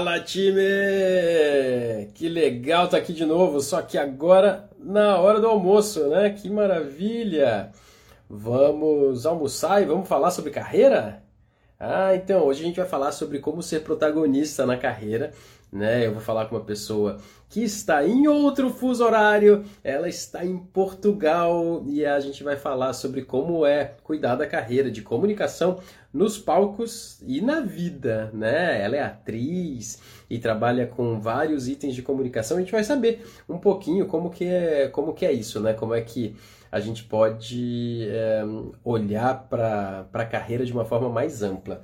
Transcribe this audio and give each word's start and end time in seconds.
Fala 0.00 0.18
time! 0.18 0.62
Que 2.14 2.26
legal 2.26 2.88
tá 2.88 2.96
aqui 2.96 3.12
de 3.12 3.26
novo, 3.26 3.60
só 3.60 3.82
que 3.82 3.98
agora 3.98 4.66
na 4.78 5.18
hora 5.18 5.38
do 5.38 5.46
almoço, 5.46 6.08
né? 6.08 6.30
Que 6.30 6.48
maravilha! 6.48 7.70
Vamos 8.26 9.26
almoçar 9.26 9.82
e 9.82 9.84
vamos 9.84 10.08
falar 10.08 10.30
sobre 10.30 10.50
carreira? 10.50 11.22
Ah, 11.78 12.14
então, 12.14 12.46
hoje 12.46 12.62
a 12.62 12.64
gente 12.64 12.80
vai 12.80 12.88
falar 12.88 13.12
sobre 13.12 13.40
como 13.40 13.62
ser 13.62 13.80
protagonista 13.80 14.64
na 14.64 14.78
carreira 14.78 15.34
né? 15.72 16.06
Eu 16.06 16.12
vou 16.12 16.20
falar 16.20 16.46
com 16.46 16.56
uma 16.56 16.64
pessoa 16.64 17.18
que 17.48 17.62
está 17.62 18.06
em 18.06 18.28
outro 18.28 18.70
fuso 18.70 19.04
horário, 19.04 19.64
ela 19.82 20.08
está 20.08 20.44
em 20.44 20.56
Portugal 20.56 21.82
e 21.86 22.04
a 22.04 22.18
gente 22.20 22.44
vai 22.44 22.56
falar 22.56 22.92
sobre 22.92 23.22
como 23.22 23.66
é 23.66 23.94
cuidar 24.04 24.36
da 24.36 24.46
carreira 24.46 24.90
de 24.90 25.02
comunicação 25.02 25.80
nos 26.12 26.38
palcos 26.38 27.20
e 27.26 27.40
na 27.40 27.60
vida, 27.60 28.30
né? 28.32 28.82
Ela 28.82 28.96
é 28.96 29.02
atriz 29.02 30.00
e 30.28 30.38
trabalha 30.38 30.86
com 30.86 31.20
vários 31.20 31.68
itens 31.68 31.94
de 31.94 32.02
comunicação. 32.02 32.56
A 32.56 32.60
gente 32.60 32.72
vai 32.72 32.84
saber 32.84 33.26
um 33.48 33.58
pouquinho 33.58 34.06
como 34.06 34.30
que 34.30 34.44
é, 34.44 34.88
como 34.88 35.12
que 35.12 35.26
é 35.26 35.32
isso, 35.32 35.60
né? 35.60 35.72
Como 35.72 35.94
é 35.94 36.00
que 36.00 36.36
a 36.70 36.80
gente 36.80 37.04
pode 37.04 38.06
é, 38.08 38.42
olhar 38.84 39.46
para 39.48 40.06
a 40.12 40.24
carreira 40.24 40.64
de 40.64 40.72
uma 40.72 40.84
forma 40.84 41.08
mais 41.08 41.42
ampla. 41.42 41.82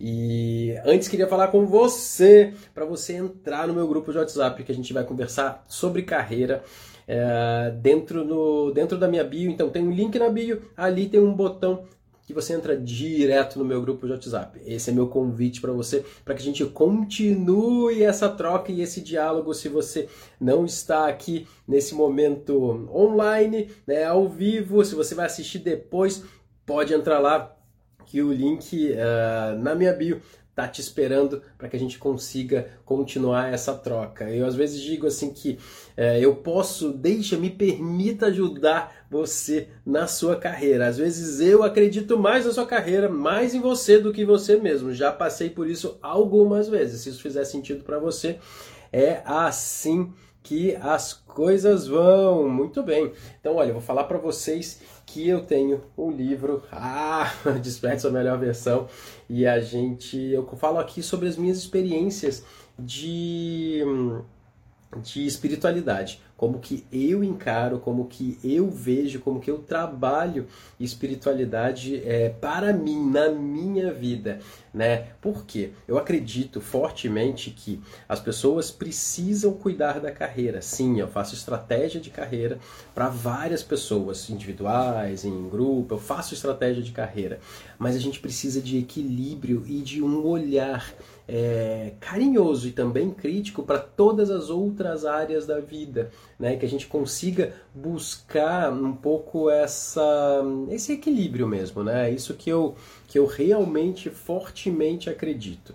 E 0.00 0.74
antes 0.84 1.08
queria 1.08 1.26
falar 1.26 1.48
com 1.48 1.66
você, 1.66 2.52
para 2.74 2.84
você 2.84 3.14
entrar 3.14 3.66
no 3.66 3.74
meu 3.74 3.86
grupo 3.88 4.12
de 4.12 4.18
WhatsApp, 4.18 4.62
que 4.62 4.72
a 4.72 4.74
gente 4.74 4.92
vai 4.92 5.04
conversar 5.04 5.64
sobre 5.66 6.02
carreira. 6.02 6.62
É, 7.10 7.70
dentro, 7.80 8.22
no, 8.22 8.70
dentro 8.70 8.98
da 8.98 9.08
minha 9.08 9.24
bio, 9.24 9.50
então 9.50 9.70
tem 9.70 9.82
um 9.82 9.90
link 9.90 10.18
na 10.18 10.28
bio, 10.28 10.60
ali 10.76 11.08
tem 11.08 11.18
um 11.18 11.32
botão 11.32 11.84
que 12.28 12.34
você 12.34 12.52
entra 12.52 12.76
direto 12.76 13.58
no 13.58 13.64
meu 13.64 13.80
grupo 13.80 14.04
de 14.04 14.12
WhatsApp. 14.12 14.60
Esse 14.66 14.90
é 14.90 14.92
meu 14.92 15.08
convite 15.08 15.62
para 15.62 15.72
você, 15.72 16.04
para 16.26 16.34
que 16.34 16.42
a 16.42 16.44
gente 16.44 16.62
continue 16.66 18.02
essa 18.02 18.28
troca 18.28 18.70
e 18.70 18.82
esse 18.82 19.00
diálogo. 19.00 19.54
Se 19.54 19.66
você 19.66 20.10
não 20.38 20.66
está 20.66 21.08
aqui 21.08 21.48
nesse 21.66 21.94
momento 21.94 22.86
online, 22.94 23.70
né, 23.86 24.04
ao 24.04 24.28
vivo, 24.28 24.84
se 24.84 24.94
você 24.94 25.14
vai 25.14 25.24
assistir 25.24 25.60
depois, 25.60 26.22
pode 26.66 26.92
entrar 26.92 27.18
lá 27.18 27.56
que 28.04 28.20
o 28.20 28.30
link 28.30 28.90
uh, 28.90 29.58
na 29.58 29.74
minha 29.74 29.94
bio 29.94 30.20
tá 30.58 30.66
te 30.66 30.80
esperando 30.80 31.40
para 31.56 31.68
que 31.68 31.76
a 31.76 31.78
gente 31.78 32.00
consiga 32.00 32.68
continuar 32.84 33.52
essa 33.54 33.72
troca. 33.74 34.28
Eu 34.28 34.44
às 34.44 34.56
vezes 34.56 34.80
digo 34.80 35.06
assim 35.06 35.32
que 35.32 35.56
é, 35.96 36.18
eu 36.18 36.34
posso, 36.34 36.92
deixa, 36.92 37.36
me 37.36 37.48
permita 37.48 38.26
ajudar 38.26 39.06
você 39.08 39.68
na 39.86 40.08
sua 40.08 40.34
carreira. 40.34 40.88
Às 40.88 40.98
vezes 40.98 41.38
eu 41.38 41.62
acredito 41.62 42.18
mais 42.18 42.44
na 42.44 42.52
sua 42.52 42.66
carreira, 42.66 43.08
mais 43.08 43.54
em 43.54 43.60
você 43.60 44.00
do 44.00 44.12
que 44.12 44.24
você 44.24 44.56
mesmo. 44.56 44.92
Já 44.92 45.12
passei 45.12 45.48
por 45.48 45.70
isso 45.70 45.96
algumas 46.02 46.68
vezes. 46.68 47.02
Se 47.02 47.10
isso 47.10 47.22
fizer 47.22 47.44
sentido 47.44 47.84
para 47.84 48.00
você, 48.00 48.40
é 48.92 49.22
assim 49.24 50.12
que 50.48 50.74
as 50.76 51.12
coisas 51.12 51.86
vão. 51.86 52.48
Muito 52.48 52.82
bem. 52.82 53.12
Então, 53.38 53.56
olha, 53.56 53.68
eu 53.68 53.74
vou 53.74 53.82
falar 53.82 54.04
para 54.04 54.16
vocês 54.16 54.80
que 55.04 55.28
eu 55.28 55.42
tenho 55.44 55.82
um 55.96 56.10
livro, 56.10 56.62
ah, 56.72 57.30
Desperte 57.60 58.00
sua 58.00 58.10
melhor 58.10 58.38
versão, 58.38 58.88
e 59.28 59.46
a 59.46 59.60
gente, 59.60 60.16
eu 60.16 60.46
falo 60.56 60.78
aqui 60.78 61.02
sobre 61.02 61.28
as 61.28 61.36
minhas 61.36 61.58
experiências 61.58 62.42
de 62.78 63.82
de 65.02 65.26
espiritualidade, 65.26 66.18
como 66.38 66.60
que 66.60 66.86
eu 66.92 67.24
encaro, 67.24 67.80
como 67.80 68.06
que 68.06 68.38
eu 68.44 68.70
vejo, 68.70 69.18
como 69.18 69.40
que 69.40 69.50
eu 69.50 69.58
trabalho 69.58 70.46
espiritualidade 70.78 72.00
é, 72.06 72.28
para 72.28 72.72
mim, 72.72 73.10
na 73.10 73.28
minha 73.28 73.92
vida, 73.92 74.38
né? 74.72 75.08
Porque 75.20 75.72
eu 75.88 75.98
acredito 75.98 76.60
fortemente 76.60 77.50
que 77.50 77.82
as 78.08 78.20
pessoas 78.20 78.70
precisam 78.70 79.52
cuidar 79.52 79.98
da 79.98 80.12
carreira. 80.12 80.62
Sim, 80.62 81.00
eu 81.00 81.08
faço 81.08 81.34
estratégia 81.34 82.00
de 82.00 82.08
carreira 82.08 82.60
para 82.94 83.08
várias 83.08 83.64
pessoas, 83.64 84.30
individuais, 84.30 85.24
em 85.24 85.48
grupo, 85.48 85.94
eu 85.94 85.98
faço 85.98 86.34
estratégia 86.34 86.84
de 86.84 86.92
carreira, 86.92 87.40
mas 87.76 87.96
a 87.96 87.98
gente 87.98 88.20
precisa 88.20 88.62
de 88.62 88.78
equilíbrio 88.78 89.64
e 89.66 89.80
de 89.80 90.00
um 90.00 90.24
olhar 90.24 90.94
é, 91.28 91.92
carinhoso 92.00 92.66
e 92.68 92.72
também 92.72 93.10
crítico 93.10 93.62
para 93.62 93.78
todas 93.78 94.30
as 94.30 94.48
outras 94.48 95.04
áreas 95.04 95.46
da 95.46 95.60
vida, 95.60 96.10
né? 96.38 96.56
Que 96.56 96.64
a 96.64 96.68
gente 96.68 96.86
consiga 96.86 97.52
buscar 97.74 98.72
um 98.72 98.94
pouco 98.94 99.50
essa, 99.50 100.42
esse 100.70 100.94
equilíbrio 100.94 101.46
mesmo, 101.46 101.84
né? 101.84 102.10
Isso 102.10 102.32
que 102.32 102.48
eu, 102.48 102.74
que 103.06 103.18
eu 103.18 103.26
realmente 103.26 104.08
fortemente 104.08 105.10
acredito. 105.10 105.74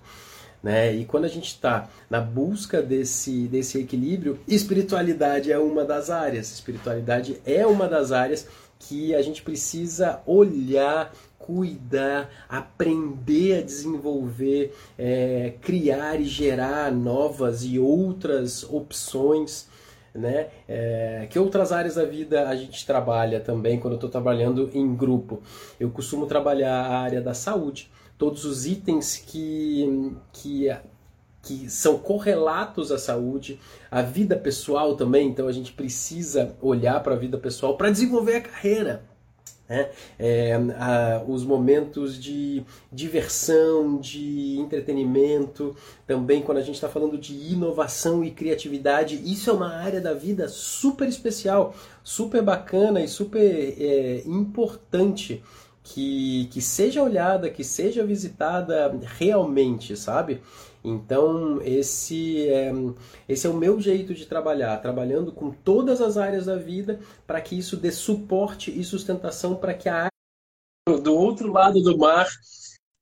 Né? 0.64 0.96
E 0.96 1.04
quando 1.04 1.26
a 1.26 1.30
gente 1.30 1.48
está 1.48 1.90
na 2.10 2.22
busca 2.22 2.82
desse, 2.82 3.48
desse 3.50 3.78
equilíbrio, 3.78 4.40
espiritualidade 4.48 5.52
é 5.52 5.60
uma 5.60 5.84
das 5.84 6.10
áreas. 6.10 6.54
Espiritualidade 6.54 7.42
é 7.46 7.68
uma 7.68 7.86
das 7.86 8.14
áreas 8.14 8.48
que 8.88 9.16
a 9.16 9.22
gente 9.22 9.42
precisa 9.42 10.22
olhar 10.26 11.12
cuidar, 11.44 12.30
aprender 12.48 13.60
a 13.60 13.62
desenvolver, 13.62 14.74
é, 14.98 15.54
criar 15.62 16.20
e 16.20 16.24
gerar 16.24 16.90
novas 16.92 17.66
e 17.66 17.78
outras 17.78 18.64
opções. 18.64 19.68
Né? 20.16 20.48
É, 20.70 21.28
que 21.30 21.40
outras 21.40 21.72
áreas 21.72 21.96
da 21.96 22.06
vida 22.06 22.48
a 22.48 22.56
gente 22.56 22.86
trabalha 22.86 23.40
também 23.40 23.80
quando 23.80 23.94
eu 23.94 23.98
estou 23.98 24.10
trabalhando 24.10 24.70
em 24.74 24.96
grupo? 24.96 25.42
Eu 25.80 25.90
costumo 25.90 26.28
trabalhar 26.28 26.82
a 26.82 27.00
área 27.00 27.20
da 27.20 27.34
saúde, 27.34 27.92
todos 28.18 28.46
os 28.46 28.66
itens 28.66 29.18
que, 29.18 30.16
que, 30.32 30.70
que 31.44 31.70
são 31.70 32.00
correlatos 32.00 32.90
à 32.90 32.98
saúde, 32.98 33.60
a 33.92 34.02
vida 34.02 34.36
pessoal 34.36 34.96
também, 34.96 35.28
então 35.28 35.48
a 35.48 35.52
gente 35.52 35.74
precisa 35.74 36.56
olhar 36.62 37.04
para 37.04 37.16
a 37.16 37.18
vida 37.18 37.38
pessoal 37.38 37.76
para 37.76 37.92
desenvolver 37.92 38.38
a 38.38 38.42
carreira. 38.42 39.04
Né? 39.68 39.90
É, 40.18 40.54
a, 40.78 41.22
os 41.28 41.44
momentos 41.44 42.22
de 42.22 42.64
diversão, 42.92 43.98
de 43.98 44.58
entretenimento, 44.58 45.76
também 46.08 46.42
quando 46.42 46.60
a 46.60 46.62
gente 46.62 46.76
está 46.76 46.88
falando 46.88 47.18
de 47.18 47.34
inovação 47.34 48.24
e 48.24 48.32
criatividade, 48.32 49.22
isso 49.24 49.50
é 49.50 49.54
uma 49.54 49.74
área 49.74 50.00
da 50.00 50.14
vida 50.14 50.48
super 50.48 51.10
especial, 51.10 51.76
super 52.04 52.42
bacana 52.42 53.02
e 53.02 53.08
super 53.08 53.42
é, 53.78 54.24
importante 54.26 55.44
que, 55.84 56.48
que 56.52 56.62
seja 56.62 57.04
olhada, 57.04 57.50
que 57.50 57.64
seja 57.66 58.06
visitada 58.06 58.98
realmente, 59.18 59.98
sabe? 59.98 60.42
Então, 60.84 61.62
esse 61.62 62.50
é, 62.50 62.72
esse 63.28 63.48
é 63.48 63.50
o 63.50 63.56
meu 63.56 63.80
jeito 63.80 64.14
de 64.14 64.26
trabalhar, 64.26 64.78
trabalhando 64.82 65.32
com 65.32 65.50
todas 65.50 66.02
as 66.02 66.18
áreas 66.18 66.46
da 66.46 66.58
vida 66.58 67.00
para 67.26 67.40
que 67.40 67.58
isso 67.58 67.78
dê 67.78 67.90
suporte 67.92 68.78
e 68.78 68.84
sustentação 68.84 69.56
para 69.56 69.74
que 69.74 69.88
a 69.88 69.96
área 69.96 71.02
do 71.02 71.16
outro 71.16 71.52
lado 71.52 71.82
do 71.82 71.98
mar 71.98 72.28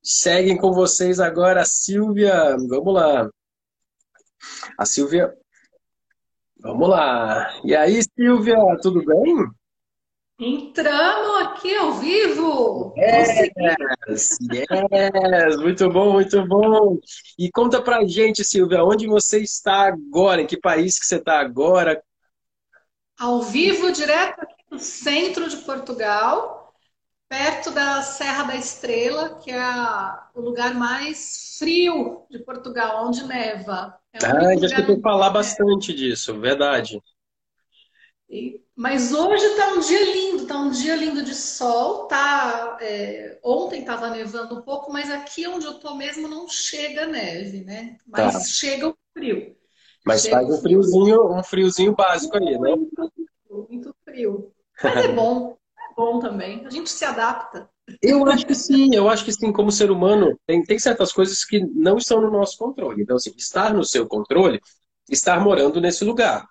seguem 0.03 0.57
com 0.57 0.71
vocês 0.71 1.19
agora 1.19 1.61
a 1.61 1.65
Silvia. 1.65 2.55
Vamos 2.69 2.93
lá. 2.93 3.27
A 4.77 4.85
Silvia. 4.85 5.33
Vamos 6.59 6.87
lá. 6.87 7.59
E 7.63 7.75
aí, 7.75 8.01
Silvia, 8.03 8.57
tudo 8.83 9.03
bem? 9.03 9.60
Entramos 10.43 11.43
aqui 11.43 11.75
ao 11.75 11.93
vivo! 11.93 12.95
Yes, 12.97 13.51
yes, 14.51 15.57
muito 15.57 15.87
bom, 15.87 16.13
muito 16.13 16.47
bom. 16.47 16.97
E 17.37 17.51
conta 17.51 17.79
pra 17.79 18.03
gente, 18.07 18.43
Silvia, 18.43 18.83
onde 18.83 19.05
você 19.05 19.39
está 19.39 19.85
agora? 19.85 20.41
Em 20.41 20.47
que 20.47 20.59
país 20.59 20.97
que 20.97 21.05
você 21.05 21.17
está 21.17 21.39
agora? 21.39 22.03
Ao 23.19 23.43
vivo, 23.43 23.91
direto 23.91 24.41
aqui 24.41 24.55
no 24.71 24.79
centro 24.79 25.47
de 25.47 25.57
Portugal, 25.57 26.73
perto 27.29 27.69
da 27.69 28.01
Serra 28.01 28.45
da 28.45 28.55
Estrela, 28.55 29.37
que 29.43 29.51
é 29.51 29.63
o 30.33 30.41
lugar 30.41 30.73
mais 30.73 31.55
frio 31.59 32.25
de 32.31 32.39
Portugal, 32.39 33.05
onde 33.05 33.23
neva. 33.25 33.95
É 34.11 34.25
ah, 34.25 34.57
já 34.57 34.65
escutei 34.65 34.99
falar 35.01 35.29
bastante 35.29 35.93
disso, 35.93 36.39
verdade. 36.39 36.99
E, 38.31 38.63
mas 38.73 39.11
hoje 39.11 39.43
está 39.43 39.73
um 39.73 39.79
dia 39.81 40.13
lindo, 40.13 40.43
está 40.43 40.57
um 40.57 40.71
dia 40.71 40.95
lindo 40.95 41.21
de 41.21 41.35
sol. 41.35 42.07
Tá, 42.07 42.77
é, 42.79 43.37
ontem 43.43 43.81
estava 43.81 44.09
nevando 44.09 44.57
um 44.57 44.61
pouco, 44.61 44.91
mas 44.91 45.11
aqui 45.11 45.45
onde 45.45 45.65
eu 45.65 45.73
estou 45.73 45.95
mesmo 45.95 46.29
não 46.29 46.47
chega 46.47 47.05
neve, 47.05 47.65
né? 47.65 47.97
Mas 48.07 48.33
tá. 48.33 48.39
chega 48.39 48.87
o 48.87 48.95
frio. 49.13 49.53
Mas 50.05 50.21
chega 50.21 50.37
faz 50.37 50.49
um 50.49 50.61
friozinho, 50.61 51.37
um 51.37 51.43
friozinho 51.43 51.93
básico 51.93 52.37
aí, 52.37 52.57
né? 52.57 52.73
Muito, 52.73 53.13
muito 53.69 53.95
frio. 54.05 54.53
Mas 54.81 54.95
é 54.95 55.11
bom, 55.11 55.57
é 55.77 55.93
bom 55.93 56.19
também. 56.19 56.65
A 56.65 56.69
gente 56.69 56.89
se 56.89 57.03
adapta. 57.03 57.69
Eu 58.01 58.25
acho 58.27 58.45
que 58.47 58.55
sim, 58.55 58.95
eu 58.95 59.09
acho 59.09 59.25
que 59.25 59.33
sim, 59.33 59.51
como 59.51 59.73
ser 59.73 59.91
humano, 59.91 60.39
tem, 60.47 60.63
tem 60.63 60.79
certas 60.79 61.11
coisas 61.11 61.43
que 61.43 61.59
não 61.59 61.97
estão 61.97 62.21
no 62.21 62.31
nosso 62.31 62.57
controle. 62.57 63.03
Então, 63.03 63.17
assim, 63.17 63.33
estar 63.35 63.73
no 63.73 63.83
seu 63.83 64.07
controle, 64.07 64.61
estar 65.09 65.37
morando 65.41 65.81
nesse 65.81 66.05
lugar. 66.05 66.47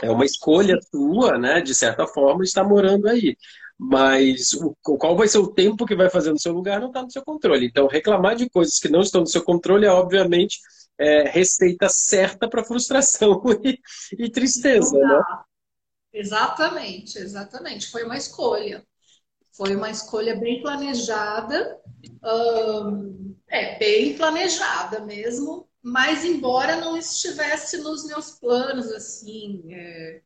É 0.00 0.10
uma 0.10 0.24
escolha 0.24 0.78
sua, 0.90 1.38
né, 1.38 1.60
de 1.60 1.74
certa 1.74 2.06
forma, 2.06 2.44
estar 2.44 2.64
morando 2.64 3.08
aí. 3.08 3.36
Mas 3.78 4.52
o, 4.54 4.76
qual 4.82 5.16
vai 5.16 5.28
ser 5.28 5.38
o 5.38 5.52
tempo 5.52 5.86
que 5.86 5.94
vai 5.94 6.10
fazer 6.10 6.32
no 6.32 6.38
seu 6.38 6.52
lugar 6.52 6.80
não 6.80 6.88
está 6.88 7.02
no 7.02 7.10
seu 7.10 7.22
controle. 7.22 7.66
Então, 7.66 7.86
reclamar 7.86 8.34
de 8.34 8.50
coisas 8.50 8.78
que 8.78 8.88
não 8.88 9.00
estão 9.00 9.20
no 9.20 9.26
seu 9.26 9.42
controle 9.42 9.86
é, 9.86 9.90
obviamente, 9.90 10.58
é, 10.98 11.28
receita 11.28 11.88
certa 11.88 12.48
para 12.48 12.64
frustração 12.64 13.40
e, 13.64 13.78
e 14.18 14.30
tristeza, 14.30 14.98
né? 14.98 15.22
Exatamente, 16.12 17.18
exatamente. 17.18 17.88
Foi 17.88 18.02
uma 18.02 18.16
escolha. 18.16 18.84
Foi 19.52 19.74
uma 19.74 19.90
escolha 19.90 20.36
bem 20.36 20.60
planejada, 20.62 21.78
hum, 22.24 23.36
é, 23.48 23.78
bem 23.78 24.16
planejada 24.16 25.00
mesmo, 25.00 25.67
mas 25.82 26.24
embora 26.24 26.76
não 26.76 26.96
estivesse 26.96 27.78
nos 27.78 28.06
meus 28.06 28.32
planos, 28.32 28.90
assim, 28.92 29.62
é, 29.70 30.20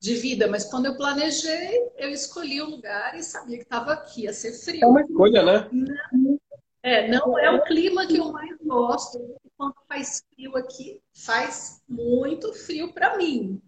de 0.00 0.14
vida, 0.14 0.46
mas 0.46 0.64
quando 0.64 0.86
eu 0.86 0.96
planejei, 0.96 1.90
eu 1.96 2.10
escolhi 2.10 2.60
o 2.62 2.70
lugar 2.70 3.16
e 3.18 3.22
sabia 3.22 3.58
que 3.58 3.64
estava 3.64 3.92
aqui, 3.92 4.22
ia 4.22 4.32
ser 4.32 4.52
frio. 4.52 4.82
É 4.82 4.86
uma 4.86 5.02
escolha, 5.02 5.42
né? 5.42 5.68
Não, 5.70 6.40
é, 6.82 7.08
não 7.08 7.38
é 7.38 7.50
o 7.50 7.62
clima 7.64 8.06
que 8.06 8.16
eu 8.16 8.32
mais 8.32 8.56
gosto. 8.62 9.36
Quando 9.56 9.74
faz 9.86 10.24
frio 10.34 10.56
aqui, 10.56 11.02
faz 11.14 11.82
muito 11.86 12.52
frio 12.54 12.94
para 12.94 13.18
mim. 13.18 13.60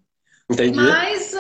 Entendi. 0.50 0.78
Mas 0.78 1.34
uh, 1.34 1.38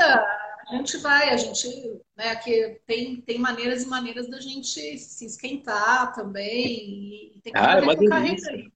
a 0.68 0.76
gente 0.76 0.98
vai, 0.98 1.30
a 1.30 1.36
gente, 1.38 1.68
né, 2.14 2.30
aqui 2.30 2.78
tem, 2.86 3.20
tem 3.22 3.38
maneiras 3.38 3.82
e 3.82 3.86
maneiras 3.86 4.28
da 4.28 4.40
gente 4.40 4.98
se 4.98 5.24
esquentar 5.24 6.14
também. 6.14 7.34
E 7.34 7.40
tem 7.42 7.52
que 7.52 7.58
ah, 7.58 7.78
é 7.78 7.80
uma 7.80 7.96
delícia. 7.96 8.71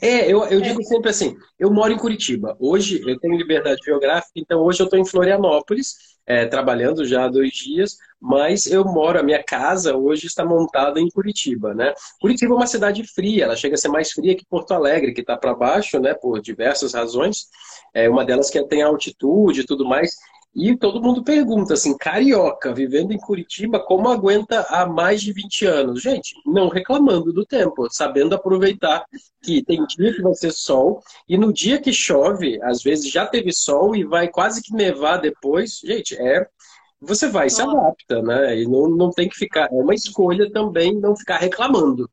É, 0.00 0.30
eu, 0.30 0.44
eu 0.46 0.60
digo 0.60 0.82
sempre 0.82 1.10
assim, 1.10 1.36
eu 1.58 1.70
moro 1.70 1.92
em 1.92 1.96
Curitiba. 1.96 2.56
Hoje 2.58 3.00
eu 3.06 3.18
tenho 3.18 3.36
liberdade 3.36 3.80
geográfica, 3.84 4.32
então 4.36 4.60
hoje 4.60 4.80
eu 4.80 4.84
estou 4.84 4.98
em 4.98 5.06
Florianópolis, 5.06 5.94
é, 6.26 6.44
trabalhando 6.44 7.04
já 7.04 7.24
há 7.24 7.28
dois 7.28 7.52
dias, 7.52 7.96
mas 8.20 8.66
eu 8.66 8.84
moro, 8.84 9.18
a 9.18 9.22
minha 9.22 9.42
casa 9.42 9.96
hoje 9.96 10.26
está 10.26 10.44
montada 10.44 11.00
em 11.00 11.08
Curitiba, 11.08 11.72
né? 11.72 11.94
Curitiba 12.20 12.52
é 12.52 12.56
uma 12.56 12.66
cidade 12.66 13.04
fria, 13.04 13.44
ela 13.44 13.56
chega 13.56 13.74
a 13.74 13.78
ser 13.78 13.88
mais 13.88 14.10
fria 14.10 14.36
que 14.36 14.44
Porto 14.44 14.72
Alegre, 14.72 15.14
que 15.14 15.20
está 15.20 15.36
para 15.36 15.54
baixo, 15.54 16.00
né, 16.00 16.14
por 16.14 16.40
diversas 16.40 16.92
razões. 16.92 17.46
É 17.94 18.08
uma 18.08 18.24
delas 18.24 18.50
que 18.50 18.62
tem 18.64 18.82
altitude 18.82 19.60
e 19.60 19.66
tudo 19.66 19.84
mais. 19.86 20.16
E 20.58 20.74
todo 20.74 21.02
mundo 21.02 21.22
pergunta 21.22 21.74
assim, 21.74 21.94
carioca, 21.98 22.72
vivendo 22.72 23.12
em 23.12 23.18
Curitiba, 23.18 23.78
como 23.78 24.08
aguenta 24.08 24.62
há 24.70 24.86
mais 24.86 25.20
de 25.20 25.30
20 25.30 25.66
anos? 25.66 26.00
Gente, 26.00 26.34
não 26.46 26.68
reclamando 26.68 27.30
do 27.30 27.44
tempo, 27.44 27.86
sabendo 27.90 28.34
aproveitar 28.34 29.04
que 29.42 29.62
tem 29.62 29.84
dia 29.84 30.14
que 30.14 30.22
vai 30.22 30.32
ser 30.32 30.50
sol, 30.52 31.02
e 31.28 31.36
no 31.36 31.52
dia 31.52 31.78
que 31.78 31.92
chove, 31.92 32.58
às 32.62 32.82
vezes 32.82 33.12
já 33.12 33.26
teve 33.26 33.52
sol 33.52 33.94
e 33.94 34.02
vai 34.02 34.28
quase 34.28 34.62
que 34.62 34.72
nevar 34.72 35.18
depois. 35.18 35.78
Gente, 35.84 36.16
é. 36.16 36.46
Você 37.02 37.28
vai, 37.28 37.50
se 37.50 37.60
adapta, 37.60 38.22
né? 38.22 38.58
E 38.58 38.66
não, 38.66 38.88
não 38.88 39.10
tem 39.10 39.28
que 39.28 39.36
ficar. 39.36 39.66
É 39.70 39.74
uma 39.74 39.94
escolha 39.94 40.50
também 40.50 40.98
não 40.98 41.14
ficar 41.14 41.36
reclamando. 41.36 42.08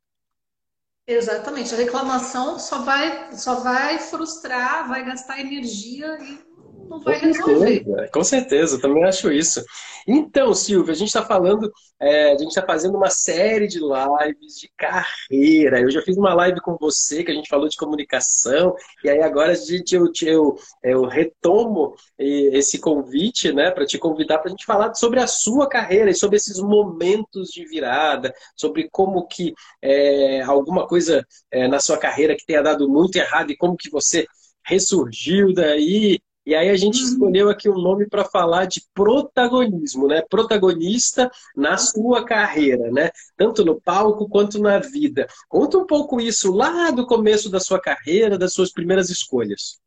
Exatamente. 1.07 1.74
A 1.74 1.78
reclamação 1.78 2.60
só 2.60 2.81
vai, 2.81 3.34
só 3.38 3.56
vai 3.62 4.00
frustrar, 4.00 4.86
vai 4.90 5.06
gastar 5.06 5.40
energia 5.40 6.18
e 6.22 6.53
não 6.89 7.00
vai 7.00 7.19
com 7.19 7.25
resolver. 7.25 7.83
Certeza, 7.83 8.09
com 8.12 8.24
certeza, 8.24 8.81
também 8.81 9.03
acho 9.03 9.31
isso. 9.31 9.63
Então, 10.07 10.53
Silvia, 10.53 10.94
a 10.94 10.95
gente 10.95 11.07
está 11.07 11.24
falando, 11.24 11.71
é, 12.00 12.31
a 12.31 12.38
gente 12.38 12.50
está 12.50 12.62
fazendo 12.65 12.97
uma 12.97 13.09
série 13.09 13.68
de 13.68 13.80
lives 13.80 14.59
de 14.59 14.69
carreira. 14.77 15.80
Eu 15.80 15.89
já 15.89 16.01
fiz 16.01 16.18
uma 16.18 16.33
live 16.33 16.59
com 16.62 16.75
você 16.77 17.24
que 17.24 17.31
a 17.31 17.33
gente 17.33 17.50
falou 17.50 17.68
de 17.68 17.77
comunicação, 17.77 18.75
e 19.03 19.09
aí 19.09 19.21
agora 19.21 19.53
a 19.53 19.56
gente, 19.56 19.95
eu, 19.95 20.12
eu, 20.24 20.56
eu 20.83 21.06
retomo 21.06 21.95
esse 22.18 22.80
convite, 22.80 23.51
né, 23.53 23.71
para 23.71 23.85
te 23.85 23.97
convidar 23.97 24.39
para 24.39 24.47
a 24.47 24.51
gente 24.51 24.65
falar 24.65 24.94
sobre 24.94 25.19
a 25.19 25.27
sua 25.27 25.68
carreira 25.68 26.12
e 26.12 26.15
sobre 26.15 26.35
esses 26.35 26.59
momentos 26.59 27.50
de 27.50 27.65
virada, 27.65 28.33
sobre 28.56 28.89
como 28.91 29.25
que 29.27 29.53
é, 29.81 30.41
alguma 30.41 30.88
coisa 30.88 31.25
é, 31.51 31.68
na 31.68 31.80
sua 31.80 31.97
carreira 31.97 32.35
que 32.35 32.45
tenha 32.45 32.62
dado 32.62 32.89
muito 32.89 33.15
errado 33.15 33.51
e 33.51 33.57
como 33.57 33.77
que 33.77 33.89
você 33.89 34.25
ressurgiu 34.65 35.53
daí 35.53 36.19
e 36.45 36.54
aí 36.54 36.69
a 36.69 36.75
gente 36.75 37.00
uhum. 37.00 37.07
escolheu 37.07 37.50
aqui 37.50 37.69
um 37.69 37.78
nome 37.78 38.07
para 38.07 38.25
falar 38.25 38.66
de 38.66 38.84
protagonismo, 38.94 40.07
né? 40.07 40.22
Protagonista 40.30 41.31
na 41.56 41.78
sua 41.78 42.25
carreira, 42.25 42.92
né? 42.92 43.12
Tanto 43.38 43.63
no 43.63 43.80
palco 43.80 44.28
quanto 44.28 44.60
na 44.60 44.80
vida. 44.80 45.28
Conta 45.48 45.78
um 45.78 45.86
pouco 45.86 46.19
isso 46.19 46.51
lá 46.51 46.92
do 46.92 47.06
começo 47.06 47.50
da 47.50 47.60
sua 47.60 47.80
carreira, 47.80 48.38
das 48.38 48.54
suas 48.54 48.72
primeiras 48.72 49.10
escolhas. 49.10 49.81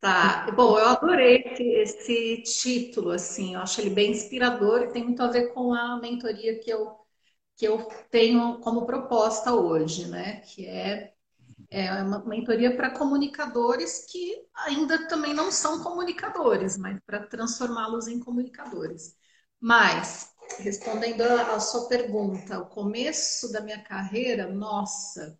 Tá, 0.00 0.50
bom, 0.50 0.76
eu 0.80 0.86
adorei 0.88 1.44
esse, 1.46 1.62
esse 1.62 2.42
título, 2.42 3.12
assim, 3.12 3.54
eu 3.54 3.60
acho 3.60 3.80
ele 3.80 3.90
bem 3.90 4.10
inspirador 4.10 4.82
e 4.82 4.92
tem 4.92 5.04
muito 5.04 5.22
a 5.22 5.28
ver 5.28 5.52
com 5.54 5.72
a 5.72 5.96
mentoria 6.00 6.58
que 6.58 6.68
eu, 6.68 6.96
que 7.56 7.64
eu 7.64 7.86
tenho 8.10 8.58
como 8.58 8.84
proposta 8.84 9.54
hoje, 9.54 10.08
né? 10.08 10.40
Que 10.40 10.66
é 10.66 11.11
é 11.72 11.90
uma 12.02 12.22
mentoria 12.26 12.76
para 12.76 12.90
comunicadores 12.90 14.04
que 14.10 14.44
ainda 14.54 15.08
também 15.08 15.32
não 15.32 15.50
são 15.50 15.82
comunicadores, 15.82 16.76
mas 16.76 16.98
para 17.06 17.26
transformá-los 17.26 18.06
em 18.06 18.20
comunicadores. 18.20 19.16
Mas, 19.58 20.28
respondendo 20.58 21.22
à 21.22 21.58
sua 21.60 21.88
pergunta, 21.88 22.58
o 22.58 22.66
começo 22.66 23.50
da 23.50 23.62
minha 23.62 23.82
carreira, 23.82 24.46
nossa, 24.48 25.38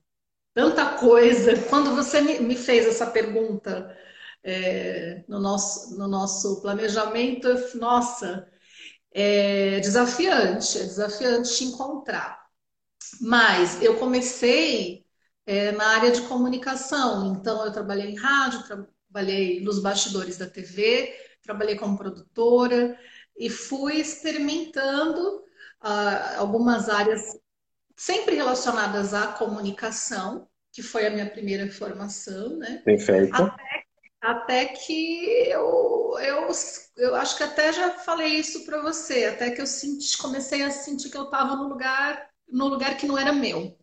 tanta 0.55 0.96
coisa. 0.99 1.52
Quando 1.69 1.94
você 1.94 2.20
me 2.23 2.56
fez 2.56 2.87
essa 2.87 3.06
pergunta 3.06 3.94
é, 4.43 5.25
no, 5.29 5.38
nosso, 5.38 5.99
no 5.99 6.08
nosso 6.08 6.62
planejamento, 6.62 7.49
nossa, 7.76 8.49
é 9.12 9.81
desafiante, 9.81 10.79
é 10.79 10.84
desafiante 10.84 11.55
te 11.56 11.64
encontrar. 11.64 12.43
Mas 13.20 13.82
eu 13.82 13.99
comecei 13.99 15.01
é, 15.46 15.72
na 15.72 15.86
área 15.96 16.10
de 16.10 16.22
comunicação. 16.22 17.34
Então, 17.34 17.64
eu 17.64 17.72
trabalhei 17.72 18.10
em 18.10 18.16
rádio, 18.16 18.64
trabalhei 18.64 19.60
nos 19.60 19.80
bastidores 19.80 20.36
da 20.36 20.46
TV, 20.46 21.14
trabalhei 21.42 21.76
como 21.76 21.98
produtora 21.98 22.98
e 23.36 23.50
fui 23.50 23.96
experimentando 23.96 25.38
uh, 25.82 26.38
algumas 26.38 26.88
áreas 26.88 27.38
sempre 27.96 28.34
relacionadas 28.34 29.14
à 29.14 29.28
comunicação, 29.28 30.48
que 30.72 30.82
foi 30.82 31.06
a 31.06 31.10
minha 31.10 31.28
primeira 31.28 31.70
formação, 31.70 32.56
né? 32.56 32.82
Perfeito. 32.84 33.34
Até, 33.34 33.84
até 34.20 34.64
que 34.66 35.24
eu, 35.48 36.16
eu, 36.20 36.48
eu 36.96 37.14
acho 37.16 37.36
que 37.36 37.42
até 37.42 37.72
já 37.72 37.90
falei 37.98 38.34
isso 38.34 38.64
para 38.64 38.80
você, 38.80 39.26
até 39.26 39.50
que 39.50 39.60
eu 39.60 39.66
senti, 39.66 40.16
comecei 40.16 40.62
a 40.62 40.70
sentir 40.70 41.10
que 41.10 41.16
eu 41.16 41.24
estava 41.24 41.56
no 41.56 41.68
lugar, 41.68 42.28
no 42.48 42.68
lugar 42.68 42.96
que 42.96 43.06
não 43.06 43.18
era 43.18 43.32
meu 43.32 43.76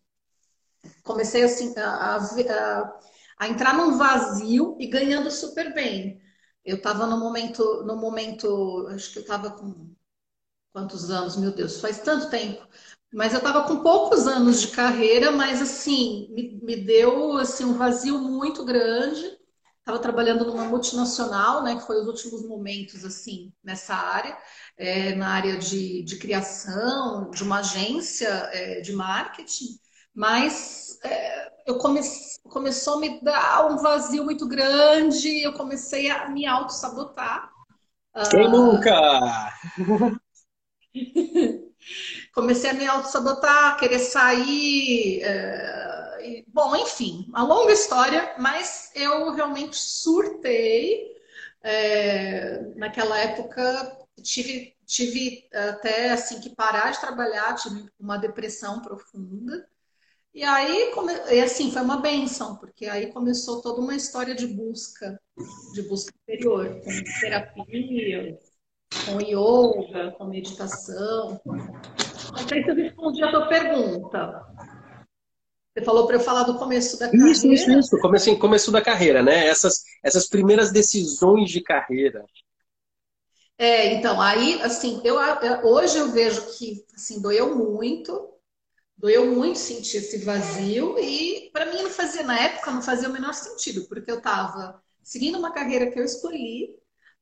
comecei 1.02 1.42
assim, 1.42 1.74
a, 1.78 2.16
a, 2.16 2.94
a, 3.38 3.48
entrar 3.48 3.74
num 3.74 3.96
vazio 3.96 4.76
e 4.78 4.86
ganhando 4.86 5.30
super 5.30 5.74
bem. 5.74 6.20
Eu 6.64 6.76
estava 6.76 7.06
no 7.06 7.18
momento, 7.18 7.82
no 7.84 7.96
momento, 7.96 8.86
acho 8.90 9.12
que 9.12 9.18
eu 9.18 9.22
estava 9.22 9.50
com 9.50 9.94
quantos 10.72 11.10
anos, 11.10 11.36
meu 11.36 11.52
Deus, 11.52 11.80
faz 11.80 12.00
tanto 12.00 12.30
tempo. 12.30 12.66
Mas 13.12 13.32
eu 13.32 13.38
estava 13.38 13.64
com 13.66 13.82
poucos 13.82 14.26
anos 14.26 14.60
de 14.60 14.68
carreira, 14.68 15.32
mas 15.32 15.60
assim, 15.60 16.28
me, 16.32 16.60
me 16.62 16.76
deu 16.76 17.36
assim, 17.38 17.64
um 17.64 17.74
vazio 17.74 18.18
muito 18.18 18.64
grande. 18.64 19.38
Estava 19.78 19.98
trabalhando 19.98 20.44
numa 20.44 20.64
multinacional, 20.64 21.64
né, 21.64 21.74
que 21.76 21.86
foi 21.86 22.00
os 22.00 22.06
últimos 22.06 22.46
momentos 22.46 23.04
assim 23.04 23.52
nessa 23.64 23.94
área, 23.94 24.36
é, 24.76 25.14
na 25.16 25.28
área 25.28 25.56
de, 25.58 26.02
de 26.04 26.16
criação, 26.18 27.30
de 27.30 27.42
uma 27.42 27.60
agência 27.60 28.28
é, 28.52 28.80
de 28.80 28.92
marketing 28.92 29.80
mas 30.14 30.89
é, 31.02 31.52
eu 31.66 31.78
comece, 31.78 32.40
começou 32.48 32.94
a 32.94 33.00
me 33.00 33.20
dar 33.20 33.66
um 33.70 33.76
vazio 33.78 34.24
muito 34.24 34.46
grande, 34.46 35.42
eu 35.42 35.52
comecei 35.52 36.10
a 36.10 36.28
me 36.28 36.46
auto-sabotar. 36.46 37.50
Quem 38.30 38.46
uh... 38.46 38.50
nunca? 38.50 39.52
comecei 42.34 42.70
a 42.70 42.74
me 42.74 42.86
auto-sabotar, 42.86 43.78
querer 43.78 44.00
sair. 44.00 45.22
É... 45.22 46.18
E, 46.22 46.44
bom, 46.48 46.76
enfim, 46.76 47.24
uma 47.28 47.42
longa 47.42 47.72
história, 47.72 48.34
mas 48.38 48.90
eu 48.94 49.32
realmente 49.32 49.76
surtei. 49.76 51.08
É... 51.62 52.72
naquela 52.76 53.18
época 53.18 53.96
tive, 54.22 54.74
tive 54.86 55.46
até 55.52 56.10
assim 56.10 56.40
que 56.40 56.54
parar 56.54 56.90
de 56.90 57.00
trabalhar, 57.00 57.54
tive 57.54 57.86
uma 57.98 58.16
depressão 58.16 58.80
profunda. 58.80 59.68
E 60.32 60.44
aí, 60.44 60.92
come... 60.94 61.12
e 61.30 61.40
assim, 61.40 61.72
foi 61.72 61.82
uma 61.82 61.96
benção, 61.96 62.56
porque 62.56 62.86
aí 62.86 63.12
começou 63.12 63.60
toda 63.60 63.80
uma 63.80 63.96
história 63.96 64.34
de 64.34 64.46
busca, 64.46 65.20
de 65.74 65.82
busca 65.82 66.12
interior, 66.22 66.80
com 66.84 67.20
terapia, 67.20 68.38
com 69.06 69.20
yoga, 69.20 70.12
com 70.12 70.24
meditação. 70.26 71.40
Não 71.44 72.48
sei 72.48 72.62
se 72.62 72.70
eu 72.70 72.74
respondi 72.76 73.24
a 73.24 73.30
tua 73.30 73.48
pergunta. 73.48 74.46
Você 75.72 75.84
falou 75.84 76.06
para 76.06 76.16
eu 76.16 76.20
falar 76.20 76.44
do 76.44 76.58
começo 76.58 76.98
da 76.98 77.06
carreira. 77.06 77.30
Isso, 77.30 77.46
isso, 77.46 77.70
isso. 77.70 77.98
Começo, 77.98 78.38
começo 78.38 78.72
da 78.72 78.82
carreira, 78.82 79.22
né? 79.22 79.46
Essas, 79.46 79.82
essas 80.02 80.28
primeiras 80.28 80.72
decisões 80.72 81.50
de 81.50 81.60
carreira. 81.60 82.24
É, 83.56 83.94
então, 83.94 84.20
aí, 84.20 84.60
assim, 84.62 85.00
eu, 85.04 85.16
hoje 85.64 85.98
eu 85.98 86.10
vejo 86.10 86.56
que, 86.56 86.84
assim, 86.94 87.20
doeu 87.20 87.54
muito, 87.54 88.29
doeu 89.00 89.34
muito 89.34 89.58
sentir 89.58 89.96
esse 89.96 90.18
vazio 90.18 90.98
e 90.98 91.50
para 91.52 91.66
mim 91.66 91.82
não 91.82 91.90
fazia 91.90 92.22
na 92.22 92.38
época 92.38 92.70
não 92.70 92.82
fazia 92.82 93.08
o 93.08 93.12
menor 93.12 93.32
sentido 93.32 93.86
porque 93.88 94.10
eu 94.10 94.18
estava 94.18 94.80
seguindo 95.02 95.38
uma 95.38 95.52
carreira 95.52 95.90
que 95.90 95.98
eu 95.98 96.04
escolhi 96.04 96.78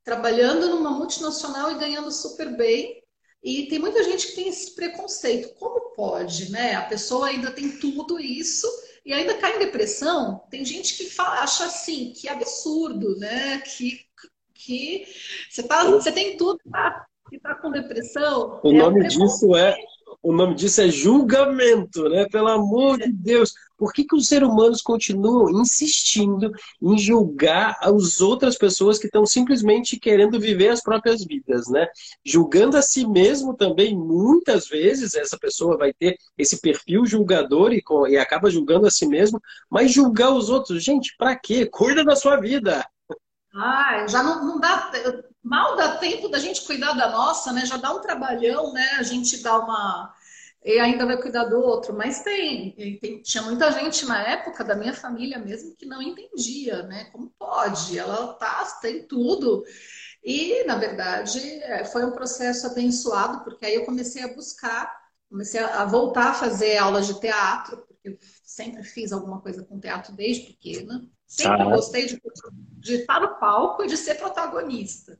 trabalhando 0.08 0.70
numa 0.70 0.90
multinacional 0.90 1.70
e 1.70 1.78
ganhando 1.78 2.10
super 2.10 2.56
bem. 2.56 3.02
E 3.42 3.66
tem 3.66 3.78
muita 3.78 4.02
gente 4.02 4.28
que 4.28 4.34
tem 4.34 4.48
esse 4.48 4.74
preconceito. 4.74 5.54
Como 5.58 5.92
pode 5.94 6.50
né? 6.50 6.74
A 6.74 6.82
pessoa 6.82 7.28
ainda 7.28 7.50
tem 7.50 7.78
tudo 7.78 8.18
isso 8.18 8.66
e 9.04 9.12
ainda 9.12 9.34
cai 9.34 9.56
em 9.56 9.58
depressão? 9.58 10.42
Tem 10.50 10.64
gente 10.64 10.96
que 10.96 11.10
fala, 11.10 11.42
acha 11.42 11.66
assim 11.66 12.12
que 12.16 12.28
absurdo 12.28 13.16
né? 13.18 13.58
Que 13.58 14.00
que 14.54 15.06
você 15.48 15.62
tá 15.62 15.84
você 15.84 16.10
tem 16.10 16.36
tudo 16.36 16.58
tá, 16.70 17.06
e 17.30 17.38
tá 17.38 17.54
com 17.54 17.70
depressão. 17.70 18.60
O 18.64 18.72
é 18.72 18.72
nome 18.72 19.06
disso 19.06 19.54
é 19.54 19.76
o 20.22 20.32
nome 20.32 20.54
disso 20.54 20.80
é 20.80 20.88
julgamento, 20.88 22.08
né? 22.08 22.26
Pelo 22.28 22.48
amor 22.48 22.98
de 22.98 23.12
Deus. 23.12 23.52
Por 23.76 23.92
que, 23.92 24.04
que 24.04 24.16
os 24.16 24.26
seres 24.26 24.48
humanos 24.48 24.82
continuam 24.82 25.48
insistindo 25.60 26.50
em 26.82 26.98
julgar 26.98 27.78
as 27.80 28.20
outras 28.20 28.58
pessoas 28.58 28.98
que 28.98 29.06
estão 29.06 29.24
simplesmente 29.24 29.98
querendo 29.98 30.40
viver 30.40 30.68
as 30.68 30.82
próprias 30.82 31.24
vidas, 31.24 31.68
né? 31.68 31.86
Julgando 32.24 32.76
a 32.76 32.82
si 32.82 33.06
mesmo 33.06 33.54
também, 33.54 33.96
muitas 33.96 34.68
vezes, 34.68 35.14
essa 35.14 35.38
pessoa 35.38 35.78
vai 35.78 35.92
ter 35.92 36.16
esse 36.36 36.60
perfil 36.60 37.06
julgador 37.06 37.72
e, 37.72 37.82
e 38.10 38.16
acaba 38.16 38.50
julgando 38.50 38.86
a 38.86 38.90
si 38.90 39.06
mesmo, 39.06 39.40
mas 39.70 39.92
julgar 39.92 40.32
os 40.32 40.50
outros, 40.50 40.82
gente, 40.82 41.14
para 41.16 41.36
quê? 41.36 41.66
Cuida 41.66 42.04
da 42.04 42.16
sua 42.16 42.36
vida. 42.40 42.84
Ah, 43.54 44.06
já 44.08 44.22
não, 44.22 44.44
não 44.44 44.60
dá 44.60 44.90
mal 45.42 45.76
dá 45.76 45.96
tempo 45.96 46.28
da 46.28 46.38
gente 46.38 46.64
cuidar 46.66 46.92
da 46.92 47.10
nossa, 47.10 47.52
né? 47.52 47.64
Já 47.64 47.76
dá 47.76 47.92
um 47.92 48.00
trabalhão, 48.00 48.72
né? 48.72 48.96
A 48.98 49.02
gente 49.02 49.42
dá 49.42 49.58
uma. 49.58 50.14
E 50.64 50.78
ainda 50.80 51.06
vai 51.06 51.16
cuidar 51.16 51.44
do 51.44 51.58
outro, 51.60 51.96
mas 51.96 52.20
tem, 52.22 52.98
tem, 53.00 53.22
tinha 53.22 53.42
muita 53.44 53.70
gente 53.70 54.04
na 54.04 54.20
época 54.20 54.64
da 54.64 54.74
minha 54.74 54.92
família 54.92 55.38
mesmo 55.38 55.74
que 55.76 55.86
não 55.86 56.02
entendia, 56.02 56.82
né? 56.82 57.04
Como 57.12 57.32
pode? 57.38 57.96
Ela 57.96 58.34
tá, 58.34 58.64
tem 58.82 59.06
tudo. 59.06 59.64
E, 60.22 60.64
na 60.64 60.76
verdade, 60.76 61.38
é, 61.62 61.84
foi 61.84 62.04
um 62.04 62.10
processo 62.10 62.66
abençoado, 62.66 63.44
porque 63.44 63.64
aí 63.64 63.76
eu 63.76 63.84
comecei 63.84 64.22
a 64.24 64.34
buscar, 64.34 64.92
comecei 65.30 65.60
a 65.60 65.84
voltar 65.84 66.30
a 66.30 66.34
fazer 66.34 66.76
aulas 66.76 67.06
de 67.06 67.20
teatro, 67.20 67.78
porque 67.86 68.08
eu 68.08 68.18
sempre 68.42 68.82
fiz 68.82 69.12
alguma 69.12 69.40
coisa 69.40 69.64
com 69.64 69.78
teatro 69.78 70.12
desde 70.12 70.48
pequena. 70.48 71.08
Sempre 71.26 71.62
ah. 71.62 71.70
gostei 71.70 72.06
de, 72.06 72.20
de 72.78 72.94
estar 72.94 73.20
no 73.20 73.38
palco 73.38 73.84
e 73.84 73.86
de 73.86 73.96
ser 73.96 74.16
protagonista. 74.16 75.18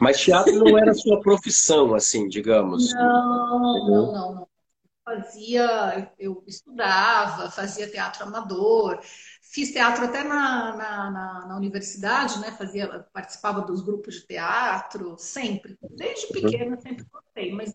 Mas 0.00 0.20
teatro 0.20 0.52
não 0.52 0.78
era 0.78 0.94
sua 0.94 1.20
profissão, 1.20 1.94
assim, 1.94 2.28
digamos. 2.28 2.92
Não, 2.94 3.60
não, 3.60 4.12
não, 4.12 4.34
não. 4.34 4.48
Fazia, 5.04 6.10
eu 6.18 6.42
estudava, 6.46 7.50
fazia 7.50 7.90
teatro 7.90 8.24
amador, 8.24 8.98
fiz 9.42 9.70
teatro 9.70 10.04
até 10.04 10.24
na, 10.24 10.74
na, 10.74 11.10
na, 11.10 11.46
na 11.46 11.56
universidade, 11.56 12.40
né? 12.40 12.50
Fazia, 12.52 13.06
participava 13.12 13.60
dos 13.60 13.82
grupos 13.82 14.14
de 14.14 14.26
teatro, 14.26 15.16
sempre, 15.18 15.78
desde 15.90 16.28
pequena 16.28 16.80
sempre 16.80 17.04
gostei, 17.12 17.52
mas, 17.52 17.74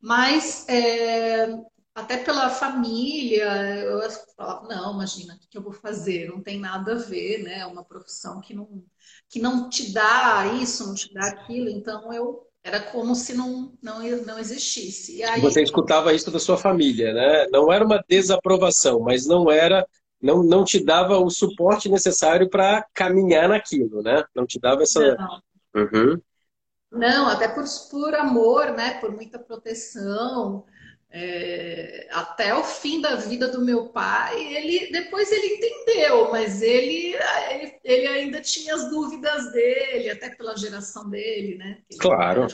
mas 0.00 0.68
é, 0.68 1.58
até 1.94 2.18
pela 2.18 2.50
família, 2.50 3.80
eu 3.82 4.08
falava, 4.36 4.68
não, 4.68 4.94
imagina, 4.94 5.34
o 5.34 5.38
que 5.38 5.58
eu 5.58 5.62
vou 5.62 5.72
fazer? 5.72 6.28
Não 6.28 6.40
tem 6.40 6.58
nada 6.58 6.92
a 6.92 6.98
ver, 6.98 7.42
né? 7.42 7.58
É 7.60 7.66
uma 7.66 7.84
profissão 7.84 8.40
que 8.40 8.54
não, 8.54 8.84
que 9.30 9.40
não 9.40 9.70
te 9.70 9.92
dá 9.92 10.44
isso, 10.60 10.86
não 10.86 10.94
te 10.94 11.14
dá 11.14 11.28
aquilo, 11.28 11.70
então 11.70 12.12
eu 12.12 12.44
era 12.62 12.80
como 12.80 13.14
se 13.14 13.32
não, 13.32 13.72
não, 13.80 14.00
não 14.26 14.38
existisse. 14.38 15.18
E 15.18 15.22
aí... 15.22 15.40
Você 15.40 15.62
escutava 15.62 16.12
isso 16.12 16.30
da 16.30 16.38
sua 16.40 16.58
família, 16.58 17.14
né? 17.14 17.46
Não 17.50 17.72
era 17.72 17.84
uma 17.84 18.04
desaprovação, 18.06 19.00
mas 19.00 19.26
não 19.26 19.50
era, 19.50 19.86
não, 20.20 20.42
não 20.42 20.64
te 20.64 20.84
dava 20.84 21.16
o 21.16 21.30
suporte 21.30 21.88
necessário 21.88 22.50
para 22.50 22.84
caminhar 22.92 23.48
naquilo, 23.48 24.02
né? 24.02 24.22
Não 24.34 24.44
te 24.44 24.58
dava 24.58 24.82
essa. 24.82 25.14
Não. 25.14 25.40
Uhum. 25.82 26.20
Não, 26.90 27.28
até 27.28 27.46
por, 27.46 27.64
por 27.88 28.14
amor, 28.16 28.72
né? 28.72 28.98
Por 29.00 29.12
muita 29.12 29.38
proteção 29.38 30.64
é, 31.12 32.06
até 32.12 32.54
o 32.54 32.62
fim 32.62 33.00
da 33.00 33.16
vida 33.16 33.48
do 33.48 33.64
meu 33.64 33.88
pai, 33.88 34.40
ele 34.54 34.92
depois 34.92 35.30
ele 35.32 35.56
entendeu, 35.56 36.30
mas 36.30 36.62
ele, 36.62 37.16
ele, 37.50 37.80
ele 37.82 38.06
ainda 38.06 38.40
tinha 38.40 38.74
as 38.74 38.88
dúvidas 38.88 39.50
dele, 39.52 40.10
até 40.10 40.30
pela 40.30 40.56
geração 40.56 41.10
dele, 41.10 41.56
né? 41.56 41.82
Claro. 41.98 42.46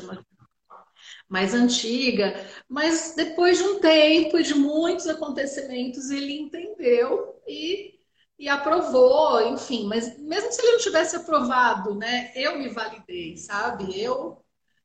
Mais 1.29 1.53
antiga, 1.55 2.35
mas 2.69 3.15
depois 3.15 3.59
de 3.59 3.65
um 3.65 3.81
tempo, 3.81 4.43
de 4.43 4.55
muitos 4.55 5.07
acontecimentos, 5.07 6.09
ele 6.11 6.39
entendeu 6.39 7.43
e, 7.47 7.99
e 8.39 8.49
aprovou, 8.49 9.53
enfim. 9.53 9.87
Mas 9.87 10.19
mesmo 10.19 10.51
se 10.53 10.63
ele 10.63 10.73
não 10.73 10.79
tivesse 10.79 11.17
aprovado, 11.17 11.95
né? 11.95 12.33
Eu 12.35 12.59
me 12.59 12.69
validei, 12.69 13.37
sabe? 13.37 14.01
Eu, 14.01 14.43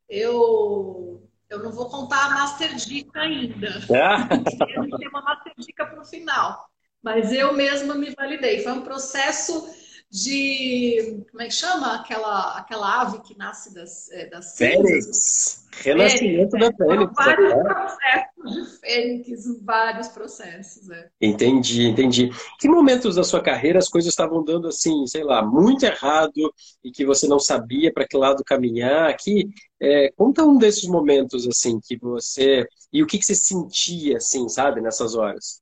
eu 0.10 1.31
eu 1.51 1.60
não 1.60 1.72
vou 1.72 1.89
contar 1.89 2.27
a 2.27 2.29
Master 2.29 2.74
Dica 2.75 3.20
ainda. 3.20 3.72
Gente 3.81 4.98
tem 4.98 5.10
uma 5.10 5.22
Master 5.22 5.53
Dica 5.58 5.86
para 5.86 6.01
o 6.01 6.05
final. 6.05 6.65
Mas 7.03 7.34
eu 7.34 7.53
mesma 7.53 7.93
me 7.93 8.15
validei. 8.15 8.63
Foi 8.63 8.72
um 8.72 8.81
processo 8.81 9.70
de. 10.12 11.25
Como 11.32 11.41
é 11.41 11.46
que 11.46 11.53
chama? 11.53 11.96
Aquela, 11.96 12.58
aquela 12.58 13.01
ave 13.01 13.20
que 13.22 13.38
nasce 13.38 13.74
das, 13.74 14.12
é, 14.12 14.30
das 14.30 14.58
cinzas. 14.58 15.65
Renascimento 15.72 16.58
da 16.58 16.72
Fênix. 16.74 17.13
Vários 17.15 17.53
é. 17.53 17.63
processos 17.63 18.56
de 18.56 18.80
Fênix, 18.80 19.62
vários 19.63 20.08
processos. 20.10 20.89
É. 20.89 21.10
Entendi, 21.22 21.88
entendi. 21.88 22.30
Que 22.60 22.68
momentos 22.68 23.15
da 23.15 23.24
sua 23.24 23.41
carreira 23.41 23.80
as 23.80 23.88
coisas 23.88 24.12
estavam 24.12 24.44
dando 24.44 24.68
assim, 24.68 25.08
sei 25.08 25.24
lá, 25.24 25.41
muito 25.41 25.84
errado 25.84 26.53
e 26.84 26.91
que 26.91 27.06
você 27.06 27.25
não 27.25 27.39
sabia 27.39 27.91
para 27.94 28.06
que 28.06 28.18
lado 28.18 28.44
caminhar? 28.44 29.15
Que, 29.15 29.50
é, 29.80 30.12
conta 30.12 30.44
um 30.44 30.58
desses 30.58 30.88
momentos 30.88 31.48
assim 31.48 31.80
que 31.80 31.98
você. 31.98 32.68
E 32.91 33.01
o 33.01 33.08
que, 33.08 33.18
que 33.18 33.25
você 33.25 33.34
sentia, 33.34 34.18
assim, 34.18 34.50
sabe, 34.50 34.82
nessas 34.82 35.15
horas? 35.15 35.62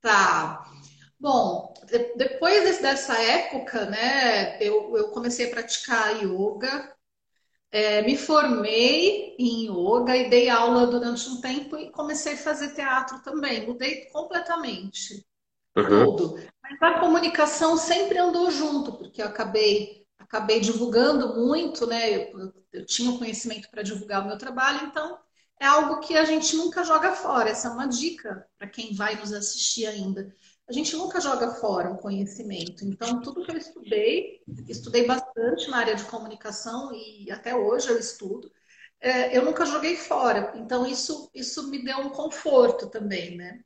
Tá. 0.00 0.64
Bom, 1.20 1.74
depois 2.16 2.80
dessa 2.80 3.20
época, 3.20 3.86
né, 3.86 4.56
eu, 4.62 4.96
eu 4.96 5.08
comecei 5.10 5.46
a 5.46 5.50
praticar 5.50 6.22
yoga, 6.22 6.94
é, 7.70 8.02
me 8.02 8.16
formei 8.16 9.34
em 9.38 9.66
yoga 9.66 10.16
e 10.16 10.30
dei 10.30 10.48
aula 10.48 10.86
durante 10.86 11.28
um 11.28 11.40
tempo 11.40 11.76
e 11.76 11.90
comecei 11.90 12.34
a 12.34 12.38
fazer 12.38 12.72
teatro 12.72 13.20
também. 13.22 13.66
Mudei 13.66 14.06
completamente 14.06 15.26
uhum. 15.76 16.16
tudo. 16.16 16.40
Mas 16.62 16.80
a 16.80 17.00
comunicação 17.00 17.76
sempre 17.76 18.16
andou 18.18 18.50
junto, 18.50 18.92
porque 18.92 19.20
eu 19.20 19.26
acabei, 19.26 20.06
acabei 20.18 20.60
divulgando 20.60 21.34
muito, 21.34 21.86
né? 21.86 22.30
Eu, 22.32 22.54
eu 22.72 22.86
tinha 22.86 23.18
conhecimento 23.18 23.68
para 23.70 23.82
divulgar 23.82 24.22
o 24.22 24.28
meu 24.28 24.38
trabalho, 24.38 24.86
então 24.86 25.18
é 25.60 25.66
algo 25.66 26.00
que 26.00 26.16
a 26.16 26.24
gente 26.24 26.56
nunca 26.56 26.84
joga 26.84 27.12
fora. 27.12 27.50
Essa 27.50 27.68
é 27.68 27.70
uma 27.72 27.86
dica 27.86 28.46
para 28.56 28.68
quem 28.68 28.94
vai 28.94 29.16
nos 29.16 29.32
assistir 29.32 29.86
ainda 29.86 30.32
a 30.68 30.72
gente 30.72 30.94
nunca 30.96 31.20
joga 31.20 31.52
fora 31.54 31.90
o 31.90 31.96
conhecimento. 31.96 32.84
Então, 32.84 33.22
tudo 33.22 33.42
que 33.42 33.50
eu 33.50 33.56
estudei, 33.56 34.40
estudei 34.68 35.06
bastante 35.06 35.70
na 35.70 35.78
área 35.78 35.94
de 35.94 36.04
comunicação 36.04 36.92
e 36.92 37.30
até 37.30 37.56
hoje 37.56 37.88
eu 37.88 37.98
estudo, 37.98 38.50
é, 39.00 39.36
eu 39.36 39.44
nunca 39.44 39.64
joguei 39.64 39.96
fora. 39.96 40.52
Então, 40.56 40.86
isso, 40.86 41.30
isso 41.34 41.70
me 41.70 41.82
deu 41.82 41.98
um 41.98 42.10
conforto 42.10 42.88
também, 42.88 43.36
né? 43.36 43.60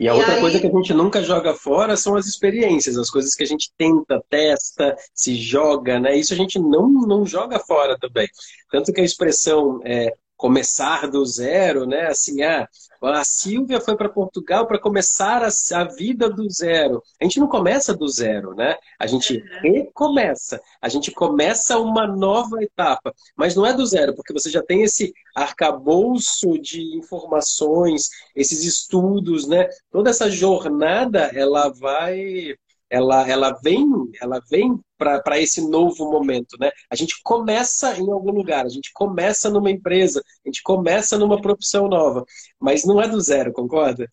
E 0.00 0.08
a 0.08 0.14
e 0.14 0.18
outra 0.18 0.34
aí... 0.34 0.40
coisa 0.40 0.60
que 0.60 0.66
a 0.66 0.70
gente 0.70 0.92
nunca 0.92 1.22
joga 1.22 1.54
fora 1.54 1.96
são 1.96 2.16
as 2.16 2.26
experiências, 2.26 2.98
as 2.98 3.08
coisas 3.08 3.34
que 3.34 3.44
a 3.44 3.46
gente 3.46 3.72
tenta, 3.78 4.22
testa, 4.28 4.96
se 5.14 5.36
joga, 5.36 6.00
né? 6.00 6.16
Isso 6.16 6.34
a 6.34 6.36
gente 6.36 6.58
não, 6.58 6.90
não 6.90 7.24
joga 7.24 7.58
fora 7.60 7.96
também. 7.98 8.28
Tanto 8.70 8.92
que 8.92 9.00
a 9.00 9.04
expressão 9.04 9.80
é, 9.84 10.12
começar 10.38 11.08
do 11.10 11.26
zero, 11.26 11.84
né? 11.84 12.06
Assim, 12.06 12.42
ah, 12.42 12.66
a 13.02 13.24
Silvia 13.24 13.80
foi 13.80 13.96
para 13.96 14.08
Portugal 14.08 14.66
para 14.66 14.78
começar 14.78 15.42
a, 15.42 15.48
a, 15.48 15.84
vida 15.84 16.30
do 16.30 16.48
zero. 16.48 17.02
A 17.20 17.24
gente 17.24 17.40
não 17.40 17.48
começa 17.48 17.92
do 17.92 18.08
zero, 18.08 18.54
né? 18.54 18.76
A 18.98 19.06
gente 19.06 19.42
recomeça. 19.60 20.60
A 20.80 20.88
gente 20.88 21.10
começa 21.10 21.78
uma 21.78 22.06
nova 22.06 22.62
etapa. 22.62 23.12
Mas 23.36 23.56
não 23.56 23.66
é 23.66 23.72
do 23.74 23.84
zero, 23.84 24.14
porque 24.14 24.32
você 24.32 24.48
já 24.48 24.62
tem 24.62 24.82
esse 24.82 25.12
arcabouço 25.34 26.56
de 26.58 26.96
informações, 26.96 28.08
esses 28.34 28.64
estudos, 28.64 29.46
né? 29.46 29.68
Toda 29.90 30.10
essa 30.10 30.30
jornada, 30.30 31.30
ela 31.34 31.68
vai 31.68 32.54
ela, 32.90 33.28
ela 33.28 33.52
vem, 33.62 33.86
ela 34.20 34.40
vem 34.50 34.78
para 34.96 35.38
esse 35.40 35.60
novo 35.68 36.10
momento, 36.10 36.56
né? 36.58 36.70
A 36.90 36.96
gente 36.96 37.20
começa 37.22 37.96
em 37.98 38.10
algum 38.10 38.32
lugar, 38.32 38.66
a 38.66 38.68
gente 38.68 38.92
começa 38.92 39.48
numa 39.50 39.70
empresa, 39.70 40.20
a 40.44 40.48
gente 40.48 40.62
começa 40.62 41.16
numa 41.18 41.40
profissão 41.40 41.88
nova, 41.88 42.24
mas 42.60 42.84
não 42.84 43.00
é 43.00 43.08
do 43.08 43.20
zero, 43.20 43.52
concorda? 43.52 44.10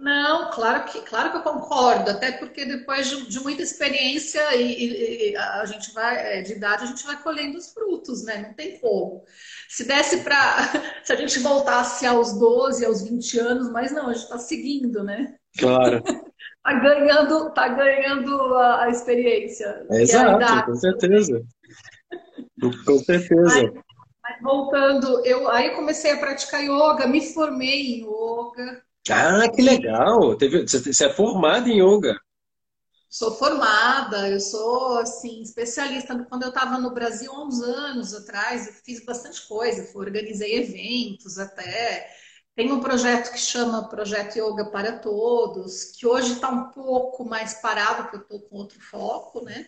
Não, 0.00 0.50
claro 0.50 0.84
que, 0.84 1.02
claro 1.02 1.30
que 1.30 1.36
eu 1.36 1.42
concordo, 1.42 2.10
até 2.10 2.32
porque 2.32 2.64
depois 2.64 3.06
de, 3.06 3.28
de 3.28 3.38
muita 3.40 3.60
experiência 3.60 4.40
e, 4.56 5.32
e, 5.32 5.36
a 5.36 5.66
gente 5.66 5.92
vai, 5.92 6.38
é, 6.38 6.40
de 6.40 6.52
idade, 6.52 6.84
a 6.84 6.86
gente 6.86 7.04
vai 7.04 7.22
colhendo 7.22 7.58
os 7.58 7.70
frutos, 7.70 8.24
né? 8.24 8.38
Não 8.38 8.54
tem 8.54 8.78
como. 8.78 9.22
Se 9.68 9.84
desse 9.84 10.22
para. 10.22 10.70
Se 11.04 11.12
a 11.12 11.16
gente 11.16 11.38
voltasse 11.40 12.06
aos 12.06 12.32
12, 12.32 12.82
aos 12.86 13.02
20 13.02 13.40
anos, 13.40 13.70
mas 13.70 13.92
não, 13.92 14.08
a 14.08 14.14
gente 14.14 14.22
está 14.22 14.38
seguindo, 14.38 15.04
né? 15.04 15.34
Claro. 15.58 16.02
tá 16.64 16.72
ganhando, 16.72 17.50
tá 17.50 17.68
ganhando 17.68 18.54
a, 18.54 18.84
a 18.84 18.88
experiência. 18.88 19.86
Exato, 19.90 20.42
a 20.42 20.62
com 20.62 20.76
certeza. 20.76 21.42
com 22.86 22.98
certeza. 23.00 23.34
Mas, 23.44 23.84
mas 24.22 24.42
voltando, 24.42 25.26
eu 25.26 25.46
aí 25.50 25.72
comecei 25.72 26.12
a 26.12 26.16
praticar 26.16 26.62
yoga, 26.62 27.06
me 27.06 27.20
formei 27.20 27.98
em 27.98 28.06
yoga. 28.06 28.82
Ah, 29.08 29.48
que 29.48 29.62
legal! 29.62 30.36
Você 30.38 31.06
é 31.06 31.12
formada 31.12 31.68
em 31.68 31.80
yoga. 31.80 32.18
Sou 33.08 33.34
formada, 33.34 34.28
eu 34.28 34.38
sou 34.38 34.98
assim 34.98 35.42
especialista. 35.42 36.16
Quando 36.28 36.44
eu 36.44 36.50
estava 36.50 36.78
no 36.78 36.94
Brasil 36.94 37.32
há 37.32 37.44
uns 37.44 37.60
anos 37.60 38.14
atrás, 38.14 38.68
eu 38.68 38.72
fiz 38.84 39.04
bastante 39.04 39.48
coisa, 39.48 39.90
organizei 39.98 40.58
eventos 40.58 41.36
até. 41.36 42.08
Tem 42.54 42.70
um 42.70 42.78
projeto 42.78 43.32
que 43.32 43.38
chama 43.38 43.88
Projeto 43.88 44.36
Yoga 44.36 44.70
para 44.70 44.98
Todos, 44.98 45.84
que 45.96 46.06
hoje 46.06 46.34
está 46.34 46.50
um 46.50 46.70
pouco 46.70 47.24
mais 47.24 47.54
parado, 47.54 48.02
porque 48.02 48.16
eu 48.16 48.20
estou 48.20 48.40
com 48.42 48.56
outro 48.58 48.80
foco, 48.80 49.44
né? 49.44 49.66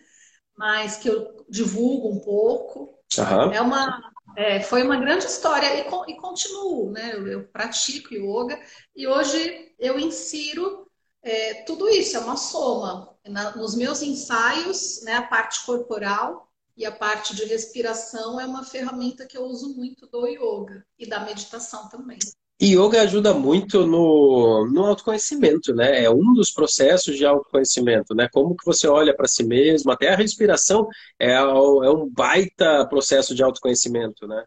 Mas 0.55 0.97
que 0.97 1.09
eu 1.09 1.45
divulgo 1.49 2.09
um 2.09 2.19
pouco. 2.19 2.97
Uhum. 3.17 3.51
É 3.51 3.59
uma, 3.59 4.12
é, 4.35 4.61
foi 4.61 4.83
uma 4.83 4.97
grande 4.97 5.25
história 5.25 5.67
e, 5.75 6.11
e 6.11 6.17
continuo, 6.17 6.91
né? 6.91 7.13
Eu, 7.13 7.27
eu, 7.27 7.47
pratico 7.47 8.13
yoga 8.13 8.59
e 8.95 9.07
hoje 9.07 9.73
eu 9.79 9.99
insiro 9.99 10.87
é, 11.21 11.63
tudo 11.63 11.87
isso, 11.89 12.17
é 12.17 12.19
uma 12.19 12.37
soma. 12.37 13.15
Na, 13.25 13.55
nos 13.55 13.75
meus 13.75 14.01
ensaios, 14.01 15.01
né, 15.03 15.15
a 15.15 15.21
parte 15.21 15.65
corporal 15.65 16.51
e 16.75 16.85
a 16.85 16.91
parte 16.91 17.35
de 17.35 17.45
respiração 17.45 18.39
é 18.39 18.45
uma 18.45 18.63
ferramenta 18.63 19.25
que 19.25 19.37
eu 19.37 19.43
uso 19.43 19.75
muito 19.75 20.07
do 20.07 20.27
yoga 20.27 20.85
e 20.99 21.07
da 21.07 21.21
meditação 21.21 21.87
também. 21.87 22.19
Yoga 22.61 23.01
ajuda 23.01 23.33
muito 23.33 23.85
no, 23.85 24.65
no 24.71 24.85
autoconhecimento, 24.85 25.73
né? 25.75 26.03
É 26.03 26.09
um 26.09 26.33
dos 26.33 26.49
processos 26.51 27.17
de 27.17 27.25
autoconhecimento, 27.25 28.15
né? 28.15 28.27
Como 28.31 28.55
que 28.55 28.65
você 28.65 28.87
olha 28.87 29.15
para 29.15 29.27
si 29.27 29.43
mesmo, 29.43 29.91
até 29.91 30.09
a 30.09 30.15
respiração 30.15 30.87
é, 31.19 31.33
é 31.33 31.43
um 31.43 32.09
baita 32.09 32.87
processo 32.87 33.35
de 33.35 33.43
autoconhecimento, 33.43 34.27
né? 34.27 34.45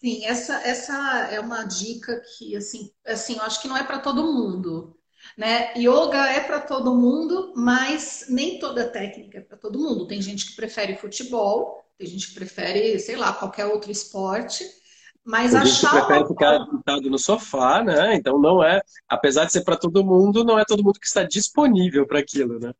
Sim, 0.00 0.24
essa, 0.24 0.54
essa 0.66 0.94
é 1.30 1.38
uma 1.40 1.64
dica 1.64 2.20
que, 2.38 2.56
assim, 2.56 2.90
assim 3.04 3.36
eu 3.36 3.42
acho 3.42 3.60
que 3.60 3.68
não 3.68 3.76
é 3.76 3.84
para 3.84 3.98
todo 3.98 4.32
mundo, 4.32 4.96
né? 5.36 5.74
Yoga 5.76 6.26
é 6.26 6.40
para 6.40 6.60
todo 6.60 6.94
mundo, 6.94 7.52
mas 7.54 8.24
nem 8.28 8.58
toda 8.58 8.88
técnica 8.88 9.38
é 9.38 9.40
para 9.42 9.58
todo 9.58 9.78
mundo. 9.78 10.06
Tem 10.06 10.20
gente 10.22 10.46
que 10.46 10.56
prefere 10.56 10.96
futebol, 10.96 11.84
tem 11.98 12.06
gente 12.06 12.28
que 12.28 12.34
prefere, 12.34 12.98
sei 12.98 13.16
lá, 13.16 13.32
qualquer 13.32 13.66
outro 13.66 13.90
esporte. 13.90 14.64
Mas 15.24 15.54
a 15.54 15.64
gente 15.64 15.88
prefere 15.88 16.26
ficar 16.26 16.66
sentado 16.66 17.10
no 17.10 17.18
sofá, 17.18 17.84
né? 17.84 18.14
Então 18.14 18.38
não 18.38 18.64
é, 18.64 18.80
apesar 19.08 19.44
de 19.44 19.52
ser 19.52 19.62
para 19.62 19.76
todo 19.76 20.04
mundo, 20.04 20.44
não 20.44 20.58
é 20.58 20.64
todo 20.64 20.82
mundo 20.82 20.98
que 20.98 21.06
está 21.06 21.22
disponível 21.22 22.06
para 22.06 22.18
aquilo, 22.18 22.58
né? 22.58 22.72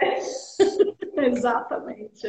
É. 0.00 0.18
Exatamente. 1.26 2.26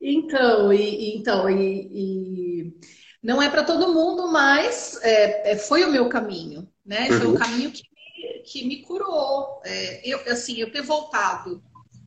Então, 0.00 0.72
e, 0.72 1.16
então 1.16 1.48
e, 1.48 1.88
e, 1.92 2.78
não 3.22 3.40
é 3.40 3.48
para 3.48 3.62
todo 3.62 3.92
mundo, 3.92 4.30
mas 4.32 4.98
é, 5.02 5.52
é, 5.52 5.56
foi 5.56 5.84
o 5.84 5.90
meu 5.92 6.08
caminho, 6.08 6.68
né? 6.84 7.06
Foi 7.06 7.26
uhum. 7.26 7.34
o 7.34 7.38
caminho 7.38 7.70
que 7.70 7.82
me, 7.82 8.42
que 8.42 8.66
me 8.66 8.82
curou. 8.82 9.60
É, 9.64 10.08
eu, 10.08 10.18
assim, 10.32 10.56
eu 10.56 10.72
ter 10.72 10.82
voltado, 10.82 11.62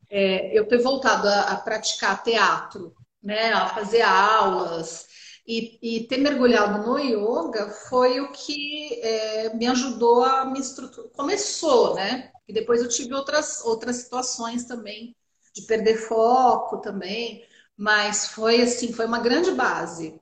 é, 0.09 0.57
eu 0.57 0.67
ter 0.67 0.79
voltado 0.79 1.27
a, 1.27 1.41
a 1.51 1.55
praticar 1.55 2.21
teatro, 2.21 2.93
né? 3.23 3.53
A 3.53 3.67
fazer 3.67 4.01
aulas. 4.01 5.07
E, 5.47 5.77
e, 5.81 6.07
ter 6.07 6.17
mergulhado 6.17 6.87
no 6.87 6.97
yoga 6.97 7.69
foi 7.69 8.19
o 8.19 8.31
que 8.31 8.99
é, 9.01 9.53
me 9.53 9.67
ajudou 9.67 10.23
a 10.23 10.43
me 10.45 10.59
estruturar. 10.59 11.11
Começou, 11.11 11.93
né? 11.93 12.31
E 12.47 12.53
depois 12.53 12.81
eu 12.81 12.89
tive 12.89 13.13
outras, 13.13 13.63
outras 13.63 13.97
situações 13.97 14.65
também, 14.65 15.15
de 15.53 15.61
perder 15.63 15.97
foco 15.97 16.77
também. 16.81 17.45
Mas 17.77 18.27
foi 18.29 18.61
assim, 18.61 18.91
foi 18.91 19.05
uma 19.05 19.19
grande 19.19 19.51
base. 19.51 20.19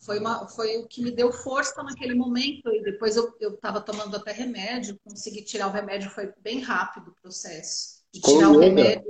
Foi, 0.00 0.18
uma, 0.18 0.48
foi 0.48 0.78
o 0.78 0.88
que 0.88 1.02
me 1.02 1.12
deu 1.12 1.32
força 1.32 1.80
naquele 1.82 2.14
momento. 2.14 2.68
E 2.70 2.82
depois 2.82 3.16
eu 3.16 3.32
estava 3.40 3.80
tomando 3.80 4.16
até 4.16 4.32
remédio, 4.32 4.98
consegui 5.04 5.42
tirar 5.42 5.68
o 5.68 5.72
remédio, 5.72 6.10
foi 6.10 6.32
bem 6.42 6.60
rápido 6.60 7.12
o 7.12 7.22
processo. 7.22 8.02
De 8.12 8.20
tirar 8.20 8.50
o 8.50 8.58
remédio, 8.58 9.04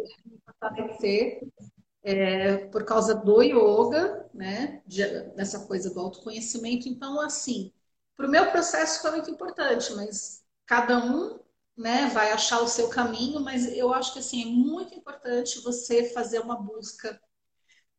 fortalecer 0.45 1.41
é, 2.05 2.59
por 2.69 2.85
causa 2.85 3.15
do 3.15 3.43
yoga, 3.43 4.29
né? 4.35 4.83
De, 4.87 5.05
dessa 5.35 5.61
coisa 5.67 5.91
do 5.93 6.01
autoconhecimento. 6.01 6.89
Então, 6.89 7.21
assim, 7.21 7.73
para 8.17 8.27
o 8.27 8.31
meu 8.31 8.51
processo 8.51 9.03
foi 9.03 9.13
muito 9.13 9.31
importante, 9.31 9.93
mas 9.95 10.45
cada 10.67 10.99
um 10.99 11.41
né, 11.77 12.09
vai 12.13 12.31
achar 12.33 12.61
o 12.61 12.69
seu 12.69 12.89
caminho, 12.89 13.41
mas 13.41 13.67
eu 13.73 13.93
acho 13.93 14.13
que 14.13 14.21
assim, 14.21 14.43
é 14.43 14.47
muito 14.47 14.95
importante 14.95 15.61
você 15.63 16.05
fazer 16.11 16.41
uma 16.41 16.57
busca 16.57 17.21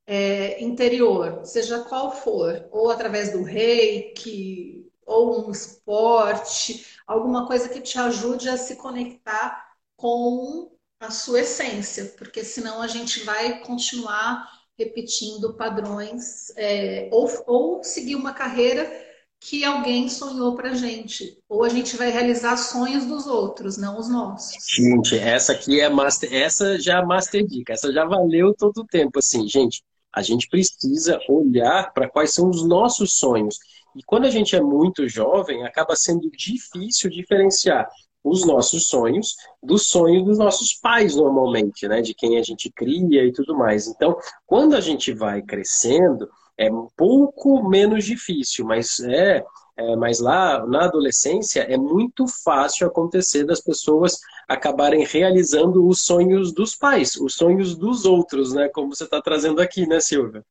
é, 0.07 0.63
interior, 0.63 1.45
seja 1.45 1.83
qual 1.83 2.11
for, 2.11 2.67
ou 2.71 2.89
através 2.91 3.31
do 3.33 3.43
reiki, 3.43 4.89
ou 5.05 5.47
um 5.47 5.51
esporte, 5.51 6.85
alguma 7.05 7.47
coisa 7.47 7.69
que 7.69 7.81
te 7.81 7.97
ajude 7.99 8.49
a 8.49 8.57
se 8.57 8.75
conectar 8.77 9.75
com 9.95 10.74
a 11.05 11.11
sua 11.11 11.41
essência, 11.41 12.13
porque 12.17 12.43
senão 12.43 12.81
a 12.81 12.87
gente 12.87 13.23
vai 13.23 13.59
continuar 13.59 14.49
repetindo 14.77 15.53
padrões 15.53 16.51
é, 16.57 17.09
ou, 17.11 17.29
ou 17.47 17.83
seguir 17.83 18.15
uma 18.15 18.33
carreira 18.33 18.91
que 19.39 19.63
alguém 19.63 20.09
sonhou 20.09 20.55
pra 20.55 20.73
gente. 20.73 21.37
Ou 21.47 21.63
a 21.63 21.69
gente 21.69 21.95
vai 21.95 22.09
realizar 22.09 22.57
sonhos 22.57 23.05
dos 23.05 23.27
outros, 23.27 23.77
não 23.77 23.99
os 23.99 24.09
nossos. 24.09 24.55
Gente, 24.75 25.17
essa 25.17 25.53
aqui 25.53 25.79
é 25.79 25.87
master, 25.87 26.33
essa 26.33 26.79
já 26.79 26.99
é 26.99 27.05
master 27.05 27.45
dica, 27.45 27.73
essa 27.73 27.91
já 27.93 28.05
valeu 28.05 28.53
todo 28.57 28.79
o 28.79 28.87
tempo 28.87 29.19
assim, 29.19 29.47
gente. 29.47 29.83
A 30.11 30.21
gente 30.21 30.47
precisa 30.49 31.19
olhar 31.29 31.93
para 31.93 32.09
quais 32.09 32.33
são 32.33 32.49
os 32.49 32.65
nossos 32.67 33.17
sonhos. 33.17 33.57
E 33.95 34.03
quando 34.03 34.25
a 34.25 34.29
gente 34.29 34.55
é 34.55 34.61
muito 34.61 35.07
jovem, 35.07 35.63
acaba 35.63 35.95
sendo 35.95 36.29
difícil 36.31 37.09
diferenciar 37.09 37.87
os 38.25 38.43
nossos 38.43 38.87
sonhos 38.87 39.35
dos 39.61 39.87
sonhos 39.87 40.25
dos 40.25 40.39
nossos 40.39 40.73
pais, 40.73 41.15
normalmente, 41.15 41.87
né? 41.87 42.01
De 42.01 42.15
quem 42.15 42.39
a 42.39 42.41
gente 42.41 42.71
cria 42.71 43.23
e 43.23 43.31
tudo 43.31 43.55
mais. 43.55 43.87
Então, 43.87 44.17
quando 44.47 44.75
a 44.75 44.81
gente 44.81 45.13
vai 45.13 45.43
crescendo, 45.43 46.27
é 46.57 46.71
um 46.71 46.87
pouco 46.97 47.69
menos 47.69 48.03
difícil, 48.03 48.65
mas 48.65 48.99
é, 48.99 49.45
é 49.77 49.95
mas 49.95 50.19
lá 50.19 50.65
na 50.65 50.85
adolescência 50.85 51.61
é 51.61 51.77
muito 51.77 52.25
fácil 52.43 52.87
acontecer 52.87 53.45
das 53.45 53.61
pessoas 53.61 54.17
acabarem 54.47 55.05
realizando 55.05 55.87
os 55.87 56.03
sonhos 56.03 56.51
dos 56.51 56.75
pais, 56.75 57.15
os 57.17 57.35
sonhos 57.35 57.75
dos 57.75 58.05
outros, 58.05 58.53
né? 58.53 58.69
Como 58.69 58.95
você 58.95 59.03
está 59.03 59.21
trazendo 59.21 59.61
aqui, 59.61 59.85
né, 59.85 59.99
Silvia? 59.99 60.43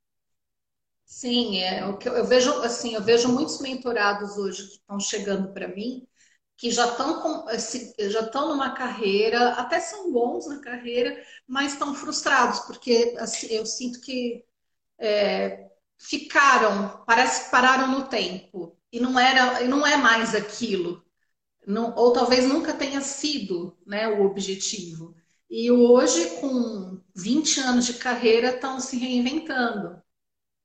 Sim, 1.04 1.58
é 1.58 1.84
o 1.86 1.96
que 1.96 2.08
eu, 2.08 2.12
eu 2.12 2.24
vejo 2.24 2.52
assim, 2.62 2.94
eu 2.94 3.02
vejo 3.02 3.28
muitos 3.28 3.60
mentorados 3.60 4.36
hoje 4.36 4.62
que 4.68 4.74
estão 4.74 5.00
chegando 5.00 5.52
para 5.52 5.68
mim 5.68 6.06
que 6.56 6.70
já 6.70 6.86
estão 6.86 7.46
já 7.98 8.20
estão 8.20 8.48
numa 8.48 8.70
carreira, 8.74 9.50
até 9.54 9.80
são 9.80 10.12
bons 10.12 10.46
na 10.46 10.60
carreira, 10.60 11.20
mas 11.46 11.72
estão 11.72 11.94
frustrados 11.94 12.60
porque 12.60 13.14
assim, 13.18 13.48
eu 13.48 13.66
sinto 13.66 14.00
que 14.00 14.44
é, 14.98 15.68
ficaram, 15.98 17.02
parece 17.06 17.44
que 17.44 17.50
pararam 17.50 17.88
no 17.88 18.06
tempo 18.08 18.78
e 18.92 19.00
não 19.00 19.18
era, 19.18 19.62
e 19.62 19.68
não 19.68 19.86
é 19.86 19.96
mais 19.96 20.34
aquilo, 20.34 21.04
não, 21.66 21.94
ou 21.96 22.12
talvez 22.12 22.46
nunca 22.46 22.74
tenha 22.74 23.00
sido, 23.00 23.76
né, 23.86 24.06
o 24.08 24.24
objetivo. 24.24 25.14
E 25.50 25.70
hoje, 25.70 26.40
com 26.40 27.00
20 27.14 27.60
anos 27.60 27.86
de 27.86 27.94
carreira, 27.94 28.50
estão 28.50 28.80
se 28.80 28.96
reinventando 28.98 30.03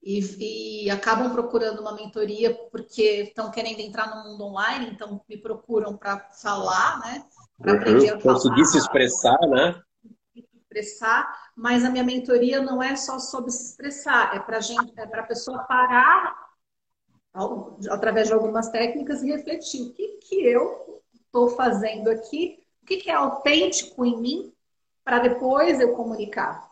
e, 0.02 0.86
e, 0.86 0.90
acabam 0.90 1.32
procurando 1.32 1.82
uma 1.82 1.94
mentoria 1.94 2.54
porque 2.72 3.24
estão 3.24 3.52
querendo 3.52 3.80
entrar 3.80 4.10
no 4.10 4.32
mundo 4.32 4.46
online, 4.46 4.92
então 4.92 5.22
me 5.28 5.38
procuram 5.38 5.98
para 5.98 6.20
falar, 6.42 7.00
né? 7.00 7.26
Para 7.58 7.74
uhum, 7.74 7.78
aprender 7.80 8.10
a 8.10 8.20
falar. 8.20 8.36
Conseguir 8.36 8.66
se 8.66 8.78
expressar, 8.78 9.40
né? 9.48 9.82
Expressar, 10.34 11.52
mas 11.56 11.84
a 11.84 11.90
minha 11.90 12.04
mentoria 12.04 12.62
não 12.62 12.82
é 12.82 12.96
só 12.96 13.20
sobre 13.20 13.52
se 13.52 13.72
expressar, 13.72 14.36
é 14.36 14.40
para 14.40 14.62
gente, 14.62 14.94
é 14.98 15.06
para 15.06 15.22
a 15.22 15.28
pessoa 15.28 15.60
parar 15.64 16.50
através 17.90 18.28
de 18.28 18.34
algumas 18.34 18.70
técnicas 18.70 19.22
e 19.22 19.32
refletir 19.32 19.82
o 19.82 19.94
que, 19.94 20.08
que 20.22 20.36
eu 20.46 21.02
estou 21.14 21.50
fazendo 21.50 22.10
aqui, 22.10 22.64
o 22.82 22.86
que, 22.86 22.98
que 22.98 23.10
é 23.10 23.14
autêntico 23.14 24.06
em 24.06 24.20
mim, 24.20 24.54
para 25.04 25.20
depois 25.20 25.80
eu 25.80 25.94
comunicar. 25.94 26.69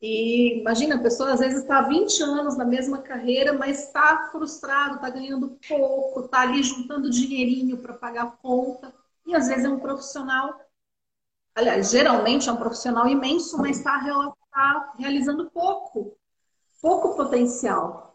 E 0.00 0.60
imagina, 0.60 0.94
a 0.94 1.02
pessoa 1.02 1.34
às 1.34 1.40
vezes 1.40 1.62
está 1.62 1.78
há 1.78 1.82
20 1.82 2.22
anos 2.22 2.56
na 2.56 2.64
mesma 2.64 3.02
carreira, 3.02 3.52
mas 3.52 3.84
está 3.84 4.30
frustrado, 4.30 4.94
está 4.94 5.10
ganhando 5.10 5.58
pouco, 5.68 6.20
está 6.20 6.40
ali 6.40 6.62
juntando 6.62 7.10
dinheirinho 7.10 7.78
para 7.78 7.92
pagar 7.92 8.22
a 8.24 8.30
conta. 8.30 8.94
E 9.26 9.34
às 9.34 9.48
vezes 9.48 9.64
é 9.64 9.68
um 9.68 9.78
profissional, 9.78 10.58
aliás, 11.54 11.90
geralmente 11.90 12.48
é 12.48 12.52
um 12.52 12.56
profissional 12.56 13.06
imenso, 13.06 13.58
mas 13.58 13.78
está 13.78 14.00
tá 14.50 14.94
realizando 14.98 15.50
pouco, 15.50 16.16
pouco 16.80 17.14
potencial. 17.14 18.09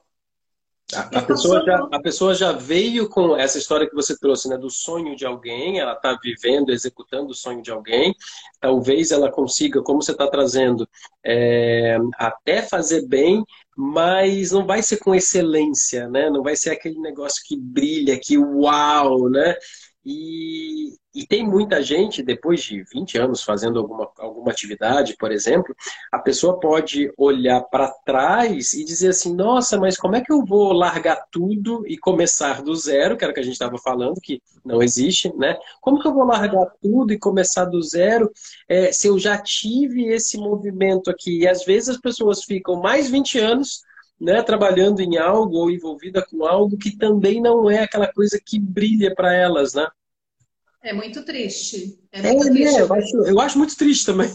A, 0.94 1.00
a, 1.00 1.22
pessoa 1.24 1.64
já, 1.66 1.88
a 1.92 2.00
pessoa 2.00 2.36
já 2.36 2.52
veio 2.52 3.10
com 3.10 3.36
essa 3.36 3.58
história 3.58 3.90
que 3.90 3.96
você 3.96 4.18
trouxe, 4.18 4.48
né, 4.48 4.56
do 4.56 4.70
sonho 4.70 5.16
de 5.16 5.26
alguém, 5.26 5.80
ela 5.80 5.94
está 5.94 6.18
vivendo, 6.22 6.72
executando 6.72 7.32
o 7.32 7.36
sonho 7.36 7.62
de 7.62 7.72
alguém. 7.72 8.14
Talvez 8.60 9.12
ela 9.12 9.32
consiga, 9.32 9.82
como 9.82 10.02
você 10.02 10.12
está 10.12 10.28
trazendo, 10.28 10.88
é, 11.24 11.98
até 12.18 12.62
fazer 12.62 13.08
bem, 13.08 13.44
mas 13.76 14.52
não 14.52 14.66
vai 14.66 14.84
ser 14.84 14.98
com 14.98 15.16
excelência, 15.16 16.08
né? 16.08 16.30
Não 16.30 16.44
vai 16.44 16.56
ser 16.56 16.70
aquele 16.70 17.00
negócio 17.00 17.42
que 17.46 17.58
brilha, 17.58 18.20
que 18.20 18.38
uau, 18.38 19.28
né? 19.28 19.56
E, 20.06 20.94
e, 21.16 21.26
tem 21.26 21.48
muita 21.48 21.82
gente, 21.82 22.22
depois 22.22 22.62
de 22.62 22.84
20 22.84 23.18
anos 23.18 23.42
fazendo 23.42 23.80
alguma, 23.80 24.12
alguma 24.20 24.52
atividade, 24.52 25.16
por 25.18 25.32
exemplo, 25.32 25.76
a 26.12 26.20
pessoa 26.20 26.60
pode 26.60 27.12
olhar 27.18 27.62
para 27.62 27.90
trás 28.06 28.74
e 28.74 28.84
dizer 28.84 29.10
assim: 29.10 29.34
nossa, 29.34 29.80
mas 29.80 29.98
como 29.98 30.16
é 30.16 30.22
que 30.22 30.32
eu 30.32 30.46
vou 30.46 30.74
largar 30.74 31.26
tudo 31.32 31.84
e 31.88 31.98
começar 31.98 32.62
do 32.62 32.76
zero? 32.76 33.18
Que 33.18 33.24
era 33.24 33.32
o 33.32 33.34
que 33.34 33.40
a 33.40 33.44
gente 33.44 33.54
estava 33.54 33.78
falando, 33.78 34.20
que 34.22 34.42
não 34.64 34.84
existe, 34.84 35.34
né? 35.36 35.58
Como 35.82 36.00
que 36.00 36.08
eu 36.08 36.14
vou 36.14 36.26
largar 36.26 36.68
tudo 36.82 37.14
e 37.14 37.18
começar 37.18 37.66
do 37.66 37.82
zero 37.82 38.32
é, 38.68 38.92
se 38.92 39.08
eu 39.08 39.18
já 39.18 39.38
tive 39.38 40.08
esse 40.08 40.38
movimento 40.38 41.10
aqui? 41.10 41.40
E 41.42 41.48
às 41.48 41.64
vezes 41.64 41.90
as 41.90 41.98
pessoas 41.98 42.44
ficam 42.44 42.82
mais 42.82 43.10
20 43.10 43.40
anos 43.40 43.82
né, 44.20 44.42
trabalhando 44.42 45.02
em 45.02 45.18
algo 45.18 45.58
ou 45.58 45.70
envolvida 45.70 46.26
com 46.26 46.46
algo 46.46 46.78
que 46.78 46.98
também 46.98 47.42
não 47.42 47.70
é 47.70 47.84
aquela 47.84 48.12
coisa 48.12 48.40
que 48.44 48.60
brilha 48.60 49.14
para 49.14 49.34
elas, 49.34 49.74
né? 49.74 49.88
É 50.86 50.94
muito 50.94 51.26
triste. 51.26 52.00
É, 52.12 52.22
muito 52.22 52.48
é, 52.48 52.52
triste. 52.52 52.78
É, 52.78 52.82
eu, 52.82 52.94
acho, 52.94 53.18
eu 53.26 53.40
acho 53.40 53.58
muito 53.58 53.76
triste 53.76 54.06
também. 54.06 54.30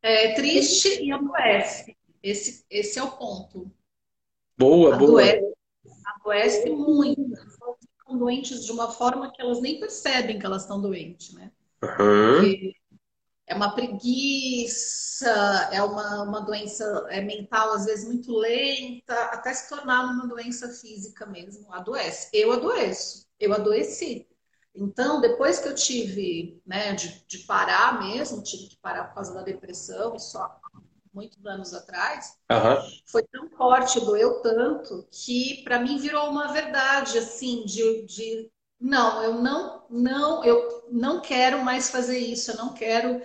É 0.00 0.32
triste 0.34 1.02
e 1.02 1.10
adoece. 1.10 1.96
Esse, 2.22 2.64
esse 2.70 2.98
é 3.00 3.02
o 3.02 3.10
ponto. 3.10 3.68
Boa, 4.56 4.94
adoece, 4.94 5.40
boa. 5.40 5.54
Adoece 6.04 6.70
muito. 6.70 7.34
As 7.34 7.44
pessoas 7.44 7.76
ficam 7.80 8.18
doentes 8.18 8.64
de 8.64 8.70
uma 8.70 8.92
forma 8.92 9.32
que 9.32 9.42
elas 9.42 9.60
nem 9.60 9.80
percebem 9.80 10.38
que 10.38 10.46
elas 10.46 10.62
estão 10.62 10.80
doentes, 10.80 11.32
né? 11.32 11.50
Uhum. 11.82 12.72
É 13.46 13.54
uma 13.56 13.74
preguiça, 13.74 15.30
é 15.72 15.82
uma, 15.82 16.22
uma 16.22 16.40
doença 16.42 17.06
é 17.10 17.20
mental, 17.20 17.72
às 17.72 17.86
vezes, 17.86 18.06
muito 18.06 18.32
lenta, 18.32 19.14
até 19.32 19.52
se 19.52 19.68
tornar 19.68 20.04
uma 20.04 20.28
doença 20.28 20.68
física 20.68 21.26
mesmo. 21.26 21.72
Adoece. 21.72 22.28
Eu 22.32 22.52
adoeço, 22.52 23.26
eu 23.40 23.52
adoeci. 23.52 24.28
Então, 24.74 25.20
depois 25.20 25.60
que 25.60 25.68
eu 25.68 25.74
tive, 25.74 26.60
né, 26.66 26.92
de, 26.94 27.24
de 27.26 27.38
parar 27.40 28.00
mesmo, 28.02 28.42
tive 28.42 28.68
que 28.68 28.76
parar 28.78 29.04
por 29.04 29.14
causa 29.14 29.32
da 29.32 29.42
depressão, 29.42 30.18
só 30.18 30.60
muitos 31.12 31.44
anos 31.46 31.72
atrás, 31.72 32.36
uhum. 32.50 32.76
foi 33.06 33.22
tão 33.22 33.48
forte, 33.50 34.00
doeu 34.00 34.42
tanto, 34.42 35.06
que 35.12 35.62
para 35.62 35.78
mim 35.78 35.96
virou 35.96 36.28
uma 36.28 36.52
verdade, 36.52 37.16
assim, 37.18 37.64
de, 37.64 38.04
de 38.04 38.50
não, 38.80 39.22
eu 39.22 39.34
não, 39.34 39.86
não, 39.88 40.44
eu 40.44 40.88
não 40.90 41.20
quero 41.20 41.64
mais 41.64 41.88
fazer 41.88 42.18
isso, 42.18 42.50
eu 42.50 42.56
não 42.56 42.74
quero, 42.74 43.22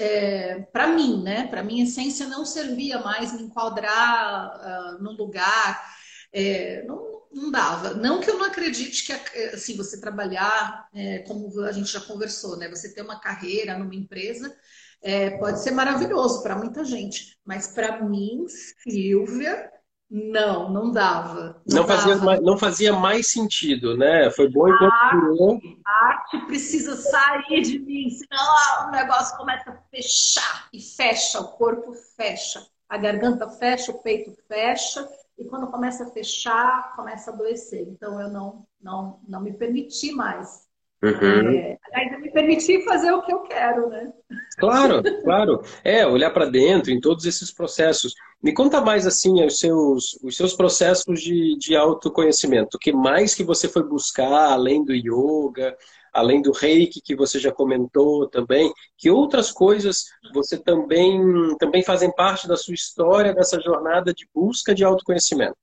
é, 0.00 0.60
para 0.72 0.88
mim, 0.88 1.22
né? 1.22 1.46
Para 1.46 1.62
minha 1.62 1.84
essência 1.84 2.26
não 2.26 2.44
servia 2.44 2.98
mais 3.00 3.32
me 3.32 3.42
enquadrar 3.42 4.96
uh, 4.96 5.02
num 5.02 5.12
lugar, 5.12 5.84
é, 6.32 6.82
não, 6.84 7.17
não 7.38 7.50
dava. 7.50 7.94
Não 7.94 8.20
que 8.20 8.30
eu 8.30 8.38
não 8.38 8.46
acredite 8.46 9.06
que 9.06 9.12
assim 9.54 9.76
você 9.76 10.00
trabalhar, 10.00 10.88
é, 10.94 11.20
como 11.20 11.60
a 11.62 11.72
gente 11.72 11.90
já 11.92 12.00
conversou, 12.00 12.56
né? 12.56 12.68
Você 12.68 12.92
ter 12.94 13.02
uma 13.02 13.20
carreira 13.20 13.78
numa 13.78 13.94
empresa 13.94 14.54
é, 15.02 15.30
pode 15.38 15.62
ser 15.62 15.70
maravilhoso 15.70 16.42
para 16.42 16.56
muita 16.56 16.84
gente, 16.84 17.38
mas 17.44 17.68
para 17.68 18.02
mim, 18.02 18.46
Silvia, 18.82 19.70
não, 20.10 20.70
não 20.70 20.90
dava. 20.90 21.62
Não, 21.66 21.80
não 21.82 21.86
fazia, 21.86 22.14
dava. 22.14 22.24
Mais, 22.24 22.40
não 22.40 22.58
fazia 22.58 22.92
mais 22.92 23.30
sentido, 23.30 23.96
né? 23.96 24.30
Foi 24.30 24.48
bom 24.48 24.68
enquanto 24.68 24.92
a 24.92 25.06
arte, 25.06 25.80
a 25.86 26.06
arte 26.06 26.46
precisa 26.46 26.96
sair 26.96 27.62
de 27.62 27.78
mim, 27.78 28.10
senão 28.10 28.88
o 28.88 28.90
negócio 28.90 29.36
começa 29.36 29.70
a 29.70 29.76
fechar 29.90 30.68
e 30.72 30.80
fecha, 30.80 31.40
o 31.40 31.48
corpo 31.56 31.92
fecha, 32.16 32.66
a 32.88 32.96
garganta 32.96 33.48
fecha, 33.50 33.92
o 33.92 34.02
peito 34.02 34.32
fecha, 34.48 35.06
quando 35.48 35.66
começa 35.68 36.04
a 36.04 36.10
fechar, 36.10 36.94
começa 36.94 37.30
a 37.30 37.34
adoecer. 37.34 37.86
Então 37.88 38.20
eu 38.20 38.28
não, 38.28 38.66
não, 38.80 39.20
não 39.26 39.40
me 39.40 39.52
permiti 39.52 40.12
mais 40.12 40.68
Uhum. 41.02 41.50
É, 41.50 41.78
ainda 41.94 42.18
me 42.18 42.30
permitir 42.30 42.84
fazer 42.84 43.12
o 43.12 43.22
que 43.22 43.32
eu 43.32 43.42
quero, 43.42 43.88
né? 43.88 44.12
Claro, 44.58 45.00
claro. 45.22 45.62
É, 45.84 46.04
olhar 46.04 46.30
para 46.30 46.46
dentro 46.46 46.90
em 46.90 47.00
todos 47.00 47.24
esses 47.24 47.52
processos. 47.52 48.12
Me 48.42 48.52
conta 48.52 48.80
mais, 48.80 49.06
assim, 49.06 49.44
os 49.44 49.58
seus, 49.58 50.18
os 50.24 50.36
seus 50.36 50.54
processos 50.54 51.20
de, 51.20 51.56
de 51.56 51.76
autoconhecimento. 51.76 52.76
O 52.76 52.80
que 52.80 52.92
mais 52.92 53.32
que 53.32 53.44
você 53.44 53.68
foi 53.68 53.84
buscar, 53.84 54.52
além 54.52 54.84
do 54.84 54.92
yoga, 54.92 55.76
além 56.18 56.42
do 56.42 56.52
reiki, 56.52 57.00
que 57.00 57.16
você 57.16 57.38
já 57.38 57.52
comentou 57.52 58.28
também? 58.28 58.72
Que 58.96 59.10
outras 59.10 59.50
coisas 59.50 60.04
você 60.34 60.58
também, 60.58 61.56
também 61.58 61.82
fazem 61.82 62.12
parte 62.14 62.46
da 62.46 62.56
sua 62.56 62.74
história, 62.74 63.34
dessa 63.34 63.60
jornada 63.60 64.12
de 64.12 64.28
busca 64.34 64.74
de 64.74 64.84
autoconhecimento? 64.84 65.56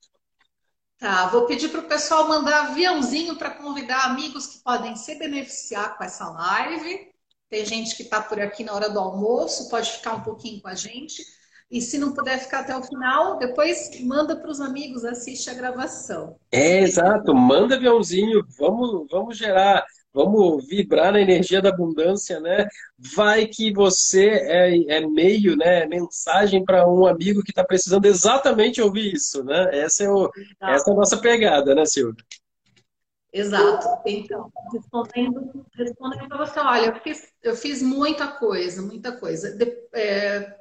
Tá, 0.98 1.28
vou 1.28 1.46
pedir 1.46 1.70
para 1.70 1.82
o 1.82 1.88
pessoal 1.88 2.28
mandar 2.28 2.68
aviãozinho 2.68 3.38
para 3.38 3.52
convidar 3.52 4.06
amigos 4.06 4.48
que 4.48 4.64
podem 4.64 4.96
se 4.96 5.16
beneficiar 5.16 5.98
com 5.98 6.04
essa 6.04 6.30
live. 6.30 7.10
Tem 7.50 7.66
gente 7.66 7.96
que 7.96 8.04
está 8.04 8.22
por 8.22 8.40
aqui 8.40 8.64
na 8.64 8.74
hora 8.74 8.90
do 8.90 9.00
almoço, 9.00 9.70
pode 9.70 9.92
ficar 9.92 10.16
um 10.16 10.22
pouquinho 10.22 10.62
com 10.62 10.70
a 10.70 10.74
gente. 10.74 11.22
E 11.70 11.82
se 11.82 11.98
não 11.98 12.14
puder 12.14 12.40
ficar 12.40 12.60
até 12.60 12.78
o 12.78 12.84
final, 12.84 13.38
depois 13.38 13.90
manda 14.02 14.36
para 14.36 14.50
os 14.50 14.62
amigos, 14.62 15.04
assiste 15.04 15.50
a 15.50 15.54
gravação. 15.54 16.38
É, 16.52 16.80
exato. 16.80 17.34
Manda 17.34 17.76
aviãozinho, 17.76 18.46
vamos, 18.58 19.08
vamos 19.12 19.38
gerar 19.38 19.84
vamos 20.16 20.66
vibrar 20.66 21.12
na 21.12 21.20
energia 21.20 21.62
da 21.62 21.70
abundância, 21.70 22.40
né? 22.40 22.66
Vai 22.98 23.46
que 23.46 23.74
você 23.74 24.30
é, 24.30 24.98
é 24.98 25.06
meio, 25.06 25.58
né? 25.58 25.86
Mensagem 25.86 26.64
para 26.64 26.88
um 26.90 27.06
amigo 27.06 27.44
que 27.44 27.52
está 27.52 27.66
precisando 27.66 28.06
exatamente 28.06 28.82
ouvir 28.82 29.14
isso, 29.14 29.44
né? 29.44 29.78
Essa 29.78 30.06
é, 30.06 30.10
o, 30.10 30.32
essa 30.62 30.90
é 30.90 30.94
a 30.94 30.96
nossa 30.96 31.18
pegada, 31.18 31.76
né, 31.76 31.86
Silvia? 31.86 32.24
Exato. 33.34 33.86
Então, 34.06 34.50
respondendo, 34.72 35.66
respondendo 35.76 36.30
para 36.30 36.46
você, 36.46 36.60
olha, 36.62 36.86
eu 36.86 36.96
fiz, 37.02 37.28
eu 37.44 37.56
fiz 37.56 37.82
muita 37.82 38.28
coisa, 38.28 38.82
muita 38.82 39.12
coisa. 39.12 39.52
De, 39.52 39.66
é, 39.94 40.56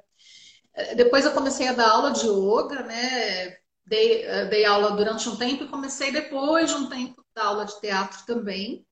depois 0.96 1.24
eu 1.24 1.30
comecei 1.30 1.68
a 1.68 1.72
dar 1.72 1.90
aula 1.90 2.10
de 2.10 2.26
yoga, 2.26 2.82
né? 2.82 3.56
Dei, 3.86 4.26
dei 4.48 4.64
aula 4.64 4.96
durante 4.96 5.28
um 5.28 5.36
tempo 5.36 5.62
e 5.62 5.68
comecei 5.68 6.10
depois 6.10 6.70
de 6.70 6.76
um 6.76 6.88
tempo 6.88 7.24
dar 7.32 7.46
aula 7.46 7.64
de 7.64 7.78
teatro 7.80 8.26
também. 8.26 8.84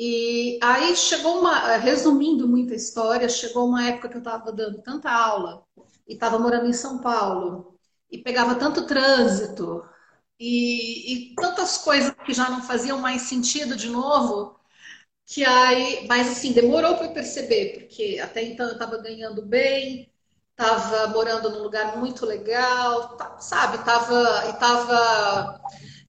E 0.00 0.60
aí 0.62 0.94
chegou 0.94 1.40
uma, 1.40 1.76
resumindo 1.76 2.46
muita 2.46 2.72
história, 2.72 3.28
chegou 3.28 3.66
uma 3.66 3.84
época 3.88 4.08
que 4.08 4.14
eu 4.14 4.20
estava 4.20 4.52
dando 4.52 4.80
tanta 4.80 5.10
aula 5.10 5.64
e 6.06 6.14
estava 6.14 6.38
morando 6.38 6.68
em 6.68 6.72
São 6.72 6.98
Paulo 7.00 7.76
e 8.08 8.18
pegava 8.18 8.54
tanto 8.54 8.86
trânsito 8.86 9.84
e, 10.38 11.32
e 11.32 11.34
tantas 11.34 11.78
coisas 11.78 12.14
que 12.24 12.32
já 12.32 12.48
não 12.48 12.62
faziam 12.62 13.00
mais 13.00 13.22
sentido 13.22 13.74
de 13.74 13.88
novo, 13.88 14.56
que 15.26 15.44
aí, 15.44 16.06
mas 16.08 16.28
assim, 16.30 16.52
demorou 16.52 16.96
para 16.96 17.08
perceber, 17.08 17.80
porque 17.80 18.20
até 18.22 18.44
então 18.44 18.66
eu 18.66 18.74
estava 18.74 18.98
ganhando 18.98 19.42
bem, 19.42 20.08
estava 20.52 21.08
morando 21.08 21.50
num 21.50 21.62
lugar 21.64 21.96
muito 21.98 22.24
legal, 22.24 23.16
tá, 23.16 23.38
sabe, 23.40 23.84
tava, 23.84 24.46
e 24.46 24.50
estava 24.50 25.60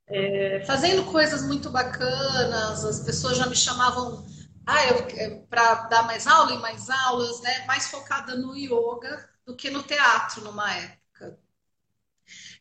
é, 0.10 0.64
fazendo 0.66 1.06
coisas 1.06 1.44
muito 1.44 1.70
bacanas, 1.70 2.84
as 2.84 3.00
pessoas 3.02 3.38
já 3.38 3.46
me 3.46 3.56
chamavam 3.56 4.26
ah, 4.66 4.84
é, 4.84 5.30
para 5.50 5.76
dar 5.88 6.04
mais 6.04 6.26
aula 6.26 6.54
e 6.54 6.58
mais 6.58 6.90
aulas, 6.90 7.42
né? 7.42 7.66
mais 7.68 7.88
focada 7.88 8.36
no 8.36 8.56
yoga 8.56 9.30
do 9.46 9.56
que 9.56 9.70
no 9.70 9.84
teatro 9.84 10.44
numa 10.44 10.72
época. 10.74 11.38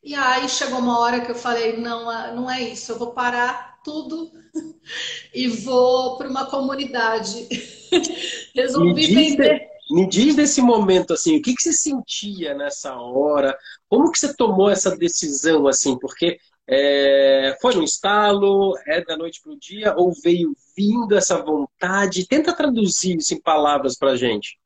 E 0.03 0.15
aí 0.15 0.49
chegou 0.49 0.79
uma 0.79 0.99
hora 0.99 1.21
que 1.21 1.31
eu 1.31 1.35
falei, 1.35 1.77
não, 1.77 2.35
não 2.35 2.51
é 2.51 2.63
isso, 2.63 2.93
eu 2.93 2.99
vou 2.99 3.13
parar 3.13 3.81
tudo 3.83 4.31
e 5.35 5.49
vou 5.49 6.17
para 6.19 6.29
uma 6.29 6.47
comunidade. 6.47 7.49
Resolvi 8.55 8.95
me 8.95 9.07
diz, 9.07 9.31
vender. 9.31 9.69
Me 9.91 10.07
diz 10.07 10.35
desse 10.35 10.61
momento 10.61 11.15
assim, 11.15 11.39
o 11.39 11.43
que, 11.43 11.55
que 11.55 11.63
você 11.63 11.73
sentia 11.73 12.55
nessa 12.55 12.95
hora? 12.95 13.57
Como 13.89 14.11
que 14.13 14.19
você 14.19 14.35
tomou 14.35 14.69
essa 14.71 14.97
decisão 14.97 15.67
assim? 15.67 15.99
Porque 15.99 16.39
é, 16.69 17.57
foi 17.63 17.77
um 17.77 17.83
estalo, 17.83 18.77
é 18.87 19.03
da 19.03 19.17
noite 19.17 19.41
para 19.43 19.53
o 19.53 19.59
dia, 19.59 19.95
ou 19.97 20.13
veio 20.13 20.55
vindo 20.77 21.17
essa 21.17 21.43
vontade? 21.43 22.27
Tenta 22.27 22.55
traduzir 22.55 23.17
isso 23.17 23.33
em 23.33 23.41
palavras 23.41 23.97
para 23.97 24.17
gente. 24.17 24.59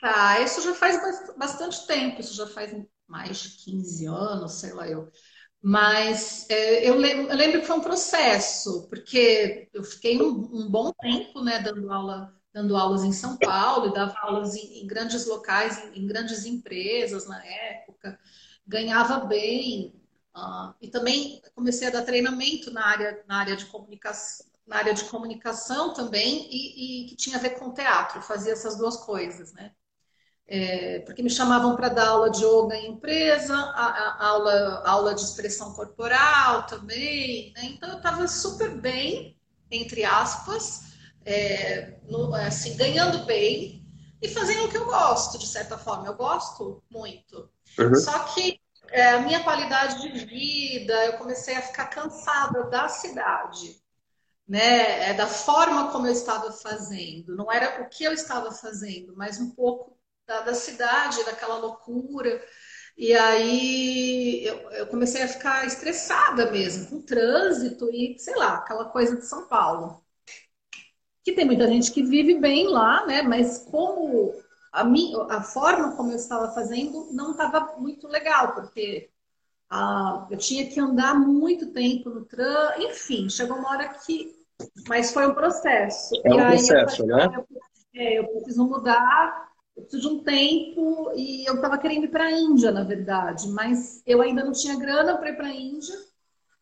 Tá, 0.00 0.40
isso 0.40 0.60
já 0.62 0.74
faz 0.74 1.00
bastante 1.36 1.86
tempo, 1.86 2.20
isso 2.20 2.34
já 2.34 2.46
faz 2.48 2.74
mais 3.06 3.38
de 3.38 3.50
15 3.64 4.06
anos, 4.06 4.52
sei 4.54 4.72
lá 4.72 4.88
eu. 4.88 5.08
Mas 5.62 6.44
é, 6.50 6.88
eu, 6.88 6.96
lembro, 6.96 7.30
eu, 7.30 7.36
lembro, 7.36 7.60
que 7.60 7.66
foi 7.68 7.76
um 7.76 7.82
processo, 7.82 8.88
porque 8.88 9.68
eu 9.72 9.84
fiquei 9.84 10.20
um, 10.20 10.50
um, 10.52 10.68
bom 10.68 10.92
tempo 11.00 11.40
né, 11.40 11.60
dando, 11.60 11.88
aula, 11.92 12.34
dando 12.52 12.76
aulas 12.76 13.04
em 13.04 13.12
São 13.12 13.36
Paulo, 13.36 13.86
e 13.88 13.94
dava 13.94 14.18
aulas 14.22 14.56
em, 14.56 14.82
em 14.82 14.86
grandes 14.88 15.24
locais, 15.24 15.78
em, 15.84 16.02
em, 16.02 16.06
grandes 16.06 16.44
empresas 16.44 17.28
na 17.28 17.40
época, 17.46 18.18
ganhava 18.66 19.20
bem. 19.20 20.01
Uh, 20.34 20.74
e 20.80 20.88
também 20.88 21.42
comecei 21.54 21.88
a 21.88 21.90
dar 21.90 22.02
treinamento 22.02 22.70
na 22.70 22.86
área, 22.86 23.22
na 23.28 23.36
área 23.36 23.54
de 23.54 23.66
comunicação, 23.66 24.46
na 24.66 24.76
área 24.76 24.94
de 24.94 25.04
comunicação 25.04 25.92
também, 25.92 26.48
e, 26.50 27.04
e 27.04 27.06
que 27.08 27.16
tinha 27.16 27.36
a 27.36 27.40
ver 27.40 27.58
com 27.58 27.72
teatro, 27.72 28.22
fazia 28.22 28.52
essas 28.52 28.76
duas 28.76 28.96
coisas, 28.96 29.52
né? 29.52 29.72
É, 30.46 31.00
porque 31.00 31.22
me 31.22 31.30
chamavam 31.30 31.76
para 31.76 31.88
dar 31.88 32.08
aula 32.08 32.30
de 32.30 32.44
yoga 32.44 32.76
em 32.76 32.92
empresa, 32.92 33.54
a, 33.54 33.86
a, 33.86 34.26
aula, 34.26 34.82
aula 34.84 35.14
de 35.14 35.22
expressão 35.22 35.72
corporal 35.72 36.66
também, 36.66 37.52
né? 37.54 37.64
Então 37.64 37.90
eu 37.90 37.96
estava 37.96 38.26
super 38.26 38.70
bem, 38.80 39.38
entre 39.70 40.04
aspas, 40.04 40.92
é, 41.24 41.98
no, 42.08 42.34
assim, 42.34 42.76
ganhando 42.76 43.24
bem 43.24 43.86
e 44.20 44.28
fazendo 44.28 44.64
o 44.64 44.68
que 44.68 44.76
eu 44.76 44.86
gosto, 44.86 45.38
de 45.38 45.46
certa 45.46 45.78
forma. 45.78 46.06
Eu 46.06 46.14
gosto 46.14 46.82
muito. 46.90 47.48
Uhum. 47.78 47.94
Só 47.94 48.18
que 48.34 48.60
é, 48.92 49.10
a 49.10 49.20
minha 49.20 49.42
qualidade 49.42 50.00
de 50.02 50.24
vida, 50.24 51.06
eu 51.06 51.18
comecei 51.18 51.54
a 51.56 51.62
ficar 51.62 51.86
cansada 51.86 52.64
da 52.64 52.88
cidade. 52.88 53.80
Né, 54.48 55.10
é 55.10 55.14
da 55.14 55.26
forma 55.26 55.90
como 55.92 56.06
eu 56.06 56.12
estava 56.12 56.52
fazendo, 56.52 57.36
não 57.36 57.50
era 57.50 57.80
o 57.80 57.88
que 57.88 58.04
eu 58.04 58.12
estava 58.12 58.50
fazendo, 58.50 59.14
mas 59.16 59.40
um 59.40 59.50
pouco 59.52 59.96
da, 60.26 60.40
da 60.42 60.52
cidade, 60.52 61.24
daquela 61.24 61.56
loucura. 61.56 62.42
E 62.96 63.14
aí 63.14 64.44
eu, 64.44 64.70
eu, 64.72 64.86
comecei 64.88 65.22
a 65.22 65.28
ficar 65.28 65.66
estressada 65.66 66.50
mesmo, 66.50 66.88
com 66.88 67.02
trânsito 67.02 67.88
e, 67.92 68.18
sei 68.18 68.34
lá, 68.36 68.56
aquela 68.56 68.86
coisa 68.86 69.16
de 69.16 69.26
São 69.26 69.48
Paulo. 69.48 70.02
Que 71.24 71.32
tem 71.32 71.44
muita 71.44 71.66
gente 71.68 71.90
que 71.92 72.02
vive 72.02 72.38
bem 72.38 72.68
lá, 72.68 73.06
né? 73.06 73.22
Mas 73.22 73.58
como 73.70 74.34
a, 74.72 74.84
minha, 74.84 75.22
a 75.24 75.42
forma 75.42 75.94
como 75.94 76.10
eu 76.10 76.16
estava 76.16 76.52
fazendo 76.52 77.08
não 77.12 77.32
estava 77.32 77.76
muito 77.78 78.08
legal, 78.08 78.54
porque 78.54 79.10
ah, 79.70 80.26
eu 80.30 80.38
tinha 80.38 80.66
que 80.66 80.80
andar 80.80 81.14
muito 81.14 81.72
tempo 81.72 82.10
no 82.10 82.24
trânsito, 82.24 82.82
enfim, 82.82 83.28
chegou 83.28 83.58
uma 83.58 83.70
hora 83.70 83.88
que. 83.88 84.34
Mas 84.88 85.12
foi 85.12 85.26
um 85.26 85.34
processo. 85.34 86.14
É 86.24 86.34
um 86.34 86.46
processo, 86.46 87.06
né? 87.06 87.28
Eu, 87.34 87.46
é, 87.94 88.18
eu 88.18 88.26
preciso 88.28 88.66
mudar 88.66 89.52
eu 89.76 89.82
preciso 89.82 90.08
de 90.08 90.14
um 90.14 90.22
tempo 90.22 91.12
e 91.14 91.48
eu 91.48 91.54
estava 91.54 91.78
querendo 91.78 92.04
ir 92.04 92.10
para 92.10 92.24
a 92.24 92.30
Índia, 92.30 92.70
na 92.70 92.84
verdade, 92.84 93.48
mas 93.48 94.02
eu 94.06 94.20
ainda 94.20 94.44
não 94.44 94.52
tinha 94.52 94.78
grana 94.78 95.16
para 95.16 95.30
ir 95.30 95.36
para 95.36 95.46
a 95.46 95.54
Índia. 95.54 95.94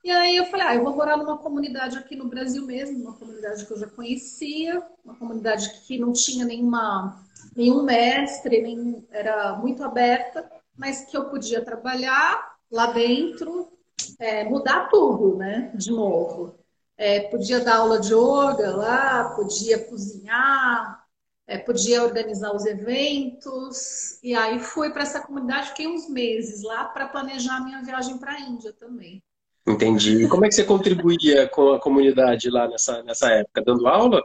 E 0.03 0.11
aí 0.11 0.37
eu 0.37 0.47
falei, 0.47 0.67
ah, 0.67 0.75
eu 0.75 0.85
vou 0.85 0.97
morar 0.97 1.17
numa 1.19 1.37
comunidade 1.37 1.99
aqui 1.99 2.17
no 2.17 2.29
Brasil 2.29 2.65
mesmo, 2.65 2.99
uma 3.03 3.17
comunidade 3.19 3.67
que 3.67 3.73
eu 3.73 3.79
já 3.79 3.87
conhecia, 3.87 4.83
uma 5.05 5.15
comunidade 5.15 5.69
que 5.87 5.99
não 5.99 6.13
tinha 6.13 6.45
nenhuma, 6.47 7.23
nenhum 7.55 7.83
mestre, 7.83 8.63
nem, 8.63 9.07
era 9.11 9.57
muito 9.59 9.85
aberta, 9.85 10.51
mas 10.77 11.05
que 11.05 11.15
eu 11.17 11.29
podia 11.29 11.63
trabalhar 11.63 12.57
lá 12.71 12.87
dentro, 12.93 13.71
é, 14.19 14.45
mudar 14.45 14.89
tudo, 14.89 15.37
né, 15.37 15.71
de 15.75 15.91
novo. 15.91 16.55
É, 16.97 17.21
podia 17.29 17.61
dar 17.61 17.77
aula 17.79 18.01
de 18.01 18.13
yoga 18.15 18.77
lá, 18.77 19.35
podia 19.35 19.85
cozinhar, 19.85 21.05
é, 21.47 21.59
podia 21.59 22.03
organizar 22.03 22.55
os 22.55 22.65
eventos. 22.65 24.19
E 24.23 24.35
aí 24.35 24.59
fui 24.59 24.91
para 24.91 25.03
essa 25.03 25.21
comunidade, 25.21 25.69
fiquei 25.71 25.87
uns 25.87 26.09
meses 26.09 26.63
lá 26.63 26.85
para 26.87 27.09
planejar 27.09 27.57
a 27.57 27.65
minha 27.65 27.83
viagem 27.83 28.19
para 28.19 28.33
a 28.33 28.41
Índia 28.41 28.73
também. 28.73 29.23
Entendi. 29.71 30.25
E 30.25 30.29
como 30.29 30.45
é 30.45 30.49
que 30.49 30.55
você 30.55 30.65
contribuía 30.65 31.49
com 31.49 31.73
a 31.73 31.81
comunidade 31.81 32.51
lá 32.51 32.69
nessa, 32.69 33.03
nessa 33.03 33.31
época? 33.31 33.63
Dando 33.63 33.87
aula? 33.87 34.23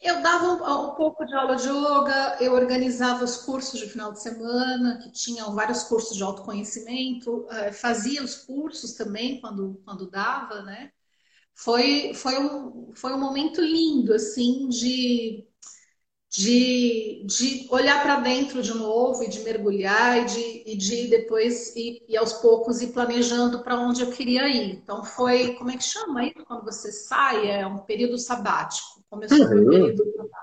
Eu 0.00 0.22
dava 0.22 0.46
um, 0.46 0.90
um, 0.90 0.94
pouco 0.94 1.24
de 1.24 1.34
aula 1.34 1.56
de 1.56 1.68
yoga, 1.68 2.36
eu 2.40 2.52
organizava 2.52 3.24
os 3.24 3.38
cursos 3.38 3.80
de 3.80 3.88
final 3.88 4.12
de 4.12 4.22
semana, 4.22 5.00
que 5.02 5.10
tinham 5.10 5.54
vários 5.54 5.82
cursos 5.82 6.16
de 6.16 6.22
autoconhecimento, 6.22 7.48
eh, 7.50 7.72
fazia 7.72 8.22
os 8.22 8.36
cursos 8.36 8.92
também 8.92 9.40
quando, 9.40 9.82
quando 9.84 10.08
dava, 10.08 10.62
né? 10.62 10.92
Foi, 11.52 12.14
foi, 12.14 12.38
um, 12.38 12.92
foi 12.94 13.12
um 13.12 13.18
momento 13.18 13.60
lindo, 13.60 14.14
assim, 14.14 14.68
de 14.68 15.47
de, 16.30 17.22
de 17.24 17.66
olhar 17.70 18.02
para 18.02 18.20
dentro 18.20 18.62
de 18.62 18.74
novo 18.74 19.22
e 19.22 19.28
de 19.28 19.40
mergulhar 19.40 20.18
e 20.18 20.24
de, 20.26 20.62
e 20.66 20.76
de 20.76 21.08
depois 21.08 21.74
ir, 21.74 22.02
ir 22.06 22.16
aos 22.16 22.34
poucos 22.34 22.82
ir 22.82 22.88
planejando 22.88 23.62
para 23.62 23.80
onde 23.80 24.02
eu 24.02 24.10
queria 24.10 24.46
ir. 24.48 24.72
Então 24.72 25.02
foi, 25.02 25.54
como 25.54 25.70
é 25.70 25.76
que 25.76 25.84
chama 25.84 26.26
isso 26.26 26.44
quando 26.46 26.64
você 26.64 26.92
sai? 26.92 27.50
É 27.50 27.66
um 27.66 27.78
período 27.78 28.18
sabático. 28.18 29.02
Começou 29.08 29.38
uhum. 29.38 29.62
um 29.62 29.70
período 29.70 30.04
sabático. 30.04 30.38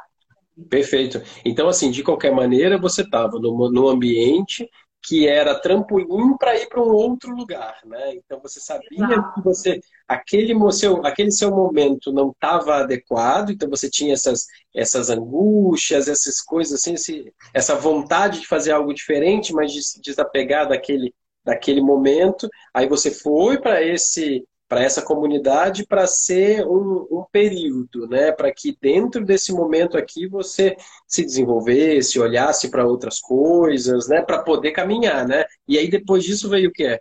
Perfeito. 0.70 1.22
Então, 1.44 1.68
assim, 1.68 1.92
de 1.92 2.02
qualquer 2.02 2.34
maneira, 2.34 2.78
você 2.80 3.02
estava 3.02 3.38
no, 3.38 3.70
no 3.70 3.90
ambiente 3.90 4.70
que 5.06 5.28
era 5.28 5.60
trampolim 5.60 6.36
para 6.38 6.56
ir 6.56 6.68
para 6.68 6.82
um 6.82 6.92
outro 6.92 7.36
lugar, 7.36 7.78
né? 7.86 8.16
Então 8.16 8.40
você 8.42 8.60
sabia 8.60 9.06
Exato. 9.06 9.34
que 9.36 9.42
você 9.42 9.80
aquele 10.08 10.54
seu 10.72 11.06
aquele 11.06 11.32
seu 11.32 11.52
momento 11.52 12.12
não 12.12 12.32
estava 12.32 12.78
adequado, 12.78 13.52
então 13.52 13.70
você 13.70 13.90
tinha 13.90 14.14
essas 14.14 14.46
essas 14.74 15.10
angústias, 15.10 16.08
essas 16.08 16.42
coisas 16.42 16.82
assim, 16.82 16.94
esse, 16.94 17.32
essa 17.54 17.76
vontade 17.76 18.42
de 18.42 18.48
fazer 18.48 18.72
algo 18.72 18.94
diferente, 18.94 19.54
mas 19.54 19.72
desapegar 20.04 20.68
daquele 20.68 21.14
daquele 21.44 21.82
momento. 21.82 22.50
Aí 22.74 22.88
você 22.88 23.12
foi 23.12 23.60
para 23.60 23.84
esse 23.84 24.44
para 24.68 24.82
essa 24.82 25.02
comunidade 25.02 25.86
para 25.86 26.08
ser 26.08 26.66
um, 26.66 27.08
um, 27.12 27.26
período, 27.32 28.08
né? 28.08 28.32
Para 28.32 28.52
que 28.52 28.76
dentro 28.82 29.24
desse 29.24 29.54
momento 29.54 29.98
aqui 29.98 30.28
você 30.28 30.76
se 31.08 31.24
desenvolvesse, 31.24 32.20
olhasse 32.20 32.70
para 32.70 32.86
outras 32.86 33.20
coisas, 33.20 34.08
né? 34.08 34.22
Para 34.22 34.42
poder 34.44 34.72
caminhar, 34.72 35.28
né? 35.28 35.46
E 35.68 35.78
aí 35.78 35.90
depois 35.90 36.24
disso 36.24 36.50
veio 36.50 36.70
o 36.70 36.74
que 36.74 36.86
é? 36.86 37.00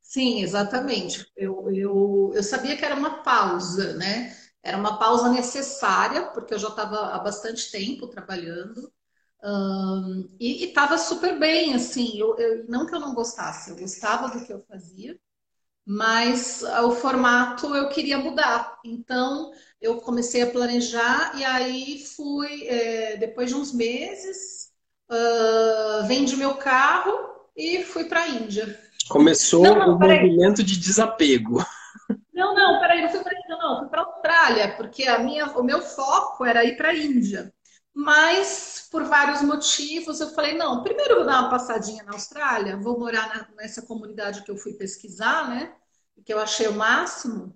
Sim, 0.00 0.42
exatamente. 0.42 1.26
Eu, 1.36 1.70
eu, 1.72 2.32
eu 2.34 2.42
sabia 2.42 2.76
que 2.76 2.84
era 2.84 2.94
uma 2.94 3.22
pausa, 3.22 3.94
né? 3.94 4.34
Era 4.62 4.76
uma 4.76 4.98
pausa 4.98 5.30
necessária, 5.30 6.26
porque 6.28 6.54
eu 6.54 6.58
já 6.58 6.68
estava 6.68 7.14
há 7.14 7.18
bastante 7.18 7.70
tempo 7.70 8.06
trabalhando. 8.06 8.92
E 10.38 10.64
estava 10.64 10.96
super 10.96 11.38
bem, 11.38 11.74
assim. 11.74 12.18
Eu, 12.18 12.36
eu, 12.38 12.64
não 12.68 12.86
que 12.86 12.94
eu 12.94 13.00
não 13.00 13.14
gostasse, 13.14 13.70
eu 13.70 13.76
gostava 13.76 14.28
do 14.28 14.44
que 14.44 14.52
eu 14.52 14.64
fazia 14.68 15.18
mas 15.86 16.62
o 16.62 16.92
formato 16.92 17.74
eu 17.74 17.88
queria 17.88 18.18
mudar. 18.18 18.78
Então 18.84 19.52
eu 19.80 19.96
comecei 19.96 20.42
a 20.42 20.50
planejar 20.50 21.32
e 21.36 21.44
aí 21.44 22.04
fui, 22.16 22.66
é, 22.66 23.16
depois 23.16 23.50
de 23.50 23.56
uns 23.56 23.72
meses, 23.72 24.70
uh, 25.10 26.06
vendi 26.06 26.36
meu 26.36 26.54
carro 26.54 27.12
e 27.56 27.82
fui 27.82 28.04
para 28.04 28.22
a 28.22 28.28
Índia. 28.28 28.78
Começou 29.08 29.62
não, 29.64 29.74
não, 29.74 29.96
o 29.96 29.98
movimento 29.98 30.62
de 30.62 30.78
desapego. 30.78 31.64
Não, 32.32 32.54
não, 32.54 32.80
peraí, 32.80 33.02
não 33.02 33.10
fui 33.10 33.20
para 33.20 33.32
a 33.32 33.40
Índia, 33.40 33.56
não, 33.56 33.78
fui 33.80 33.88
para 33.88 34.00
a 34.00 34.04
Austrália, 34.04 34.76
porque 34.76 35.04
a 35.04 35.18
minha, 35.18 35.46
o 35.46 35.62
meu 35.62 35.82
foco 35.82 36.44
era 36.44 36.64
ir 36.64 36.76
para 36.76 36.90
a 36.90 36.96
Índia. 36.96 37.52
Mas, 37.94 38.88
por 38.90 39.04
vários 39.04 39.42
motivos, 39.42 40.20
eu 40.20 40.30
falei: 40.30 40.56
não, 40.56 40.82
primeiro 40.82 41.16
vou 41.16 41.26
dar 41.26 41.40
uma 41.40 41.50
passadinha 41.50 42.02
na 42.04 42.12
Austrália, 42.12 42.76
vou 42.76 42.98
morar 42.98 43.28
na, 43.28 43.48
nessa 43.56 43.82
comunidade 43.82 44.42
que 44.42 44.50
eu 44.50 44.56
fui 44.56 44.74
pesquisar, 44.74 45.48
né? 45.48 45.74
Que 46.24 46.32
eu 46.32 46.38
achei 46.38 46.68
o 46.68 46.74
máximo. 46.74 47.54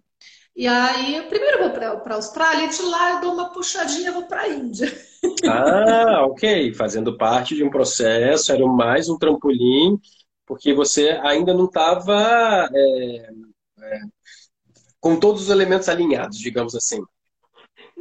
E 0.55 0.66
aí, 0.66 1.22
primeiro 1.29 1.59
eu 1.59 1.62
vou 1.64 2.01
para 2.01 2.14
a 2.14 2.16
Austrália 2.16 2.64
e 2.64 2.68
de 2.68 2.83
lá 2.83 3.12
eu 3.12 3.20
dou 3.20 3.35
uma 3.35 3.53
puxadinha 3.53 4.11
vou 4.12 4.27
para 4.27 4.42
a 4.42 4.49
Índia. 4.49 4.87
Ah, 5.44 6.25
ok. 6.25 6.72
Fazendo 6.75 7.16
parte 7.18 7.55
de 7.55 7.62
um 7.62 7.68
processo, 7.68 8.53
era 8.53 8.66
mais 8.66 9.09
um 9.09 9.18
trampolim, 9.18 10.01
porque 10.46 10.72
você 10.72 11.11
ainda 11.22 11.53
não 11.53 11.66
estava 11.66 12.68
é, 12.72 13.31
é, 13.81 14.01
com 15.01 15.18
todos 15.18 15.42
os 15.42 15.51
elementos 15.51 15.88
alinhados, 15.88 16.38
digamos 16.38 16.75
assim. 16.75 17.03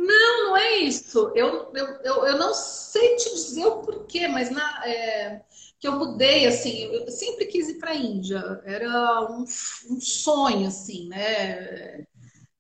Não, 0.06 0.46
não 0.46 0.58
é 0.58 0.78
isso. 0.78 1.32
Eu, 1.36 1.72
eu, 1.74 1.88
eu, 2.04 2.26
eu 2.28 2.38
não 2.38 2.54
sei 2.54 3.16
te 3.16 3.34
dizer 3.34 3.66
o 3.66 3.82
porquê, 3.82 4.28
mas 4.28 4.50
na, 4.52 4.88
é, 4.88 5.42
que 5.80 5.88
eu 5.88 5.94
mudei, 5.94 6.46
assim, 6.46 6.84
eu 6.94 7.10
sempre 7.10 7.46
quis 7.46 7.70
ir 7.70 7.80
para 7.80 7.92
a 7.92 7.96
Índia. 7.96 8.62
Era 8.66 9.28
um, 9.32 9.44
um 9.90 10.00
sonho, 10.00 10.68
assim, 10.68 11.08
né? 11.10 12.06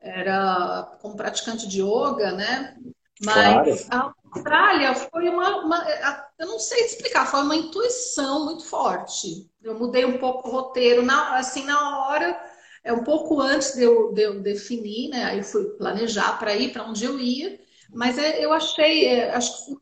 Era 0.01 0.97
como 1.01 1.15
praticante 1.15 1.67
de 1.67 1.81
yoga, 1.81 2.31
né? 2.31 2.75
Mas 3.23 3.85
claro. 3.85 4.13
a 4.13 4.13
Austrália 4.33 4.95
foi 4.95 5.29
uma, 5.29 5.63
uma, 5.63 5.85
Eu 6.37 6.47
não 6.47 6.59
sei 6.59 6.85
explicar, 6.85 7.25
foi 7.25 7.41
uma 7.41 7.55
intuição 7.55 8.45
muito 8.45 8.65
forte. 8.65 9.49
Eu 9.63 9.79
mudei 9.79 10.03
um 10.03 10.17
pouco 10.17 10.47
o 10.47 10.51
roteiro, 10.51 11.01
na, 11.01 11.37
assim, 11.37 11.63
na 11.63 12.07
hora 12.07 12.54
é 12.85 12.93
um 12.93 13.03
pouco 13.03 13.41
antes 13.41 13.73
de 13.73 13.81
eu, 13.81 14.13
de 14.13 14.21
eu 14.21 14.39
definir, 14.41 15.09
né? 15.09 15.25
Aí 15.25 15.43
fui 15.43 15.65
planejar 15.71 16.37
para 16.37 16.55
ir 16.55 16.71
para 16.71 16.87
onde 16.87 17.03
eu 17.03 17.19
ia, 17.19 17.59
mas 17.91 18.17
é, 18.17 18.45
eu 18.45 18.53
achei, 18.53 19.05
é, 19.05 19.33
acho 19.33 19.65
que 19.65 19.75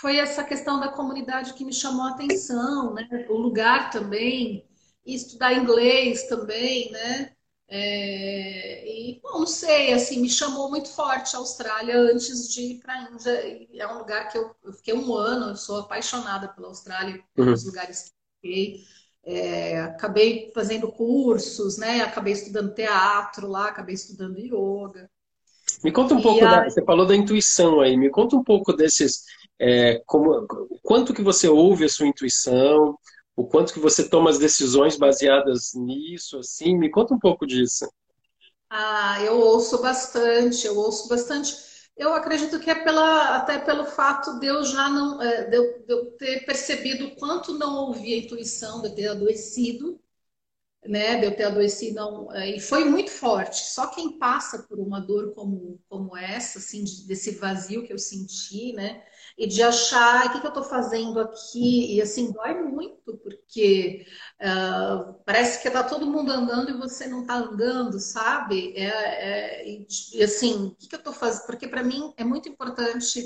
foi 0.00 0.16
essa 0.16 0.42
questão 0.42 0.80
da 0.80 0.88
comunidade 0.88 1.52
que 1.52 1.64
me 1.64 1.72
chamou 1.72 2.06
a 2.06 2.10
atenção, 2.10 2.94
né? 2.94 3.26
O 3.28 3.36
lugar 3.36 3.90
também. 3.90 4.66
e 5.04 5.14
estudar 5.14 5.52
inglês 5.54 6.26
também, 6.28 6.90
né? 6.90 7.32
É, 7.68 8.86
e, 8.88 9.20
bom, 9.20 9.40
não 9.40 9.46
sei, 9.46 9.92
assim, 9.92 10.20
me 10.20 10.30
chamou 10.30 10.70
muito 10.70 10.88
forte 10.88 11.36
a 11.36 11.38
Austrália 11.38 11.98
antes 11.98 12.48
de 12.48 12.60
ir 12.62 12.80
para 12.80 12.94
a 12.94 13.10
Índia. 13.10 13.68
É 13.74 13.86
um 13.86 13.98
lugar 13.98 14.28
que 14.30 14.38
eu, 14.38 14.54
eu, 14.64 14.72
fiquei 14.72 14.94
um 14.94 15.14
ano, 15.14 15.50
eu 15.50 15.56
sou 15.56 15.80
apaixonada 15.80 16.48
pela 16.48 16.68
Austrália, 16.68 17.22
pelos 17.34 17.62
uhum. 17.62 17.68
lugares 17.68 18.04
que 18.04 18.12
fiquei. 18.40 18.84
É, 19.26 19.80
acabei 19.80 20.52
fazendo 20.54 20.90
cursos, 20.92 21.78
né? 21.78 22.02
Acabei 22.02 22.32
estudando 22.32 22.72
teatro 22.72 23.48
lá, 23.48 23.68
acabei 23.68 23.94
estudando 23.96 24.38
yoga. 24.38 25.10
Me 25.82 25.92
conta 25.92 26.14
um 26.14 26.20
e 26.20 26.22
pouco, 26.22 26.44
a... 26.44 26.48
da, 26.48 26.64
você 26.64 26.84
falou 26.84 27.04
da 27.06 27.16
intuição 27.16 27.80
aí, 27.80 27.96
me 27.96 28.08
conta 28.08 28.36
um 28.36 28.44
pouco 28.44 28.72
desses, 28.72 29.24
é, 29.58 30.00
como, 30.06 30.46
quanto 30.82 31.12
que 31.12 31.22
você 31.22 31.48
ouve 31.48 31.84
a 31.84 31.88
sua 31.88 32.06
intuição, 32.06 32.96
o 33.34 33.44
quanto 33.46 33.72
que 33.72 33.80
você 33.80 34.08
toma 34.08 34.30
as 34.30 34.38
decisões 34.38 34.96
baseadas 34.96 35.72
nisso, 35.74 36.38
assim, 36.38 36.76
me 36.78 36.88
conta 36.90 37.14
um 37.14 37.18
pouco 37.18 37.46
disso. 37.46 37.86
Ah, 38.70 39.20
eu 39.22 39.38
ouço 39.40 39.80
bastante, 39.80 40.66
eu 40.66 40.76
ouço 40.76 41.08
bastante. 41.08 41.54
Eu 41.96 42.12
acredito 42.12 42.60
que 42.60 42.70
é 42.70 42.74
pela, 42.74 43.36
até 43.36 43.58
pelo 43.58 43.86
fato 43.86 44.38
de 44.38 44.46
eu 44.46 44.62
já 44.64 44.88
não, 44.88 45.20
é, 45.22 45.44
de 45.48 45.56
eu, 45.56 45.82
de 45.86 45.92
eu 45.92 46.10
ter 46.18 46.44
percebido 46.44 47.06
o 47.06 47.16
quanto 47.16 47.54
não 47.58 47.86
ouvi 47.86 48.14
a 48.14 48.18
intuição, 48.18 48.82
de 48.82 48.88
eu 48.88 48.94
ter 48.94 49.08
adoecido, 49.08 49.98
né, 50.84 51.18
de 51.18 51.26
eu 51.26 51.36
ter 51.36 51.44
adoecido, 51.44 51.96
não, 51.96 52.32
é, 52.34 52.56
e 52.56 52.60
foi 52.60 52.84
muito 52.84 53.10
forte. 53.10 53.56
Só 53.60 53.88
quem 53.88 54.18
passa 54.18 54.64
por 54.64 54.78
uma 54.78 55.00
dor 55.00 55.34
como, 55.34 55.80
como 55.88 56.16
essa, 56.16 56.58
assim, 56.58 56.84
desse 57.06 57.32
vazio 57.32 57.84
que 57.84 57.92
eu 57.92 57.98
senti, 57.98 58.72
né, 58.74 59.02
e 59.36 59.46
de 59.46 59.62
achar 59.62 60.26
o 60.26 60.32
que, 60.32 60.40
que 60.40 60.46
eu 60.46 60.50
estou 60.50 60.64
fazendo 60.64 61.20
aqui, 61.20 61.94
e 61.94 62.00
assim, 62.00 62.32
dói 62.32 62.54
muito, 62.54 63.18
porque 63.18 64.06
uh, 64.40 65.14
parece 65.26 65.60
que 65.60 65.68
está 65.68 65.82
todo 65.84 66.06
mundo 66.06 66.32
andando 66.32 66.70
e 66.70 66.78
você 66.78 67.06
não 67.06 67.20
está 67.20 67.36
andando, 67.36 67.98
sabe? 68.00 68.72
É, 68.74 68.86
é, 68.86 69.68
e, 69.68 69.86
e, 70.14 70.22
assim, 70.22 70.68
o 70.68 70.74
que, 70.74 70.88
que 70.88 70.94
eu 70.94 71.00
estou 71.00 71.12
fazendo? 71.12 71.46
Porque 71.46 71.68
para 71.68 71.82
mim 71.82 72.14
é 72.16 72.24
muito 72.24 72.48
importante 72.48 73.22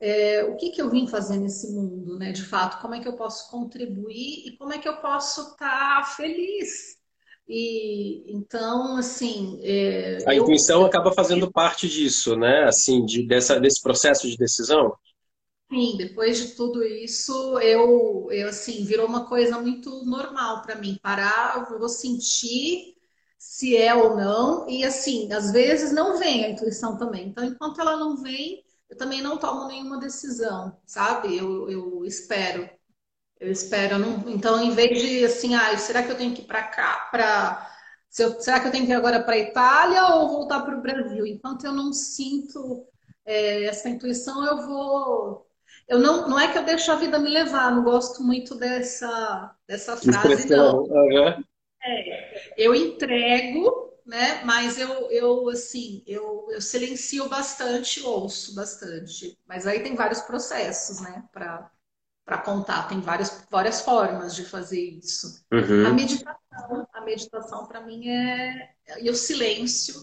é, 0.00 0.42
o 0.44 0.56
que, 0.56 0.70
que 0.70 0.82
eu 0.82 0.90
vim 0.90 1.06
fazer 1.06 1.36
nesse 1.38 1.72
mundo, 1.72 2.18
né? 2.18 2.32
De 2.32 2.42
fato, 2.42 2.80
como 2.82 2.94
é 2.94 3.00
que 3.00 3.06
eu 3.06 3.14
posso 3.14 3.48
contribuir 3.48 4.48
e 4.48 4.56
como 4.58 4.72
é 4.72 4.78
que 4.78 4.88
eu 4.88 4.96
posso 4.96 5.52
estar 5.52 6.00
tá 6.00 6.04
feliz. 6.16 6.98
E 7.48 8.24
então, 8.34 8.96
assim. 8.96 9.60
É, 9.62 10.18
a 10.26 10.34
eu... 10.34 10.42
intuição 10.42 10.84
acaba 10.84 11.12
fazendo 11.12 11.50
parte 11.50 11.88
disso, 11.88 12.36
né? 12.36 12.64
Assim, 12.64 13.04
de, 13.04 13.26
dessa, 13.26 13.60
desse 13.60 13.80
processo 13.80 14.28
de 14.28 14.36
decisão. 14.36 14.92
Sim, 15.70 15.96
depois 15.96 16.38
de 16.38 16.54
tudo 16.54 16.84
isso, 16.84 17.58
eu, 17.58 18.28
eu 18.30 18.48
assim, 18.48 18.84
virou 18.84 19.06
uma 19.06 19.26
coisa 19.28 19.58
muito 19.60 20.04
normal 20.04 20.62
para 20.62 20.76
mim. 20.76 20.98
Parar, 21.02 21.68
eu 21.70 21.78
vou 21.78 21.88
sentir 21.88 22.94
se 23.38 23.76
é 23.76 23.94
ou 23.94 24.16
não. 24.16 24.68
E 24.68 24.84
assim, 24.84 25.32
às 25.32 25.50
vezes 25.50 25.90
não 25.92 26.18
vem 26.18 26.44
a 26.44 26.50
intuição 26.50 26.96
também. 26.96 27.28
Então, 27.28 27.44
enquanto 27.44 27.80
ela 27.80 27.96
não 27.96 28.16
vem, 28.22 28.64
eu 28.88 28.96
também 28.96 29.20
não 29.20 29.36
tomo 29.38 29.66
nenhuma 29.66 29.98
decisão, 29.98 30.80
sabe? 30.86 31.36
Eu, 31.36 31.68
eu 31.70 32.04
espero. 32.04 32.68
Eu 33.40 33.50
espero. 33.52 33.94
Eu 33.96 33.98
não... 34.00 34.30
Então, 34.30 34.62
em 34.62 34.72
vez 34.72 35.00
de 35.00 35.24
assim, 35.24 35.54
ah, 35.54 35.76
será 35.78 36.02
que 36.02 36.12
eu 36.12 36.16
tenho 36.16 36.34
que 36.34 36.42
ir 36.42 36.46
para 36.46 36.62
cá? 36.68 37.08
Pra... 37.10 37.70
será 38.10 38.60
que 38.60 38.68
eu 38.68 38.72
tenho 38.72 38.86
que 38.86 38.92
ir 38.92 38.94
agora 38.94 39.22
para 39.24 39.34
a 39.34 39.38
Itália 39.38 40.06
ou 40.16 40.28
voltar 40.28 40.62
para 40.62 40.78
o 40.78 40.82
Brasil? 40.82 41.26
Enquanto 41.26 41.64
eu 41.66 41.72
não 41.72 41.92
sinto 41.92 42.86
é, 43.24 43.64
essa 43.64 43.88
intuição, 43.88 44.44
eu 44.46 44.66
vou 44.66 45.46
eu 45.88 45.98
não, 45.98 46.28
não 46.28 46.38
é 46.38 46.50
que 46.50 46.58
eu 46.58 46.64
deixo 46.64 46.90
a 46.90 46.96
vida 46.96 47.18
me 47.18 47.28
levar, 47.28 47.70
não 47.70 47.84
gosto 47.84 48.22
muito 48.22 48.54
dessa, 48.54 49.54
dessa 49.66 49.96
frase, 49.96 50.48
não. 50.48 50.84
Uhum. 50.84 51.44
É, 51.82 52.52
eu 52.56 52.74
entrego, 52.74 53.92
né? 54.06 54.42
Mas 54.44 54.78
eu, 54.78 55.10
eu 55.10 55.48
assim, 55.50 56.02
eu, 56.06 56.46
eu 56.50 56.60
silencio 56.60 57.28
bastante, 57.28 58.02
ouço 58.02 58.54
bastante. 58.54 59.38
Mas 59.46 59.66
aí 59.66 59.82
tem 59.82 59.94
vários 59.94 60.20
processos, 60.22 61.00
né? 61.00 61.24
Para 61.32 61.70
para 62.24 62.38
contar, 62.38 62.88
tem 62.88 63.00
várias, 63.00 63.46
várias 63.50 63.82
formas 63.82 64.34
de 64.34 64.46
fazer 64.46 64.80
isso. 64.80 65.44
Uhum. 65.52 65.86
A 65.86 65.92
meditação, 65.92 66.88
a 66.90 67.00
meditação 67.02 67.66
para 67.66 67.82
mim 67.82 68.08
é 68.08 68.70
e 69.00 69.10
o 69.10 69.14
silêncio 69.14 69.94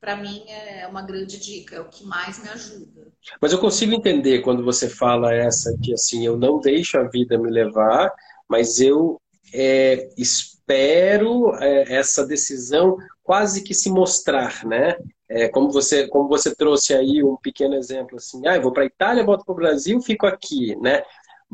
para 0.00 0.16
mim 0.16 0.44
é 0.48 0.86
uma 0.86 1.02
grande 1.02 1.38
dica, 1.38 1.76
é 1.76 1.80
o 1.80 1.88
que 1.88 2.04
mais 2.04 2.42
me 2.42 2.48
ajuda. 2.48 3.08
Mas 3.40 3.52
eu 3.52 3.58
consigo 3.58 3.94
entender 3.94 4.40
quando 4.40 4.64
você 4.64 4.88
fala 4.88 5.34
essa 5.34 5.76
que 5.82 5.92
assim, 5.92 6.24
eu 6.24 6.36
não 6.36 6.60
deixo 6.60 6.98
a 6.98 7.04
vida 7.04 7.36
me 7.36 7.50
levar, 7.50 8.12
mas 8.48 8.80
eu 8.80 9.20
é, 9.52 10.08
espero 10.16 11.54
é, 11.56 11.94
essa 11.94 12.24
decisão 12.26 12.96
quase 13.22 13.62
que 13.62 13.74
se 13.74 13.90
mostrar, 13.90 14.64
né? 14.64 14.96
É, 15.28 15.48
como 15.48 15.70
você 15.70 16.08
como 16.08 16.26
você 16.26 16.54
trouxe 16.54 16.94
aí 16.94 17.22
um 17.22 17.36
pequeno 17.36 17.74
exemplo 17.74 18.16
assim, 18.16 18.46
ah, 18.46 18.56
eu 18.56 18.62
vou 18.62 18.72
para 18.72 18.84
a 18.84 18.86
Itália, 18.86 19.24
volto 19.24 19.44
para 19.44 19.52
o 19.52 19.56
Brasil, 19.56 20.00
fico 20.00 20.26
aqui, 20.26 20.74
né? 20.76 21.02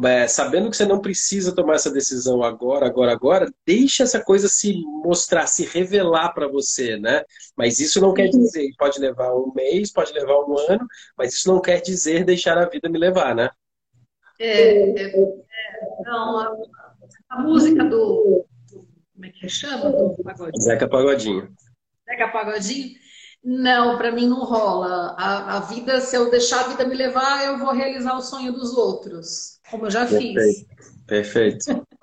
É, 0.03 0.27
sabendo 0.27 0.71
que 0.71 0.77
você 0.77 0.85
não 0.85 1.01
precisa 1.01 1.55
tomar 1.55 1.75
essa 1.75 1.91
decisão 1.91 2.43
agora, 2.43 2.87
agora, 2.87 3.13
agora, 3.13 3.53
deixa 3.65 4.03
essa 4.03 4.23
coisa 4.23 4.49
se 4.49 4.75
mostrar, 5.05 5.47
se 5.47 5.65
revelar 5.65 6.33
para 6.33 6.49
você, 6.49 6.97
né? 6.97 7.23
Mas 7.57 7.79
isso 7.79 8.01
não 8.01 8.13
quer 8.13 8.29
dizer, 8.29 8.71
pode 8.77 8.99
levar 8.99 9.33
um 9.35 9.53
mês, 9.55 9.93
pode 9.93 10.13
levar 10.13 10.41
um 10.41 10.59
ano, 10.69 10.87
mas 11.17 11.35
isso 11.35 11.49
não 11.49 11.61
quer 11.61 11.81
dizer 11.81 12.25
deixar 12.25 12.59
a 12.59 12.69
vida 12.69 12.89
me 12.89 12.99
levar, 12.99 13.37
né? 13.37 13.51
É, 14.41 15.01
é, 15.01 15.07
é 15.11 15.31
não, 16.05 16.39
a, 16.41 16.57
a, 17.31 17.43
música 17.43 17.85
do, 17.85 18.45
do, 18.69 18.89
como 19.13 19.27
é 19.27 19.29
que 19.29 19.49
chama? 19.49 19.91
Do 19.91 20.17
Pagodinho. 20.25 20.61
Zeca 20.61 20.89
Pagodinho. 20.89 21.55
Zeca 22.11 22.29
Pagodinho. 22.33 23.05
Não, 23.45 23.97
para 23.97 24.11
mim 24.11 24.27
não 24.27 24.43
rola. 24.45 25.15
A, 25.17 25.59
a 25.59 25.61
vida, 25.61 26.01
se 26.01 26.17
eu 26.17 26.31
deixar 26.31 26.65
a 26.65 26.69
vida 26.69 26.85
me 26.85 26.97
levar, 26.97 27.45
eu 27.45 27.59
vou 27.59 27.73
realizar 27.73 28.17
o 28.17 28.23
sonho 28.23 28.53
dos 28.53 28.77
outros 28.77 29.54
como 29.75 29.87
eu 29.87 29.91
já 29.91 30.07
Perfeito. 30.07 30.41
fiz. 30.41 30.67
Perfeito. 31.07 31.65
Perfeito. 31.67 31.87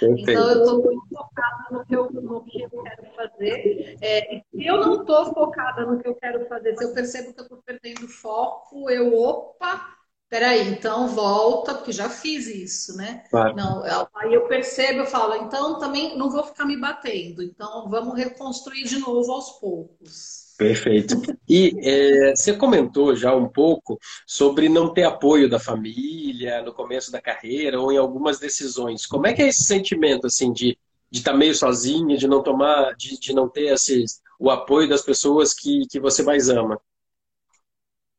Então, 0.00 0.48
eu 0.48 0.60
estou 0.60 0.82
muito 0.82 1.08
focada 1.10 1.64
no 1.70 1.84
que, 1.84 1.94
eu, 1.94 2.10
no 2.10 2.44
que 2.44 2.62
eu 2.62 2.70
quero 2.70 3.02
fazer. 3.14 3.98
É, 4.00 4.36
e 4.36 4.42
se 4.54 4.66
eu 4.66 4.76
não 4.78 5.00
estou 5.00 5.34
focada 5.34 5.84
no 5.84 5.98
que 6.00 6.08
eu 6.08 6.14
quero 6.14 6.46
fazer, 6.46 6.76
se 6.76 6.84
eu 6.84 6.94
percebo 6.94 7.34
que 7.34 7.40
eu 7.40 7.42
estou 7.42 7.58
perdendo 7.58 8.08
foco, 8.08 8.88
eu, 8.88 9.14
opa, 9.14 9.86
peraí, 10.30 10.68
então 10.68 11.08
volta, 11.08 11.74
porque 11.74 11.92
já 11.92 12.08
fiz 12.08 12.46
isso, 12.46 12.96
né? 12.96 13.24
Claro. 13.28 13.56
Não, 13.56 13.82
aí 14.14 14.32
eu 14.32 14.46
percebo, 14.46 15.00
eu 15.00 15.06
falo, 15.06 15.34
então 15.34 15.78
também 15.78 16.16
não 16.16 16.30
vou 16.30 16.44
ficar 16.44 16.64
me 16.64 16.78
batendo, 16.78 17.42
então 17.42 17.90
vamos 17.90 18.16
reconstruir 18.16 18.84
de 18.84 18.98
novo 18.98 19.32
aos 19.32 19.58
poucos. 19.58 20.47
Perfeito. 20.58 21.14
E 21.48 21.72
é, 21.80 22.34
você 22.34 22.52
comentou 22.52 23.14
já 23.14 23.34
um 23.34 23.48
pouco 23.48 23.98
sobre 24.26 24.68
não 24.68 24.92
ter 24.92 25.04
apoio 25.04 25.48
da 25.48 25.58
família 25.58 26.60
no 26.62 26.74
começo 26.74 27.10
da 27.10 27.20
carreira 27.20 27.80
ou 27.80 27.92
em 27.92 27.96
algumas 27.96 28.38
decisões. 28.38 29.06
Como 29.06 29.26
é 29.26 29.32
que 29.32 29.40
é 29.40 29.48
esse 29.48 29.64
sentimento 29.64 30.26
assim 30.26 30.52
de 30.52 30.76
de 31.10 31.20
estar 31.20 31.32
tá 31.32 31.36
meio 31.36 31.54
sozinha, 31.54 32.16
de 32.16 32.28
não 32.28 32.42
tomar, 32.42 32.94
de, 32.94 33.18
de 33.18 33.32
não 33.32 33.48
ter 33.48 33.72
esse, 33.72 34.04
o 34.38 34.50
apoio 34.50 34.88
das 34.88 35.02
pessoas 35.02 35.54
que, 35.54 35.86
que 35.90 35.98
você 35.98 36.22
mais 36.22 36.48
ama? 36.48 36.80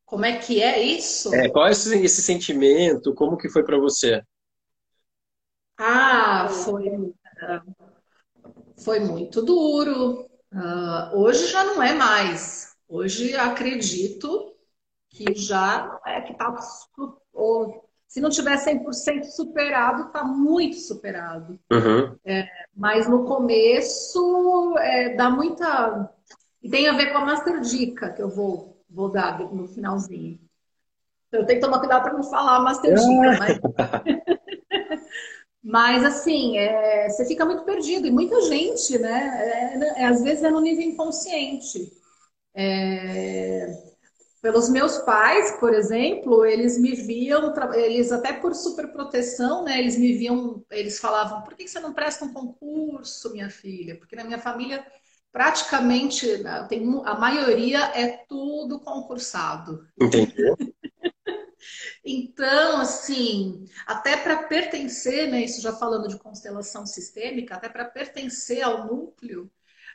Como 0.05 0.25
é 0.25 0.37
que 0.39 0.61
é 0.61 0.81
isso? 0.81 1.33
É, 1.33 1.49
qual 1.49 1.67
é 1.67 1.71
esse, 1.71 1.95
esse 2.03 2.21
sentimento? 2.21 3.13
Como 3.13 3.37
que 3.37 3.49
foi 3.49 3.63
para 3.63 3.77
você? 3.77 4.23
Ah, 5.77 6.47
foi, 6.49 7.13
foi 8.83 8.99
muito 8.99 9.41
duro. 9.43 10.28
Uh, 10.51 11.15
hoje 11.17 11.47
já 11.47 11.63
não 11.63 11.81
é 11.81 11.93
mais. 11.93 12.75
Hoje 12.87 13.35
acredito 13.35 14.55
que 15.09 15.33
já 15.35 15.99
é 16.05 16.21
que 16.21 16.31
está. 16.31 16.55
Se 18.07 18.19
não 18.19 18.29
tiver 18.31 18.57
100% 18.57 19.25
superado, 19.25 20.07
está 20.07 20.23
muito 20.23 20.77
superado. 20.77 21.59
Uhum. 21.71 22.17
É, 22.25 22.47
mas 22.75 23.07
no 23.07 23.25
começo 23.25 24.75
é, 24.79 25.15
dá 25.15 25.29
muita. 25.29 26.11
E 26.61 26.69
tem 26.69 26.87
a 26.87 26.93
ver 26.93 27.11
com 27.11 27.19
a 27.19 27.25
Master 27.25 27.61
Dica 27.61 28.11
que 28.11 28.21
eu 28.21 28.29
vou, 28.29 28.83
vou 28.89 29.09
dar 29.09 29.39
no 29.53 29.67
finalzinho. 29.67 30.39
Eu 31.31 31.45
tenho 31.45 31.59
que 31.59 31.65
tomar 31.65 31.79
cuidado 31.79 32.01
para 32.01 32.13
não 32.13 32.23
falar 32.23 32.59
Master 32.61 32.95
Dica, 32.95 33.37
mas. 33.37 33.59
Mas, 35.69 36.03
assim, 36.03 36.57
é, 36.57 37.07
você 37.07 37.25
fica 37.25 37.45
muito 37.45 37.63
perdido. 37.63 38.07
E 38.07 38.11
muita 38.11 38.41
gente, 38.41 38.97
né? 38.97 39.77
É, 39.95 40.01
é, 40.01 40.05
às 40.05 40.23
vezes 40.23 40.43
é 40.43 40.49
no 40.49 40.59
nível 40.59 40.83
inconsciente. 40.83 41.91
É, 42.55 43.67
pelos 44.41 44.67
meus 44.67 44.97
pais, 44.99 45.51
por 45.59 45.71
exemplo, 45.71 46.43
eles 46.43 46.79
me 46.79 46.95
viam, 46.95 47.53
eles 47.75 48.11
até 48.11 48.33
por 48.33 48.55
superproteção, 48.55 49.63
né? 49.63 49.77
Eles 49.77 49.95
me 49.95 50.11
viam, 50.13 50.65
eles 50.71 50.99
falavam, 50.99 51.43
por 51.43 51.53
que 51.53 51.67
você 51.67 51.79
não 51.79 51.93
presta 51.93 52.25
um 52.25 52.33
concurso, 52.33 53.31
minha 53.31 53.49
filha? 53.51 53.95
Porque 53.95 54.15
na 54.15 54.23
minha 54.23 54.39
família, 54.39 54.83
praticamente, 55.31 56.37
né, 56.39 56.65
tem, 56.67 56.83
a 57.05 57.13
maioria 57.13 57.79
é 57.93 58.25
tudo 58.27 58.79
concursado. 58.79 59.85
Entendi. 60.01 60.33
Então, 62.03 62.79
assim, 62.79 63.65
até 63.85 64.17
para 64.17 64.43
pertencer, 64.43 65.29
né, 65.29 65.43
isso 65.43 65.61
já 65.61 65.73
falando 65.73 66.07
de 66.07 66.17
constelação 66.17 66.85
sistêmica, 66.85 67.55
até 67.55 67.69
para 67.69 67.85
pertencer 67.85 68.61
ao 68.61 68.87
núcleo, 68.87 69.51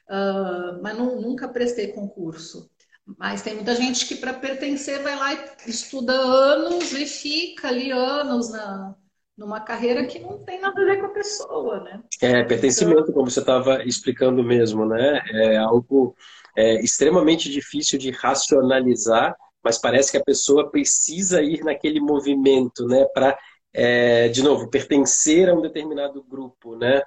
uh, 0.08 0.82
mas 0.82 0.96
não, 0.96 1.20
nunca 1.20 1.48
prestei 1.48 1.88
concurso. 1.88 2.70
Mas 3.18 3.42
tem 3.42 3.54
muita 3.54 3.74
gente 3.74 4.06
que, 4.06 4.16
para 4.16 4.32
pertencer, 4.32 5.02
vai 5.02 5.14
lá 5.14 5.34
e 5.34 5.70
estuda 5.70 6.12
anos 6.14 6.92
e 6.92 7.04
fica 7.04 7.68
ali 7.68 7.90
anos 7.90 8.50
na, 8.50 8.94
numa 9.36 9.60
carreira 9.60 10.06
que 10.06 10.18
não 10.18 10.38
tem 10.38 10.60
nada 10.60 10.80
a 10.80 10.84
ver 10.84 11.00
com 11.00 11.06
a 11.06 11.10
pessoa, 11.10 11.80
né? 11.80 12.02
É, 12.22 12.42
pertencimento, 12.44 13.02
então... 13.02 13.14
como 13.14 13.30
você 13.30 13.40
estava 13.40 13.84
explicando 13.84 14.42
mesmo, 14.42 14.86
né? 14.86 15.20
É 15.32 15.56
algo 15.58 16.16
é, 16.56 16.80
extremamente 16.82 17.50
difícil 17.50 17.98
de 17.98 18.10
racionalizar, 18.10 19.36
mas 19.64 19.78
parece 19.78 20.10
que 20.12 20.18
a 20.18 20.24
pessoa 20.24 20.70
precisa 20.70 21.42
ir 21.42 21.64
naquele 21.64 22.00
movimento, 22.00 22.86
né? 22.86 23.04
Para, 23.14 23.36
é, 23.72 24.28
de 24.28 24.42
novo, 24.42 24.68
pertencer 24.70 25.48
a 25.48 25.54
um 25.54 25.62
determinado 25.62 26.22
grupo, 26.22 26.76
né? 26.76 27.02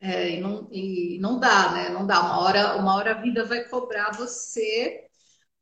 É, 0.00 0.30
e, 0.36 0.40
não, 0.40 0.68
e 0.70 1.18
não 1.20 1.40
dá, 1.40 1.72
né? 1.72 1.88
Não 1.90 2.06
dá. 2.06 2.20
Uma 2.20 2.40
hora, 2.40 2.76
uma 2.76 2.94
hora 2.96 3.12
a 3.12 3.20
vida 3.20 3.44
vai 3.44 3.64
cobrar 3.68 4.12
você. 4.16 5.04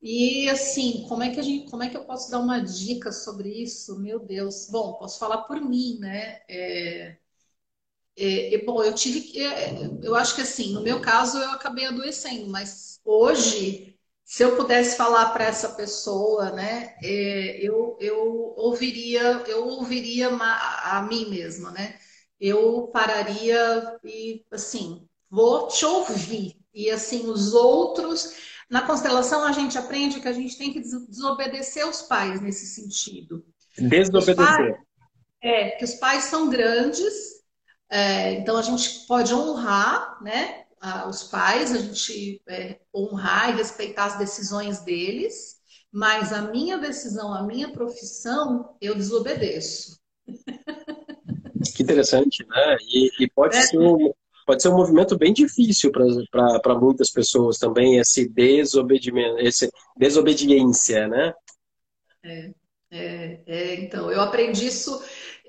E 0.03 0.49
assim, 0.51 1.07
como 1.09 1.23
é 1.23 1.33
que 1.33 1.41
a 1.41 1.43
gente, 1.43 1.71
como 1.71 1.83
é 1.83 1.91
que 1.91 1.97
eu 1.97 2.05
posso 2.07 2.31
dar 2.31 2.41
uma 2.41 2.61
dica 2.61 3.12
sobre 3.12 3.51
isso? 3.51 3.99
Meu 4.01 4.21
Deus. 4.21 4.69
Bom, 4.71 4.95
posso 4.95 5.19
falar 5.19 5.43
por 5.45 5.61
mim, 5.61 5.99
né? 6.01 6.41
É, 8.17 8.55
é, 8.55 8.64
bom, 8.64 8.83
eu 8.83 8.95
tive 8.95 9.21
que, 9.21 9.43
é, 9.43 9.75
eu 10.03 10.14
acho 10.14 10.35
que 10.35 10.41
assim, 10.41 10.73
no 10.73 10.83
meu 10.83 11.01
caso 11.01 11.39
eu 11.39 11.51
acabei 11.51 11.85
adoecendo, 11.87 12.49
mas 12.49 12.99
hoje, 13.05 13.96
se 14.27 14.43
eu 14.43 14.57
pudesse 14.57 14.97
falar 14.97 15.31
para 15.31 15.47
essa 15.47 15.70
pessoa, 15.70 16.51
né, 16.51 16.95
é, 17.03 17.59
eu, 17.66 17.97
eu 17.99 18.55
ouviria, 18.57 19.43
eu 19.47 19.66
ouviria 19.68 20.29
a 20.29 21.07
mim 21.09 21.31
mesma, 21.31 21.70
né? 21.70 21.95
eu 22.41 22.89
pararia 22.89 23.99
e 24.05 24.45
assim, 24.51 25.07
vou 25.31 25.68
te 25.68 25.85
ouvir. 25.85 26.57
E 26.72 26.91
assim, 26.91 27.29
os 27.29 27.55
outros. 27.55 28.35
Na 28.68 28.83
constelação, 28.83 29.45
a 29.45 29.53
gente 29.53 29.79
aprende 29.79 30.20
que 30.20 30.29
a 30.29 30.33
gente 30.33 30.59
tem 30.59 30.72
que 30.72 30.81
desobedecer 30.81 31.87
os 31.89 32.03
pais 32.03 32.41
nesse 32.41 32.66
sentido. 32.66 33.45
Desobedecer. 33.79 34.37
Pais, 34.37 34.77
é, 35.41 35.70
que 35.70 35.85
os 35.85 35.95
pais 35.95 36.24
são 36.24 36.51
grandes, 36.51 37.14
é, 37.89 38.33
então 38.33 38.57
a 38.57 38.62
gente 38.62 39.07
pode 39.07 39.33
honrar, 39.33 40.22
né? 40.22 40.66
Os 41.09 41.24
pais, 41.24 41.72
a 41.72 41.79
gente 41.79 42.41
é, 42.49 42.79
honrar 42.95 43.51
e 43.51 43.57
respeitar 43.57 44.05
as 44.07 44.18
decisões 44.18 44.81
deles, 44.81 45.57
mas 45.91 46.33
a 46.33 46.43
minha 46.43 46.79
decisão, 46.79 47.33
a 47.33 47.43
minha 47.43 47.72
profissão, 47.72 48.77
eu 48.81 48.95
desobedeço. 48.95 49.99
Que 51.74 51.83
interessante, 51.83 52.45
né? 52.47 52.77
E, 52.83 53.11
e 53.20 53.31
pode, 53.31 53.57
é. 53.57 53.62
ser 53.62 53.79
um, 53.79 54.12
pode 54.47 54.62
ser 54.62 54.68
um 54.68 54.77
movimento 54.77 55.16
bem 55.16 55.33
difícil 55.33 55.91
para 55.91 56.79
muitas 56.79 57.11
pessoas 57.11 57.59
também, 57.59 57.99
esse 57.99 58.29
desobedimento, 58.29 59.39
esse 59.39 59.70
desobediência, 59.97 61.09
né? 61.09 61.35
É, 62.22 62.51
é, 62.91 63.41
é, 63.47 63.74
então, 63.81 64.11
eu 64.11 64.20
aprendi 64.20 64.66
isso. 64.66 65.03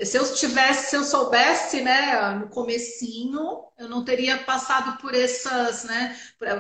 Se 0.04 0.18
eu 0.18 0.34
tivesse, 0.36 0.92
se 0.92 0.96
eu 0.96 1.04
soubesse, 1.04 1.82
né, 1.82 2.32
no 2.36 2.50
comecinho, 2.50 3.66
eu 3.80 3.90
não 3.90 4.06
teria 4.06 4.44
passado 4.44 5.02
por 5.02 5.14
essas, 5.16 5.84
né, 5.86 6.16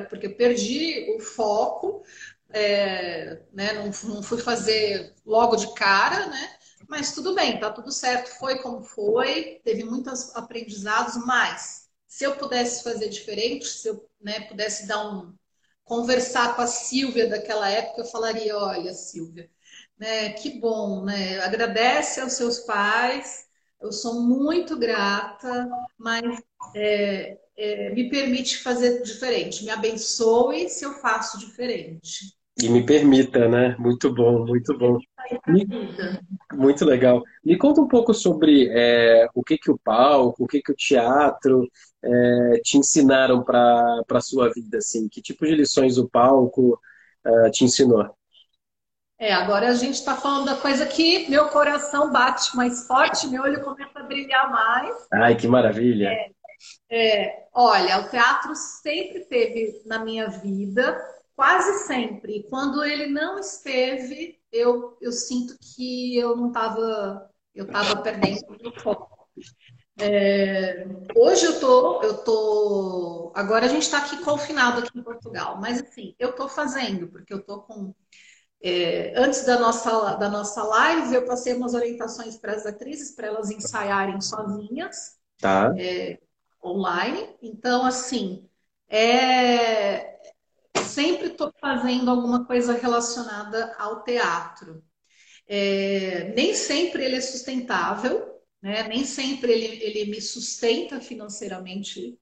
porque 0.09 0.25
eu 0.27 0.35
perdi 0.35 1.15
o 1.15 1.19
foco, 1.19 2.03
é, 2.49 3.39
né, 3.53 3.73
não, 3.73 3.91
não 4.15 4.23
fui 4.23 4.39
fazer 4.39 5.13
logo 5.25 5.55
de 5.55 5.71
cara, 5.75 6.25
né, 6.27 6.57
mas 6.89 7.13
tudo 7.13 7.35
bem, 7.35 7.59
tá 7.59 7.71
tudo 7.71 7.91
certo, 7.91 8.29
foi 8.39 8.59
como 8.59 8.81
foi, 8.81 9.61
teve 9.63 9.83
muitos 9.83 10.35
aprendizados, 10.35 11.17
mas 11.25 11.87
se 12.07 12.23
eu 12.23 12.35
pudesse 12.37 12.83
fazer 12.83 13.09
diferente, 13.09 13.67
se 13.67 13.87
eu 13.89 14.09
né, 14.19 14.41
pudesse 14.41 14.87
dar 14.87 15.07
um 15.07 15.35
conversar 15.83 16.55
com 16.55 16.61
a 16.61 16.67
Silvia 16.67 17.29
daquela 17.29 17.69
época, 17.69 18.01
eu 18.01 18.05
falaria, 18.05 18.57
olha, 18.57 18.93
Silvia, 18.93 19.49
né, 19.99 20.29
que 20.33 20.59
bom, 20.59 21.03
né? 21.03 21.39
Agradece 21.39 22.21
aos 22.21 22.33
seus 22.33 22.59
pais, 22.59 23.45
eu 23.81 23.91
sou 23.91 24.21
muito 24.21 24.77
grata, 24.77 25.69
mas 25.97 26.41
é, 26.75 27.37
é, 27.57 27.89
me 27.93 28.09
permite 28.09 28.57
fazer 28.57 29.01
diferente, 29.01 29.63
me 29.63 29.71
abençoe 29.71 30.69
se 30.69 30.85
eu 30.85 30.93
faço 30.93 31.39
diferente. 31.39 32.35
E 32.59 32.69
me 32.69 32.83
permita, 32.83 33.47
né? 33.47 33.75
Muito 33.77 34.11
bom, 34.11 34.43
muito 34.43 34.75
bom. 34.75 34.97
Me, 35.47 35.67
muito 36.53 36.85
legal. 36.85 37.21
Me 37.45 37.55
conta 37.55 37.81
um 37.81 37.87
pouco 37.87 38.15
sobre 38.15 38.67
é, 38.71 39.27
o 39.35 39.43
que, 39.43 39.59
que 39.59 39.69
o 39.69 39.77
palco, 39.77 40.43
o 40.43 40.47
que, 40.47 40.59
que 40.61 40.71
o 40.71 40.75
teatro 40.75 41.69
é, 42.03 42.59
te 42.63 42.79
ensinaram 42.79 43.43
para 43.43 44.01
a 44.09 44.21
sua 44.21 44.51
vida, 44.51 44.79
assim. 44.79 45.07
Que 45.07 45.21
tipo 45.21 45.45
de 45.45 45.53
lições 45.53 45.99
o 45.99 46.09
palco 46.09 46.79
é, 47.23 47.51
te 47.51 47.63
ensinou? 47.63 48.09
É, 49.19 49.33
agora 49.33 49.69
a 49.69 49.73
gente 49.73 49.95
está 49.95 50.15
falando 50.15 50.45
da 50.45 50.55
coisa 50.55 50.85
que 50.85 51.27
meu 51.29 51.49
coração 51.49 52.11
bate 52.11 52.55
mais 52.55 52.85
forte, 52.85 53.27
meu 53.27 53.41
olho 53.41 53.63
começa 53.63 53.99
a 53.99 54.03
brilhar 54.03 54.51
mais. 54.51 54.95
Ai, 55.11 55.35
que 55.35 55.47
maravilha! 55.47 56.09
É, 56.09 56.29
é, 56.89 57.47
olha, 57.53 57.99
o 57.99 58.09
teatro 58.09 58.55
sempre 58.55 59.21
teve 59.25 59.81
na 59.85 60.03
minha 60.03 60.27
vida 60.29 60.97
quase 61.35 61.85
sempre. 61.85 62.43
Quando 62.49 62.83
ele 62.83 63.07
não 63.07 63.39
esteve, 63.39 64.39
eu, 64.51 64.97
eu 64.99 65.11
sinto 65.11 65.55
que 65.59 66.17
eu 66.17 66.35
não 66.35 66.47
estava, 66.47 67.29
eu 67.53 67.65
estava 67.65 68.01
perdendo 68.01 68.41
o 68.65 68.79
foco. 68.79 69.17
É, 69.99 70.85
hoje 71.15 71.45
eu 71.45 71.59
tô, 71.59 72.03
eu 72.03 72.17
tô. 72.23 73.31
Agora 73.35 73.65
a 73.65 73.69
gente 73.69 73.83
está 73.83 73.99
aqui 73.99 74.23
confinado 74.23 74.81
aqui 74.81 74.97
em 74.97 75.03
Portugal, 75.03 75.59
mas 75.59 75.81
assim, 75.81 76.15
eu 76.19 76.33
tô 76.33 76.47
fazendo, 76.47 77.07
porque 77.07 77.33
eu 77.33 77.43
tô 77.43 77.61
com. 77.61 77.93
É, 78.61 79.13
antes 79.15 79.45
da 79.45 79.59
nossa, 79.59 80.15
da 80.15 80.29
nossa 80.29 80.63
live, 80.63 81.13
eu 81.13 81.25
passei 81.25 81.53
umas 81.53 81.73
orientações 81.73 82.37
para 82.37 82.53
as 82.53 82.65
atrizes 82.65 83.11
para 83.11 83.27
elas 83.27 83.51
ensaiarem 83.51 84.19
sozinhas, 84.19 85.17
tá. 85.39 85.73
é, 85.77 86.19
online. 86.63 87.35
Então, 87.41 87.85
assim, 87.85 88.47
é, 88.89 90.17
sempre 90.83 91.27
estou 91.27 91.53
fazendo 91.59 92.09
alguma 92.09 92.45
coisa 92.45 92.73
relacionada 92.73 93.75
ao 93.77 94.03
teatro. 94.03 94.83
É, 95.47 96.33
nem 96.35 96.53
sempre 96.53 97.05
ele 97.05 97.15
é 97.15 97.21
sustentável, 97.21 98.41
né? 98.61 98.87
nem 98.87 99.05
sempre 99.05 99.51
ele, 99.51 99.83
ele 99.83 100.11
me 100.11 100.21
sustenta 100.21 100.99
financeiramente. 100.99 102.17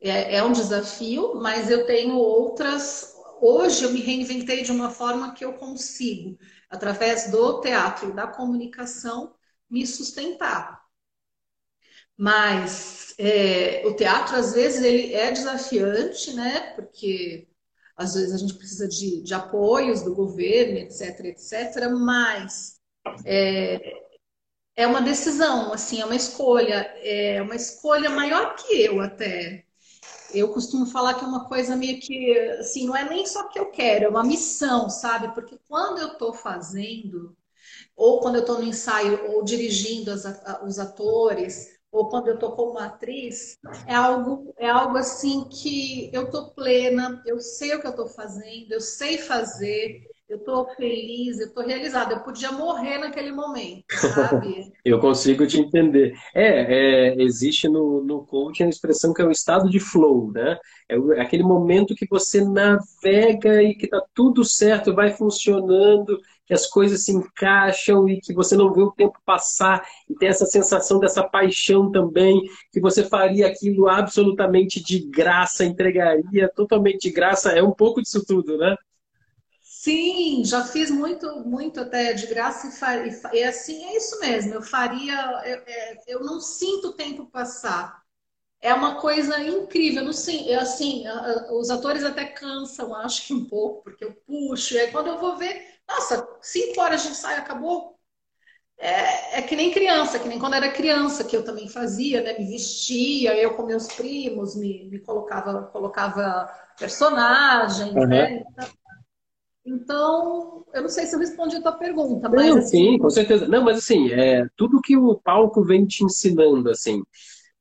É, 0.00 0.36
é 0.36 0.42
um 0.42 0.52
desafio, 0.52 1.36
mas 1.36 1.70
eu 1.70 1.86
tenho 1.86 2.16
outras. 2.16 3.15
Hoje 3.40 3.84
eu 3.84 3.92
me 3.92 4.00
reinventei 4.00 4.62
de 4.62 4.72
uma 4.72 4.90
forma 4.90 5.34
que 5.34 5.44
eu 5.44 5.54
consigo, 5.54 6.38
através 6.70 7.30
do 7.30 7.60
teatro 7.60 8.10
e 8.10 8.12
da 8.14 8.26
comunicação, 8.26 9.34
me 9.70 9.86
sustentar. 9.86 10.84
Mas 12.16 13.14
é, 13.18 13.82
o 13.86 13.94
teatro, 13.94 14.36
às 14.36 14.54
vezes, 14.54 14.82
ele 14.82 15.14
é 15.14 15.30
desafiante, 15.30 16.32
né? 16.34 16.72
Porque 16.74 17.48
às 17.96 18.14
vezes 18.14 18.34
a 18.34 18.38
gente 18.38 18.54
precisa 18.54 18.86
de, 18.88 19.22
de 19.22 19.34
apoios 19.34 20.02
do 20.02 20.14
governo, 20.14 20.78
etc, 20.78 21.20
etc, 21.26 21.90
mas 21.90 22.78
é, 23.24 24.02
é 24.76 24.86
uma 24.88 25.02
decisão, 25.02 25.72
assim, 25.72 26.00
é 26.02 26.06
uma 26.06 26.16
escolha, 26.16 26.76
é 27.02 27.42
uma 27.42 27.56
escolha 27.56 28.10
maior 28.10 28.56
que 28.56 28.82
eu 28.82 29.00
até. 29.02 29.65
Eu 30.38 30.52
costumo 30.52 30.86
falar 30.86 31.14
que 31.14 31.24
é 31.24 31.28
uma 31.28 31.46
coisa 31.46 31.76
meio 31.76 32.00
que, 32.00 32.38
assim, 32.60 32.86
não 32.86 32.96
é 32.96 33.08
nem 33.08 33.26
só 33.26 33.48
que 33.48 33.58
eu 33.58 33.70
quero, 33.70 34.04
é 34.06 34.08
uma 34.08 34.24
missão, 34.24 34.88
sabe? 34.90 35.34
Porque 35.34 35.58
quando 35.68 35.98
eu 36.00 36.08
estou 36.08 36.32
fazendo, 36.34 37.36
ou 37.96 38.20
quando 38.20 38.36
eu 38.36 38.42
estou 38.42 38.58
no 38.58 38.64
ensaio, 38.64 39.32
ou 39.32 39.44
dirigindo 39.44 40.10
as, 40.10 40.24
os 40.64 40.78
atores, 40.78 41.76
ou 41.90 42.08
quando 42.08 42.28
eu 42.28 42.34
estou 42.34 42.52
como 42.52 42.78
atriz, 42.78 43.58
é 43.86 43.94
algo, 43.94 44.54
é 44.58 44.68
algo 44.68 44.96
assim 44.98 45.44
que 45.48 46.10
eu 46.12 46.24
estou 46.24 46.50
plena, 46.50 47.22
eu 47.26 47.40
sei 47.40 47.74
o 47.74 47.80
que 47.80 47.86
eu 47.86 47.90
estou 47.90 48.06
fazendo, 48.08 48.72
eu 48.72 48.80
sei 48.80 49.18
fazer, 49.18 50.02
eu 50.28 50.38
estou 50.38 50.66
feliz, 50.74 51.38
eu 51.38 51.46
estou 51.46 51.64
realizada. 51.64 52.14
Eu 52.14 52.20
podia 52.20 52.50
morrer 52.50 52.98
naquele 52.98 53.30
momento, 53.30 53.84
sabe? 53.94 54.72
eu 54.84 54.98
consigo 54.98 55.46
te 55.46 55.60
entender. 55.60 56.14
É, 56.34 57.14
é, 57.14 57.22
existe 57.22 57.68
no, 57.68 58.02
no 58.02 58.24
coaching 58.24 58.64
a 58.64 58.68
expressão 58.68 59.14
que 59.14 59.22
é 59.22 59.24
o 59.24 59.30
estado 59.30 59.70
de 59.70 59.78
flow, 59.78 60.32
né? 60.32 60.58
É, 60.88 60.96
é 60.96 61.20
aquele 61.20 61.44
momento 61.44 61.94
que 61.94 62.06
você 62.10 62.44
navega 62.44 63.62
e 63.62 63.74
que 63.76 63.84
está 63.84 64.02
tudo 64.12 64.44
certo, 64.44 64.94
vai 64.94 65.10
funcionando 65.10 66.20
que 66.44 66.54
as 66.54 66.66
coisas 66.66 67.04
se 67.04 67.12
encaixam 67.12 68.08
e 68.08 68.20
que 68.20 68.32
você 68.32 68.56
não 68.56 68.72
vê 68.72 68.80
o 68.80 68.92
tempo 68.92 69.18
passar 69.24 69.84
e 70.08 70.14
tem 70.14 70.28
essa 70.28 70.46
sensação 70.46 71.00
dessa 71.00 71.24
paixão 71.24 71.90
também, 71.90 72.40
que 72.72 72.80
você 72.80 73.04
faria 73.04 73.48
aquilo 73.48 73.88
absolutamente 73.88 74.80
de 74.82 75.00
graça, 75.10 75.64
entregaria 75.64 76.48
totalmente 76.54 77.08
de 77.08 77.10
graça. 77.10 77.50
É 77.50 77.62
um 77.62 77.72
pouco 77.72 78.00
disso 78.00 78.24
tudo, 78.24 78.56
né? 78.56 78.76
Sim, 79.86 80.44
já 80.44 80.64
fiz 80.64 80.90
muito, 80.90 81.44
muito 81.44 81.80
até 81.80 82.12
de 82.12 82.26
graça 82.26 82.66
e, 83.06 83.36
e, 83.38 83.44
assim 83.44 83.84
é 83.84 83.96
isso 83.96 84.18
mesmo. 84.18 84.52
Eu 84.52 84.60
faria, 84.60 85.14
eu, 85.44 85.62
é, 85.64 85.98
eu 86.08 86.24
não 86.24 86.40
sinto 86.40 86.88
o 86.88 86.92
tempo 86.92 87.26
passar. 87.26 88.02
É 88.60 88.74
uma 88.74 89.00
coisa 89.00 89.38
incrível, 89.38 90.04
não 90.04 90.12
sei, 90.12 90.52
eu, 90.52 90.58
assim, 90.58 91.04
os 91.52 91.70
atores 91.70 92.02
até 92.02 92.24
cansam, 92.24 92.96
acho 92.96 93.28
que 93.28 93.34
um 93.34 93.44
pouco, 93.44 93.84
porque 93.84 94.04
eu 94.04 94.12
puxo, 94.26 94.74
e 94.74 94.80
aí 94.80 94.90
quando 94.90 95.06
eu 95.06 95.20
vou 95.20 95.36
ver, 95.36 95.62
nossa, 95.88 96.26
cinco 96.42 96.80
horas 96.80 97.02
de 97.04 97.10
ensaio 97.10 97.38
acabou. 97.38 97.96
É, 98.78 99.38
é 99.38 99.42
que 99.42 99.54
nem 99.54 99.70
criança, 99.70 100.18
que 100.18 100.26
nem 100.26 100.40
quando 100.40 100.54
era 100.54 100.72
criança, 100.72 101.22
que 101.22 101.36
eu 101.36 101.44
também 101.44 101.68
fazia, 101.68 102.22
né? 102.22 102.36
Me 102.36 102.50
vestia, 102.50 103.36
eu 103.36 103.54
com 103.54 103.62
meus 103.62 103.86
primos, 103.86 104.56
me, 104.56 104.90
me 104.90 104.98
colocava, 104.98 105.62
colocava 105.68 106.50
personagem, 106.76 107.94
uhum. 107.94 108.06
né? 108.06 108.44
Então, 108.50 108.68
então, 109.66 110.64
eu 110.72 110.82
não 110.82 110.88
sei 110.88 111.06
se 111.06 111.16
eu 111.16 111.18
respondi 111.18 111.56
a 111.56 111.60
tua 111.60 111.72
pergunta, 111.72 112.28
mas. 112.28 112.46
Não, 112.46 112.58
assim... 112.58 112.92
Sim, 112.92 112.98
com 112.98 113.10
certeza. 113.10 113.48
Não, 113.48 113.64
mas 113.64 113.78
assim, 113.78 114.12
é 114.12 114.46
tudo 114.56 114.80
que 114.80 114.96
o 114.96 115.16
palco 115.16 115.64
vem 115.64 115.84
te 115.84 116.04
ensinando, 116.04 116.70
assim. 116.70 117.02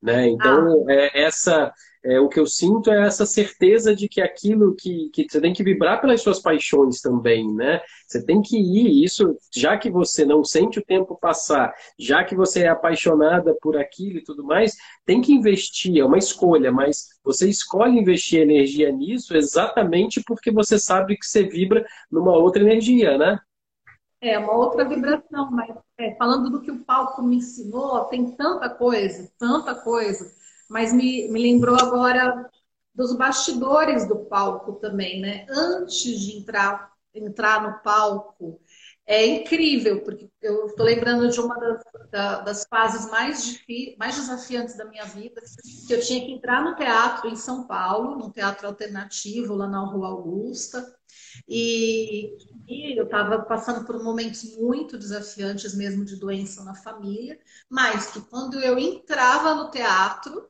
Né? 0.01 0.29
Então, 0.29 0.85
ah. 0.87 0.93
é, 0.93 1.23
essa 1.23 1.73
é, 2.05 2.19
o 2.19 2.29
que 2.29 2.39
eu 2.39 2.45
sinto 2.45 2.91
é 2.91 3.05
essa 3.05 3.25
certeza 3.25 3.95
de 3.95 4.07
que 4.07 4.21
aquilo 4.21 4.75
que, 4.75 5.09
que 5.09 5.25
você 5.27 5.41
tem 5.41 5.53
que 5.53 5.63
vibrar 5.63 5.99
pelas 5.99 6.21
suas 6.21 6.39
paixões 6.39 7.01
também, 7.01 7.51
né? 7.51 7.81
Você 8.07 8.23
tem 8.23 8.43
que 8.43 8.57
ir, 8.57 9.03
isso, 9.03 9.35
já 9.51 9.75
que 9.75 9.89
você 9.89 10.23
não 10.23 10.43
sente 10.43 10.77
o 10.77 10.85
tempo 10.85 11.17
passar, 11.19 11.73
já 11.97 12.23
que 12.23 12.35
você 12.35 12.63
é 12.63 12.67
apaixonada 12.67 13.57
por 13.59 13.75
aquilo 13.75 14.19
e 14.19 14.23
tudo 14.23 14.43
mais, 14.43 14.75
tem 15.03 15.19
que 15.19 15.33
investir, 15.33 15.97
é 15.97 16.05
uma 16.05 16.19
escolha, 16.19 16.71
mas 16.71 17.07
você 17.23 17.49
escolhe 17.49 17.99
investir 17.99 18.39
energia 18.39 18.91
nisso 18.91 19.35
exatamente 19.35 20.21
porque 20.27 20.51
você 20.51 20.77
sabe 20.77 21.17
que 21.17 21.25
você 21.25 21.43
vibra 21.43 21.83
numa 22.11 22.37
outra 22.37 22.61
energia, 22.61 23.17
né? 23.17 23.39
É, 24.21 24.37
uma 24.39 24.53
outra 24.53 24.87
vibração, 24.87 25.51
mas 25.51 25.75
é, 25.97 26.15
falando 26.15 26.49
do 26.49 26.61
que 26.61 26.71
o 26.71 26.83
palco 26.83 27.21
me 27.21 27.37
ensinou, 27.37 28.05
tem 28.05 28.31
tanta 28.31 28.69
coisa, 28.69 29.29
tanta 29.37 29.75
coisa, 29.75 30.31
mas 30.69 30.93
me, 30.93 31.27
me 31.29 31.41
lembrou 31.41 31.75
agora 31.75 32.49
dos 32.93 33.15
bastidores 33.15 34.07
do 34.07 34.25
palco 34.25 34.73
também, 34.73 35.19
né? 35.21 35.45
Antes 35.49 36.19
de 36.21 36.37
entrar, 36.37 36.91
entrar 37.13 37.61
no 37.61 37.79
palco, 37.81 38.59
é 39.05 39.25
incrível, 39.25 40.01
porque 40.03 40.29
eu 40.41 40.65
estou 40.65 40.85
lembrando 40.85 41.29
de 41.29 41.39
uma 41.39 41.55
das, 41.59 41.83
da, 42.09 42.39
das 42.41 42.65
fases 42.67 43.09
mais, 43.11 43.59
mais 43.99 44.15
desafiantes 44.15 44.75
da 44.75 44.85
minha 44.85 45.05
vida, 45.05 45.41
que 45.87 45.93
eu 45.93 45.99
tinha 46.01 46.25
que 46.25 46.31
entrar 46.31 46.63
no 46.63 46.75
teatro 46.75 47.29
em 47.29 47.35
São 47.35 47.67
Paulo, 47.67 48.17
num 48.17 48.31
teatro 48.31 48.65
alternativo 48.65 49.53
lá 49.53 49.67
na 49.67 49.81
Rua 49.81 50.07
Augusta, 50.07 50.95
e, 51.47 52.35
e 52.67 52.97
eu 52.97 53.05
estava 53.05 53.43
passando 53.43 53.85
por 53.85 54.01
momentos 54.03 54.57
muito 54.57 54.97
desafiantes 54.97 55.75
mesmo 55.75 56.03
de 56.03 56.15
doença 56.15 56.63
na 56.63 56.73
família, 56.73 57.39
mas 57.69 58.11
que 58.11 58.21
quando 58.21 58.59
eu 58.59 58.79
entrava 58.79 59.53
no 59.53 59.69
teatro, 59.69 60.49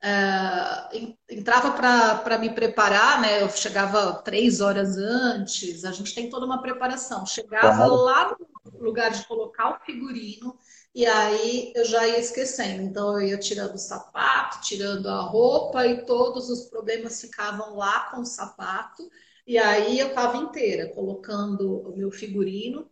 Uh, 0.00 1.16
entrava 1.28 1.72
para 1.72 2.38
me 2.38 2.50
preparar, 2.50 3.20
né? 3.20 3.42
Eu 3.42 3.50
chegava 3.50 4.12
três 4.22 4.60
horas 4.60 4.96
antes, 4.96 5.84
a 5.84 5.90
gente 5.90 6.14
tem 6.14 6.30
toda 6.30 6.46
uma 6.46 6.62
preparação. 6.62 7.26
Chegava 7.26 7.76
claro. 7.76 7.94
lá 7.94 8.36
no 8.72 8.84
lugar 8.84 9.10
de 9.10 9.26
colocar 9.26 9.70
o 9.70 9.84
figurino, 9.84 10.56
e 10.94 11.04
aí 11.04 11.72
eu 11.74 11.84
já 11.84 12.06
ia 12.06 12.18
esquecendo. 12.18 12.82
Então 12.82 13.20
eu 13.20 13.28
ia 13.28 13.38
tirando 13.38 13.74
o 13.74 13.78
sapato, 13.78 14.60
tirando 14.60 15.08
a 15.08 15.20
roupa, 15.20 15.84
e 15.86 16.04
todos 16.04 16.48
os 16.48 16.68
problemas 16.68 17.20
ficavam 17.20 17.76
lá 17.76 18.10
com 18.10 18.20
o 18.20 18.26
sapato. 18.26 19.08
E 19.46 19.58
aí 19.58 19.98
eu 19.98 20.08
estava 20.08 20.36
inteira, 20.36 20.92
colocando 20.94 21.88
o 21.88 21.96
meu 21.96 22.10
figurino. 22.10 22.88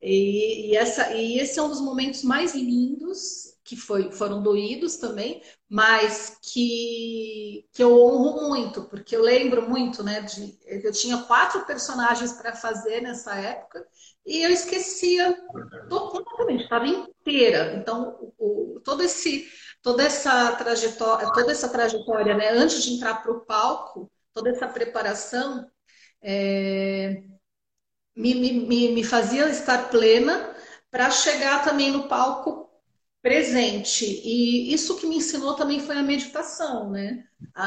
E, 0.00 0.70
e, 0.70 0.76
essa, 0.76 1.12
e 1.12 1.38
esse 1.38 1.58
é 1.58 1.62
um 1.62 1.68
dos 1.68 1.80
momentos 1.80 2.22
mais 2.22 2.54
lindos, 2.54 3.57
que 3.68 3.76
foi, 3.76 4.10
foram 4.10 4.42
doídos 4.42 4.96
também, 4.96 5.42
mas 5.68 6.38
que, 6.42 7.66
que 7.70 7.84
eu 7.84 8.02
honro 8.02 8.48
muito, 8.48 8.84
porque 8.88 9.14
eu 9.14 9.20
lembro 9.20 9.68
muito, 9.68 10.02
né? 10.02 10.22
De, 10.22 10.58
eu 10.64 10.90
tinha 10.90 11.18
quatro 11.24 11.66
personagens 11.66 12.32
para 12.32 12.56
fazer 12.56 13.02
nessa 13.02 13.34
época 13.34 13.86
e 14.24 14.42
eu 14.42 14.50
esquecia 14.50 15.36
completamente, 15.90 16.62
estava 16.62 16.86
inteira. 16.86 17.74
Então, 17.74 18.32
o, 18.38 18.80
todo 18.82 19.02
esse, 19.02 19.46
toda 19.82 20.02
essa 20.02 20.52
trajetória, 20.52 21.30
toda 21.34 21.52
essa 21.52 21.68
trajetória, 21.68 22.34
né? 22.34 22.48
Antes 22.48 22.82
de 22.82 22.94
entrar 22.94 23.22
para 23.22 23.32
o 23.32 23.44
palco, 23.44 24.10
toda 24.32 24.48
essa 24.48 24.66
preparação 24.66 25.70
é, 26.22 27.22
me, 28.16 28.34
me, 28.34 28.92
me 28.94 29.04
fazia 29.04 29.46
estar 29.50 29.90
plena 29.90 30.56
para 30.90 31.10
chegar 31.10 31.62
também 31.62 31.92
no 31.92 32.08
palco 32.08 32.67
presente. 33.22 34.04
E 34.04 34.72
isso 34.72 34.96
que 34.98 35.06
me 35.06 35.16
ensinou 35.16 35.54
também 35.54 35.80
foi 35.80 35.96
a 35.96 36.02
meditação, 36.02 36.90
né? 36.90 37.24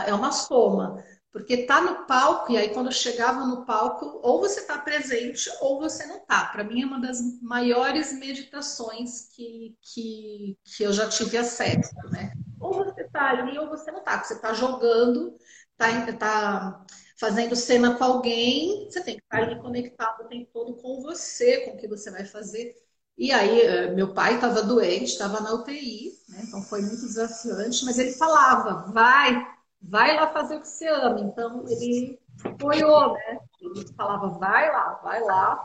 É 0.08 0.14
uma 0.14 0.32
soma. 0.32 1.04
Porque 1.32 1.66
tá 1.66 1.80
no 1.80 2.06
palco, 2.06 2.52
e 2.52 2.58
aí 2.58 2.74
quando 2.74 2.88
eu 2.88 2.91
chegava 2.91 3.45
no 3.45 3.66
palco, 3.66 4.20
ou 4.22 4.41
você 4.41 4.66
tá 4.66 4.78
presente 4.78 5.49
ou 5.62 5.80
você 5.80 6.06
não 6.06 6.20
tá. 6.26 6.45
Para 6.47 6.64
mim 6.64 6.82
é 6.82 6.86
uma 6.86 6.99
das 6.99 7.20
maiores 7.41 8.12
meditações 8.12 9.30
que, 9.34 9.78
que, 9.82 10.58
que 10.66 10.84
eu 10.84 10.91
já 10.91 11.08
tive 11.08 11.38
acesso, 11.38 11.95
né? 12.12 12.34
Ou 12.60 12.74
você 12.74 13.06
tá 13.06 13.30
ali 13.30 13.58
ou 13.58 13.70
você 13.70 13.91
não 13.91 14.04
tá. 14.04 14.22
Você 14.22 14.39
tá 14.41 14.54
jogando, 14.54 15.38
tá, 15.78 16.12
tá 16.14 16.86
fazendo 17.18 17.56
cena 17.56 17.95
com 17.97 18.04
alguém, 18.04 18.89
você 18.89 19.02
tem 19.02 19.16
que 19.16 19.24
estar 19.24 19.38
ali 19.43 19.60
conectado 19.62 20.24
o 20.24 20.28
tempo 20.28 20.49
todo 20.52 20.76
com 20.82 21.02
você, 21.02 21.62
com 21.62 21.72
o 21.72 21.78
que 21.78 21.88
você 21.88 22.12
vai 22.12 22.26
fazer. 22.26 22.76
E 23.22 23.32
aí, 23.32 23.62
eh, 23.62 23.94
meu 23.94 24.16
pai 24.16 24.34
estava 24.34 24.64
doente, 24.64 25.12
estava 25.12 25.40
na 25.42 25.54
UTI, 25.54 26.12
né? 26.28 26.42
então 26.42 26.60
foi 26.60 26.82
muito 26.82 27.02
desafiante, 27.02 27.86
mas 27.86 28.00
ele 28.00 28.14
falava, 28.14 28.92
vai, 28.92 29.46
vai 29.80 30.16
lá 30.16 30.34
fazer 30.34 30.56
o 30.56 30.60
que 30.60 30.68
você 30.68 30.88
ama. 30.88 31.20
Então, 31.20 31.64
ele 31.68 32.20
apoiou, 32.44 33.14
né? 33.14 33.38
Ele 33.62 33.86
falava, 33.96 34.28
vai 34.40 34.72
lá, 34.72 35.00
vai 35.04 35.22
lá. 35.22 35.64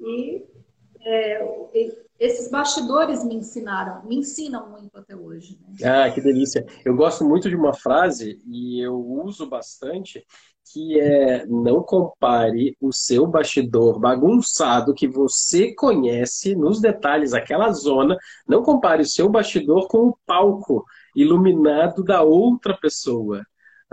E 0.00 0.44
é, 1.02 1.40
esses 2.18 2.50
bastidores 2.50 3.22
me 3.22 3.36
ensinaram, 3.36 4.04
me 4.04 4.16
ensinam 4.16 4.68
muito 4.68 4.98
até 4.98 5.14
hoje. 5.14 5.56
Né? 5.68 5.88
Ah, 5.88 6.10
que 6.10 6.20
delícia. 6.20 6.66
Eu 6.84 6.96
gosto 6.96 7.24
muito 7.24 7.48
de 7.48 7.54
uma 7.54 7.72
frase 7.72 8.42
e 8.44 8.84
eu 8.84 8.98
uso 8.98 9.48
bastante, 9.48 10.26
que 10.72 11.00
é 11.00 11.46
não 11.46 11.82
compare 11.82 12.76
o 12.80 12.92
seu 12.92 13.26
bastidor 13.26 13.98
bagunçado 13.98 14.94
que 14.94 15.08
você 15.08 15.74
conhece 15.74 16.54
nos 16.54 16.80
detalhes 16.80 17.32
aquela 17.32 17.72
zona, 17.72 18.16
não 18.46 18.62
compare 18.62 19.02
o 19.02 19.08
seu 19.08 19.28
bastidor 19.28 19.88
com 19.88 20.08
o 20.08 20.18
palco 20.26 20.84
iluminado 21.14 22.02
da 22.04 22.22
outra 22.22 22.76
pessoa 22.76 23.42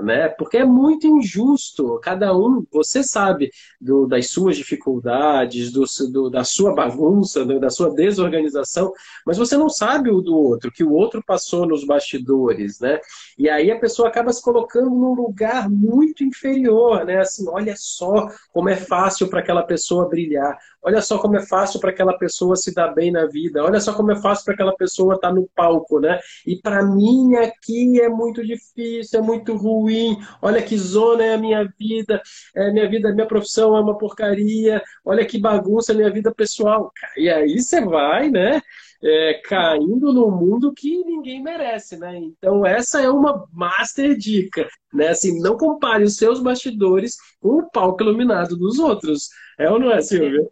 né? 0.02 0.28
Porque 0.30 0.58
é 0.58 0.66
muito 0.66 1.08
injusto. 1.08 2.00
Cada 2.02 2.36
um, 2.36 2.66
você 2.72 3.04
sabe 3.04 3.52
do, 3.80 4.06
das 4.08 4.30
suas 4.30 4.58
dificuldades, 4.58 5.72
do, 5.72 5.86
do, 6.12 6.30
da 6.30 6.44
sua 6.44 6.74
bagunça, 6.74 7.46
da 7.46 7.70
sua 7.70 7.94
desorganização, 7.94 8.92
mas 9.26 9.38
você 9.38 9.58
não 9.58 9.70
sabe 9.70 10.10
o 10.12 10.22
do 10.22 10.36
outro, 10.36 10.72
que 10.72 10.84
o 10.84 10.92
outro 10.92 11.24
passou 11.26 11.66
nos 11.66 11.86
bastidores, 11.86 12.80
né? 12.80 13.00
E 13.38 13.50
aí 13.50 13.72
a 13.72 13.80
pessoa 13.80 14.08
acaba 14.08 14.32
se 14.32 14.42
colocando 14.42 14.90
num 14.90 15.14
lugar 15.14 15.70
muito 15.70 16.24
inferior, 16.24 17.06
né? 17.06 17.20
Assim, 17.20 17.48
olha 17.48 17.76
só 17.78 18.30
como 18.52 18.70
é 18.70 18.76
fácil 18.76 19.30
para 19.30 19.40
aquela 19.40 19.64
pessoa 19.64 20.10
brilhar. 20.10 20.58
Olha 20.86 21.02
só 21.02 21.18
como 21.18 21.36
é 21.36 21.44
fácil 21.44 21.80
para 21.80 21.90
aquela 21.90 22.16
pessoa 22.16 22.56
se 22.56 22.72
dar 22.72 22.90
bem 22.90 23.12
na 23.12 23.26
vida. 23.26 23.64
Olha 23.64 23.80
só 23.80 23.92
como 23.92 24.12
é 24.12 24.22
fácil 24.22 24.46
para 24.46 24.54
aquela 24.54 24.76
pessoa 24.76 25.16
estar 25.16 25.30
tá 25.30 25.34
no 25.34 25.50
palco, 25.56 26.00
né? 26.00 26.20
E 26.46 26.58
para 26.58 26.86
mim 26.86 27.34
aqui 27.38 28.00
é 28.00 28.08
muito 28.08 28.46
difícil, 28.46 29.20
é 29.20 29.24
muito 29.24 29.58
ruim. 29.58 30.16
Olha 30.44 30.62
que 30.62 30.78
zona 30.78 31.24
é 31.24 31.34
a 31.34 31.40
minha 31.40 31.68
vida. 31.80 32.22
É 32.56 32.72
minha 32.72 32.88
vida, 32.88 33.12
minha 33.12 33.26
profissão 33.26 33.76
é 33.76 33.82
uma 33.82 33.98
porcaria. 33.98 34.80
Olha 35.04 35.26
que 35.26 35.40
bagunça 35.40 35.92
é 35.92 35.96
minha 35.96 36.12
vida 36.12 36.32
pessoal. 36.32 36.92
E 37.18 37.32
aí 37.32 37.60
você 37.60 37.82
vai, 37.82 38.30
né? 38.30 38.62
É, 39.04 39.42
caindo 39.44 40.14
num 40.14 40.30
mundo 40.30 40.72
que 40.72 41.04
ninguém 41.04 41.42
merece, 41.42 41.98
né? 41.98 42.16
Então 42.16 42.64
essa 42.64 43.02
é 43.02 43.10
uma 43.10 43.48
master 43.52 44.16
dica, 44.16 44.68
né? 44.94 45.08
Assim, 45.08 45.42
não 45.42 45.58
compare 45.58 46.04
os 46.04 46.16
seus 46.16 46.40
bastidores 46.40 47.16
com 47.42 47.58
o 47.58 47.72
palco 47.72 48.04
iluminado 48.04 48.56
dos 48.56 48.78
outros. 48.78 49.30
É 49.58 49.68
ou 49.68 49.80
não 49.80 49.92
é, 49.92 50.00
Silvia? 50.00 50.48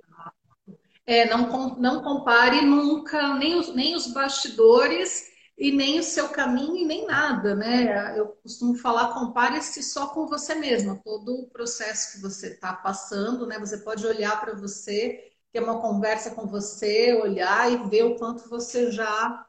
É, 1.05 1.25
não, 1.25 1.75
não 1.75 2.01
compare 2.01 2.61
nunca 2.61 3.35
nem 3.35 3.55
os, 3.55 3.75
nem 3.75 3.95
os 3.95 4.07
bastidores 4.07 5.31
e 5.57 5.71
nem 5.71 5.99
o 5.99 6.03
seu 6.03 6.29
caminho 6.29 6.77
e 6.77 6.85
nem 6.85 7.05
nada, 7.05 7.55
né? 7.55 8.17
Eu 8.17 8.27
costumo 8.41 8.75
falar, 8.75 9.13
compare-se 9.13 9.83
só 9.83 10.07
com 10.07 10.27
você 10.27 10.55
mesma, 10.55 10.99
todo 11.03 11.33
o 11.33 11.49
processo 11.49 12.13
que 12.13 12.21
você 12.21 12.53
está 12.53 12.73
passando, 12.73 13.45
né? 13.45 13.59
Você 13.59 13.77
pode 13.79 14.05
olhar 14.07 14.39
para 14.39 14.55
você, 14.55 15.31
ter 15.51 15.61
uma 15.61 15.81
conversa 15.81 16.31
com 16.31 16.47
você, 16.47 17.13
olhar 17.13 17.71
e 17.71 17.89
ver 17.89 18.03
o 18.03 18.15
quanto 18.15 18.49
você 18.49 18.91
já 18.91 19.45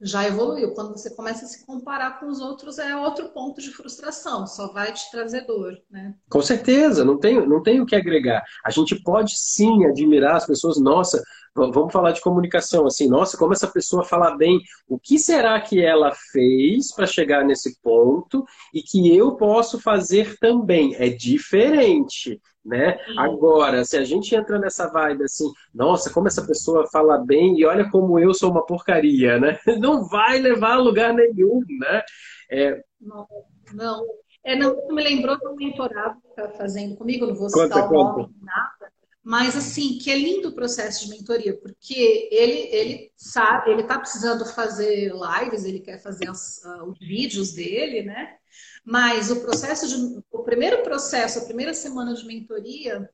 já 0.00 0.26
evoluiu. 0.26 0.72
Quando 0.74 0.92
você 0.92 1.10
começa 1.10 1.44
a 1.44 1.48
se 1.48 1.66
comparar 1.66 2.20
com 2.20 2.26
os 2.26 2.40
outros, 2.40 2.78
é 2.78 2.96
outro 2.96 3.28
ponto 3.30 3.60
de 3.60 3.70
frustração, 3.70 4.46
só 4.46 4.72
vai 4.72 4.92
te 4.92 5.10
trazer 5.10 5.46
dor, 5.46 5.76
né? 5.90 6.14
Com 6.30 6.42
certeza, 6.42 7.04
não 7.04 7.18
tem, 7.18 7.46
não 7.46 7.62
tem 7.62 7.80
o 7.80 7.86
que 7.86 7.96
agregar. 7.96 8.42
A 8.64 8.70
gente 8.70 9.00
pode 9.02 9.36
sim 9.36 9.84
admirar 9.86 10.36
as 10.36 10.46
pessoas, 10.46 10.80
nossa, 10.80 11.22
vamos 11.54 11.92
falar 11.92 12.12
de 12.12 12.20
comunicação, 12.20 12.86
assim, 12.86 13.08
nossa, 13.08 13.36
como 13.36 13.52
essa 13.52 13.66
pessoa 13.66 14.04
fala 14.04 14.36
bem, 14.36 14.60
o 14.88 14.98
que 14.98 15.18
será 15.18 15.60
que 15.60 15.84
ela 15.84 16.12
fez 16.32 16.94
para 16.94 17.06
chegar 17.06 17.44
nesse 17.44 17.80
ponto 17.80 18.44
e 18.72 18.82
que 18.82 19.16
eu 19.16 19.36
posso 19.36 19.80
fazer 19.80 20.38
também? 20.38 20.94
É 20.94 21.08
diferente 21.08 22.40
né? 22.68 22.98
Agora, 23.16 23.84
se 23.84 23.96
a 23.96 24.04
gente 24.04 24.34
entra 24.34 24.58
nessa 24.58 24.86
vibe 24.88 25.24
assim, 25.24 25.50
nossa, 25.74 26.12
como 26.12 26.28
essa 26.28 26.46
pessoa 26.46 26.86
fala 26.86 27.18
bem 27.18 27.58
e 27.58 27.64
olha 27.64 27.90
como 27.90 28.18
eu 28.18 28.34
sou 28.34 28.50
uma 28.50 28.64
porcaria, 28.64 29.40
né? 29.40 29.58
Não 29.80 30.06
vai 30.06 30.38
levar 30.38 30.74
a 30.74 30.80
lugar 30.80 31.14
nenhum, 31.14 31.60
né? 31.80 32.02
É... 32.50 32.82
Não, 33.00 33.26
não. 33.74 34.04
É, 34.44 34.56
não, 34.56 34.74
me 34.88 35.02
lembrou 35.02 35.38
do 35.38 35.54
mentorado 35.54 36.20
que 36.22 36.28
está 36.28 36.48
fazendo 36.50 36.96
comigo, 36.96 37.26
não 37.26 37.34
vou 37.34 37.50
citar 37.50 37.86
conta, 37.88 37.94
o 37.94 38.22
nome, 38.22 38.34
nada, 38.40 38.92
mas 39.28 39.54
assim, 39.54 39.98
que 39.98 40.10
é 40.10 40.16
lindo 40.16 40.48
o 40.48 40.54
processo 40.54 41.04
de 41.04 41.10
mentoria, 41.10 41.54
porque 41.60 42.30
ele, 42.32 42.74
ele 42.74 43.12
sabe, 43.14 43.70
ele 43.70 43.82
está 43.82 43.98
precisando 43.98 44.46
fazer 44.46 45.12
lives, 45.12 45.64
ele 45.66 45.80
quer 45.80 46.02
fazer 46.02 46.30
as, 46.30 46.62
uh, 46.64 46.84
os 46.84 46.98
vídeos 46.98 47.52
dele, 47.52 48.04
né? 48.04 48.38
Mas 48.82 49.30
o 49.30 49.42
processo 49.42 49.86
de, 49.86 50.24
o 50.32 50.42
primeiro 50.44 50.82
processo, 50.82 51.40
a 51.40 51.44
primeira 51.44 51.74
semana 51.74 52.14
de 52.14 52.24
mentoria, 52.24 53.06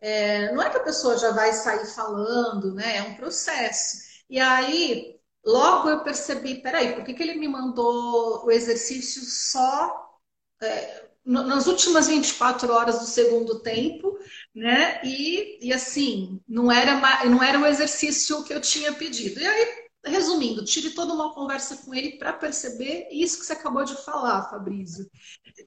é, 0.00 0.52
não 0.54 0.62
é 0.62 0.70
que 0.70 0.76
a 0.76 0.84
pessoa 0.84 1.18
já 1.18 1.32
vai 1.32 1.52
sair 1.52 1.86
falando, 1.86 2.72
né? 2.72 2.98
É 2.98 3.02
um 3.02 3.16
processo. 3.16 3.96
E 4.30 4.38
aí, 4.38 5.18
logo 5.44 5.90
eu 5.90 6.04
percebi, 6.04 6.62
peraí, 6.62 6.94
por 6.94 7.02
que, 7.02 7.12
que 7.12 7.22
ele 7.24 7.34
me 7.34 7.48
mandou 7.48 8.44
o 8.44 8.52
exercício 8.52 9.20
só 9.24 10.16
é, 10.62 11.06
nas 11.26 11.66
últimas 11.66 12.06
24 12.06 12.72
horas 12.72 13.00
do 13.00 13.04
segundo 13.04 13.58
tempo, 13.58 14.16
né? 14.56 15.00
E, 15.04 15.58
e 15.68 15.72
assim, 15.72 16.40
não 16.48 16.72
era, 16.72 16.98
não 17.26 17.42
era 17.42 17.60
o 17.60 17.66
exercício 17.66 18.42
que 18.42 18.54
eu 18.54 18.60
tinha 18.60 18.92
pedido. 18.94 19.38
E 19.38 19.46
aí 19.46 19.86
resumindo, 20.06 20.64
tive 20.64 20.90
toda 20.90 21.12
uma 21.12 21.34
conversa 21.34 21.78
com 21.78 21.92
ele 21.92 22.16
para 22.16 22.32
perceber 22.32 23.08
isso 23.10 23.40
que 23.40 23.46
você 23.46 23.52
acabou 23.52 23.84
de 23.84 23.96
falar, 24.04 24.48
Fabrício. 24.48 25.10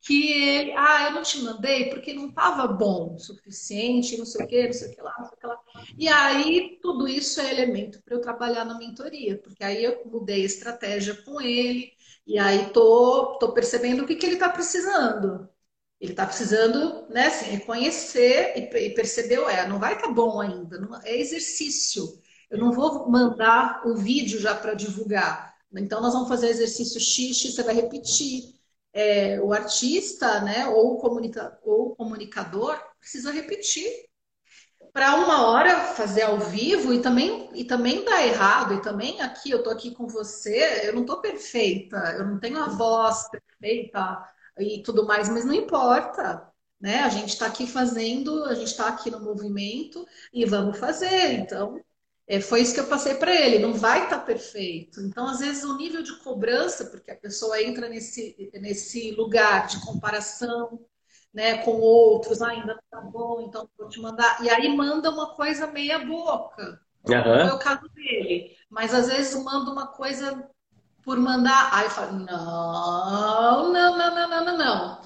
Que 0.02 0.32
ele, 0.32 0.74
ah, 0.78 1.08
eu 1.08 1.12
não 1.12 1.24
te 1.24 1.42
mandei 1.42 1.90
porque 1.90 2.14
não 2.14 2.30
estava 2.30 2.68
bom 2.68 3.16
o 3.16 3.20
suficiente, 3.20 4.18
não 4.18 4.26
sei 4.26 4.46
o 4.46 4.48
que, 4.48 4.66
não 4.66 4.74
sei 4.74 4.88
o 4.90 4.96
que 4.96 5.02
lá, 5.02 5.16
não 5.20 5.26
sei 5.26 5.38
o 5.38 5.40
que 5.40 5.48
lá. 5.48 5.60
E 5.98 6.08
aí, 6.08 6.80
tudo 6.82 7.08
isso 7.08 7.42
é 7.42 7.52
elemento 7.52 8.02
para 8.04 8.16
eu 8.16 8.22
trabalhar 8.22 8.66
na 8.66 8.78
mentoria, 8.78 9.38
porque 9.38 9.64
aí 9.64 9.84
eu 9.84 10.02
mudei 10.06 10.44
a 10.44 10.46
estratégia 10.46 11.16
com 11.24 11.42
ele, 11.42 11.92
e 12.26 12.40
aí 12.40 12.72
tô, 12.72 13.38
tô 13.40 13.52
percebendo 13.54 14.04
o 14.04 14.08
que, 14.08 14.16
que 14.16 14.26
ele 14.26 14.36
está 14.36 14.50
precisando. 14.50 15.50
Ele 16.00 16.12
está 16.12 16.26
precisando 16.26 17.06
né, 17.10 17.30
se 17.30 17.43
reconhecer 17.45 18.54
e, 18.56 18.89
perceber, 18.91 19.39
ué, 19.39 19.68
não 19.68 19.80
vai 19.80 19.95
estar 19.95 20.08
tá 20.08 20.14
bom 20.14 20.39
ainda, 20.39 20.80
não, 20.80 20.95
é 21.04 21.18
exercício. 21.18 22.08
Eu 22.50 22.58
não 22.58 22.72
vou 22.72 23.10
mandar 23.10 23.82
o 23.86 23.95
vídeo 23.95 24.39
já 24.39 24.56
para 24.56 24.74
divulgar. 24.74 25.54
Então, 25.76 26.02
nós 26.02 26.14
vamos 26.14 26.30
fazer 26.30 26.47
exercício 26.47 27.00
X, 27.02 27.54
você 27.54 27.64
vai 27.64 27.76
repetir. 27.76 28.56
É, 28.93 29.39
o 29.41 29.54
artista, 29.54 30.41
né, 30.41 30.68
ou 30.68 30.97
comunica 30.97 31.60
ou 31.64 31.95
comunicador, 31.95 32.80
precisa 33.00 33.32
repetir. 33.32 34.08
Para 34.93 35.16
uma 35.16 35.47
hora 35.47 35.93
fazer 35.93 36.24
ao 36.24 36.39
vivo 36.39 36.93
e 36.93 37.02
também, 37.02 37.50
e 37.54 37.64
também 37.64 38.04
dá 38.04 38.26
errado, 38.26 38.74
e 38.74 38.82
também 38.82 39.22
aqui, 39.22 39.52
eu 39.52 39.60
estou 39.60 39.72
aqui 39.72 39.91
com 39.91 40.08
você, 40.08 40.88
eu 40.88 40.93
não 40.93 41.02
estou 41.02 41.22
perfeita, 41.22 41.97
eu 42.18 42.26
não 42.26 42.39
tenho 42.39 42.58
a 42.58 42.68
voz 42.68 43.30
perfeita 43.30 44.18
e 44.60 44.84
tudo 44.84 45.05
mais, 45.05 45.30
mas 45.30 45.45
não 45.45 45.53
importa. 45.53 46.47
Né? 46.80 47.01
A 47.01 47.10
gente 47.10 47.30
está 47.30 47.47
aqui 47.47 47.68
fazendo, 47.68 48.45
a 48.45 48.53
gente 48.53 48.68
está 48.68 48.88
aqui 48.88 49.12
no 49.12 49.20
movimento 49.20 50.05
e 50.34 50.45
vamos 50.45 50.78
fazer. 50.78 51.34
Então, 51.34 51.80
é, 52.26 52.39
foi 52.39 52.62
isso 52.62 52.74
que 52.74 52.80
eu 52.80 52.88
passei 52.88 53.16
para 53.16 53.34
ele, 53.34 53.60
não 53.60 53.74
vai 53.74 54.03
estar 54.03 54.20
tá 54.20 54.24
perfeito. 54.24 55.01
Então, 55.01 55.28
às 55.28 55.39
vezes, 55.39 55.64
o 55.64 55.76
nível 55.76 56.01
de 56.03 56.16
cobrança, 56.20 56.86
porque 56.86 57.12
a 57.12 57.18
pessoa 57.18 57.62
entra 57.62 57.89
nesse, 57.89 58.51
nesse 58.53 59.12
lugar 59.12 59.68
de 59.68 59.84
comparação 59.84 60.80
né, 61.34 61.57
com 61.64 61.80
outros, 61.80 62.41
ah, 62.41 62.49
ainda 62.49 62.76
não 62.76 62.82
tá 62.89 63.01
bom, 63.01 63.41
então 63.41 63.68
vou 63.78 63.89
te 63.89 63.99
mandar. 63.99 64.43
E 64.43 64.49
aí 64.49 64.76
manda 64.76 65.10
uma 65.10 65.36
coisa 65.36 65.68
meia 65.68 65.99
boca. 65.99 66.80
Uhum. 67.07 67.16
Não 67.16 67.49
é 67.49 67.53
o 67.53 67.60
caso 67.60 67.89
dele. 67.89 68.55
Mas 68.70 68.93
às 68.93 69.07
vezes 69.07 69.41
manda 69.43 69.72
uma 69.72 69.88
coisa 69.88 70.47
por 71.04 71.18
mandar. 71.18 71.70
Aí 71.74 71.86
eu 71.86 71.91
falo, 71.91 72.20
não, 72.20 73.74
não, 73.74 73.97
não, 73.97 74.16
não, 74.16 74.30
não, 74.30 74.45
não, 74.45 74.58
não. 74.58 75.00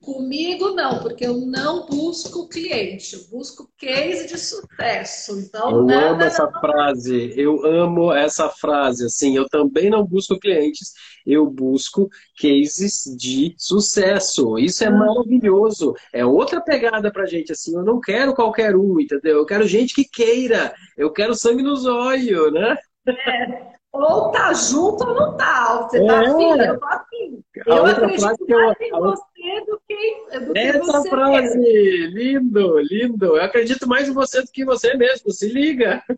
Comigo 0.00 0.70
não, 0.70 1.00
porque 1.00 1.26
eu 1.26 1.36
não 1.40 1.84
busco 1.84 2.48
cliente, 2.48 3.14
eu 3.14 3.20
busco 3.28 3.70
case 3.76 4.26
de 4.28 4.38
sucesso. 4.38 5.38
Então, 5.38 5.70
eu 5.70 5.84
nada, 5.84 6.06
amo 6.12 6.22
essa 6.22 6.50
não... 6.50 6.58
frase, 6.58 7.34
eu 7.36 7.66
amo 7.66 8.10
essa 8.10 8.48
frase. 8.48 9.04
Assim, 9.04 9.36
eu 9.36 9.46
também 9.46 9.90
não 9.90 10.02
busco 10.02 10.40
clientes, 10.40 10.94
eu 11.26 11.46
busco 11.50 12.08
cases 12.40 13.14
de 13.14 13.54
sucesso. 13.58 14.58
Isso 14.58 14.82
é 14.82 14.86
ah. 14.86 14.90
maravilhoso. 14.90 15.94
É 16.14 16.24
outra 16.24 16.62
pegada 16.62 17.12
pra 17.12 17.26
gente. 17.26 17.52
Assim, 17.52 17.74
eu 17.74 17.84
não 17.84 18.00
quero 18.00 18.34
qualquer 18.34 18.74
um, 18.74 18.98
entendeu? 18.98 19.36
Eu 19.36 19.44
quero 19.44 19.68
gente 19.68 19.94
que 19.94 20.04
queira. 20.04 20.72
Eu 20.96 21.12
quero 21.12 21.34
sangue 21.34 21.62
nos 21.62 21.84
olhos, 21.84 22.50
né? 22.54 22.74
É. 23.06 23.79
Ou 23.92 24.30
tá 24.30 24.52
junto 24.52 25.04
ou 25.04 25.14
não 25.14 25.36
tá. 25.36 25.82
Você 25.82 26.06
tá 26.06 26.22
é. 26.22 26.26
afim, 26.26 26.60
eu 26.60 26.78
tô 26.78 26.86
afim. 26.86 27.42
Eu 27.66 27.86
acredito 27.86 28.22
mais 28.22 28.38
eu... 28.40 28.72
em 28.80 28.90
você 29.00 29.64
do 29.66 29.82
que, 29.88 30.24
do 30.46 30.56
Essa 30.56 30.78
que 30.78 30.86
você 30.86 31.10
frase, 31.10 32.06
lindo, 32.06 32.78
lindo. 32.78 33.36
Eu 33.36 33.42
acredito 33.42 33.88
mais 33.88 34.08
em 34.08 34.12
você 34.12 34.42
do 34.42 34.52
que 34.52 34.64
você 34.64 34.94
mesmo. 34.94 35.32
Se 35.32 35.48
liga. 35.48 36.04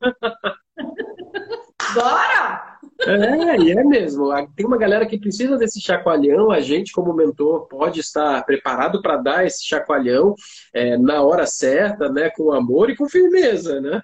Bora! 1.95 2.79
É, 3.07 3.57
e 3.59 3.73
é 3.73 3.83
mesmo. 3.83 4.29
Tem 4.55 4.66
uma 4.66 4.77
galera 4.77 5.07
que 5.07 5.18
precisa 5.18 5.57
desse 5.57 5.81
chacoalhão. 5.81 6.51
A 6.51 6.61
gente, 6.61 6.93
como 6.93 7.14
mentor, 7.14 7.66
pode 7.68 8.01
estar 8.01 8.45
preparado 8.45 9.01
para 9.01 9.16
dar 9.16 9.47
esse 9.47 9.64
chacoalhão 9.64 10.35
é, 10.75 10.97
na 10.97 11.23
hora 11.23 11.47
certa, 11.47 12.11
né? 12.11 12.29
Com 12.31 12.53
amor 12.53 12.91
e 12.91 12.97
com 12.97 13.09
firmeza, 13.09 13.81
né? 13.81 14.03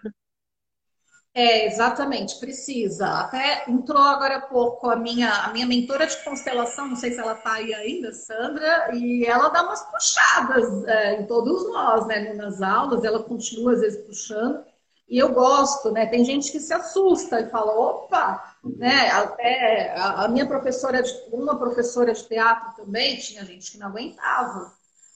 É, 1.35 1.66
exatamente, 1.66 2.39
precisa. 2.41 3.07
Até 3.07 3.70
entrou 3.70 4.03
agora 4.03 4.39
há 4.39 4.41
pouco 4.41 4.91
a 4.91 4.97
minha, 4.97 5.31
a 5.45 5.53
minha 5.53 5.66
mentora 5.66 6.07
de 6.07 6.16
constelação, 6.24 6.89
não 6.89 6.97
sei 6.97 7.12
se 7.12 7.20
ela 7.20 7.35
está 7.35 7.55
aí 7.55 7.72
ainda, 7.74 8.12
Sandra, 8.12 8.91
e 8.95 9.24
ela 9.24 9.49
dá 9.49 9.62
umas 9.62 9.83
puxadas 9.85 10.85
é, 10.85 11.20
em 11.20 11.26
todos 11.26 11.68
nós, 11.68 12.07
né? 12.07 12.33
Nas 12.35 12.61
aulas, 12.61 13.05
ela 13.05 13.22
continua 13.22 13.74
às 13.74 13.81
vezes 13.81 14.05
puxando. 14.05 14.64
E 15.09 15.16
eu 15.16 15.33
gosto, 15.33 15.91
né? 15.93 16.07
Tem 16.07 16.24
gente 16.24 16.51
que 16.53 16.61
se 16.61 16.74
assusta 16.74 17.41
e 17.41 17.49
fala, 17.51 17.72
opa, 17.72 18.57
né? 18.64 19.09
Até 19.11 19.95
a 19.97 20.29
minha 20.29 20.47
professora, 20.47 21.03
de, 21.03 21.12
uma 21.33 21.59
professora 21.59 22.12
de 22.12 22.24
teatro 22.24 22.85
também, 22.85 23.16
tinha 23.16 23.45
gente 23.45 23.72
que 23.72 23.79
não 23.79 23.89
aguentava, 23.89 24.72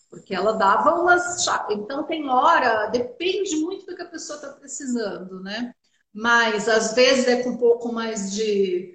porque 0.08 0.34
ela 0.34 0.52
dava 0.52 0.94
umas. 0.94 1.46
Então 1.70 2.04
tem 2.04 2.28
hora, 2.28 2.86
depende 2.86 3.56
muito 3.56 3.86
do 3.86 3.96
que 3.96 4.02
a 4.02 4.08
pessoa 4.08 4.36
está 4.36 4.48
precisando, 4.52 5.42
né? 5.42 5.74
Mas 6.12 6.68
às 6.68 6.94
vezes 6.94 7.26
é 7.26 7.42
com 7.42 7.50
um 7.50 7.56
pouco 7.56 7.92
mais 7.92 8.32
de, 8.34 8.94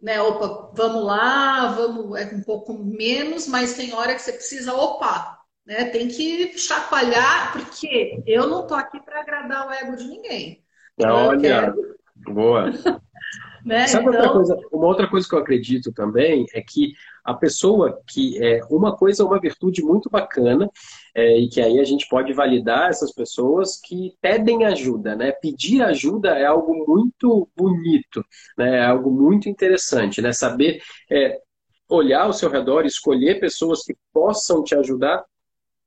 né, 0.00 0.20
opa, 0.20 0.70
vamos 0.74 1.04
lá, 1.04 1.68
vamos, 1.68 2.18
é 2.18 2.26
com 2.26 2.36
um 2.36 2.42
pouco 2.42 2.72
menos, 2.72 3.46
mas 3.46 3.74
tem 3.74 3.92
hora 3.92 4.14
que 4.14 4.22
você 4.22 4.32
precisa, 4.32 4.74
opa, 4.74 5.38
né, 5.66 5.86
tem 5.86 6.08
que 6.08 6.56
chacoalhar, 6.58 7.52
porque 7.52 8.22
eu 8.26 8.46
não 8.46 8.66
tô 8.66 8.74
aqui 8.74 9.00
para 9.00 9.20
agradar 9.20 9.68
o 9.68 9.72
ego 9.72 9.96
de 9.96 10.04
ninguém. 10.04 10.64
Olha, 11.02 11.40
quero... 11.40 11.96
boa. 12.28 12.70
né? 13.64 13.86
Sabe 13.86 14.08
então... 14.08 14.20
outra 14.20 14.32
coisa? 14.32 14.68
Uma 14.72 14.86
outra 14.86 15.08
coisa 15.08 15.28
que 15.28 15.34
eu 15.34 15.38
acredito 15.38 15.92
também 15.92 16.46
é 16.52 16.60
que 16.60 16.92
a 17.24 17.32
pessoa 17.32 18.02
que 18.06 18.38
é 18.44 18.60
uma 18.70 18.94
coisa, 18.94 19.22
é 19.22 19.26
uma 19.26 19.40
virtude 19.40 19.82
muito 19.82 20.10
bacana 20.10 20.68
é, 21.14 21.38
e 21.38 21.48
que 21.48 21.60
aí 21.60 21.80
a 21.80 21.84
gente 21.84 22.06
pode 22.08 22.32
validar 22.34 22.90
essas 22.90 23.12
pessoas 23.12 23.80
que 23.80 24.14
pedem 24.20 24.66
ajuda, 24.66 25.16
né? 25.16 25.32
Pedir 25.32 25.82
ajuda 25.82 26.30
é 26.38 26.44
algo 26.44 26.84
muito 26.86 27.48
bonito, 27.56 28.22
né? 28.58 28.78
É 28.80 28.84
algo 28.84 29.10
muito 29.10 29.48
interessante, 29.48 30.20
né? 30.20 30.32
Saber 30.32 30.82
é, 31.10 31.40
olhar 31.88 32.24
ao 32.24 32.32
seu 32.32 32.50
redor, 32.50 32.84
escolher 32.84 33.40
pessoas 33.40 33.82
que 33.82 33.96
possam 34.12 34.62
te 34.62 34.74
ajudar. 34.74 35.24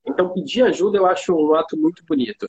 Então, 0.06 0.34
pedir 0.34 0.64
ajuda 0.64 0.98
eu 0.98 1.06
acho 1.06 1.34
um 1.36 1.54
ato 1.54 1.78
muito 1.78 2.04
bonito. 2.06 2.48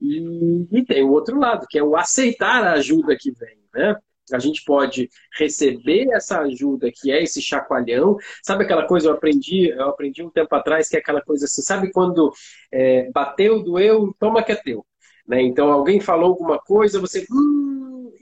E, 0.00 0.66
e 0.72 0.84
tem 0.84 1.04
o 1.04 1.12
outro 1.12 1.38
lado, 1.38 1.66
que 1.68 1.78
é 1.78 1.82
o 1.82 1.96
aceitar 1.96 2.64
a 2.64 2.72
ajuda 2.72 3.16
que 3.16 3.30
vem, 3.30 3.58
né? 3.74 3.96
A 4.32 4.38
gente 4.38 4.64
pode 4.64 5.08
receber 5.38 6.08
essa 6.12 6.40
ajuda 6.40 6.90
que 6.92 7.10
é 7.10 7.22
esse 7.22 7.40
chacoalhão. 7.40 8.16
Sabe 8.42 8.64
aquela 8.64 8.86
coisa 8.86 9.08
eu 9.08 9.12
aprendi, 9.12 9.68
eu 9.68 9.88
aprendi 9.88 10.22
um 10.22 10.30
tempo 10.30 10.54
atrás 10.54 10.88
que 10.88 10.96
é 10.96 10.98
aquela 10.98 11.22
coisa 11.22 11.44
assim, 11.44 11.62
sabe 11.62 11.92
quando 11.92 12.32
é, 12.72 13.10
bateu, 13.12 13.62
doeu, 13.62 14.14
toma 14.18 14.42
que 14.42 14.52
é 14.52 14.56
teu. 14.56 14.84
Né? 15.26 15.42
Então 15.42 15.72
alguém 15.72 16.00
falou 16.00 16.30
alguma 16.30 16.58
coisa, 16.58 17.00
você 17.00 17.26
hum, 17.30 17.65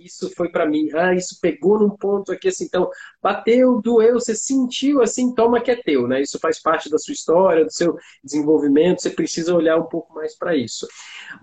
isso 0.05 0.31
foi 0.37 0.49
para 0.51 0.67
mim, 0.67 0.89
ah, 0.95 1.15
isso 1.15 1.39
pegou 1.41 1.79
num 1.79 1.91
ponto 1.91 2.33
aqui 2.33 2.49
assim, 2.49 2.65
então 2.65 2.91
bateu, 3.23 3.81
doeu, 3.81 4.15
você 4.15 4.35
sentiu 4.35 5.03
assim, 5.03 5.35
toma 5.35 5.61
que 5.61 5.71
é 5.71 5.77
teu, 5.77 6.07
né? 6.07 6.21
Isso 6.21 6.39
faz 6.39 6.61
parte 6.61 6.91
da 6.91 6.99
sua 6.99 7.13
história, 7.13 7.65
do 7.65 7.73
seu 7.73 7.97
desenvolvimento, 8.23 9.03
você 9.03 9.11
precisa 9.11 9.55
olhar 9.55 9.79
um 9.79 9.87
pouco 9.89 10.15
mais 10.15 10.37
para 10.37 10.57
isso. 10.57 10.87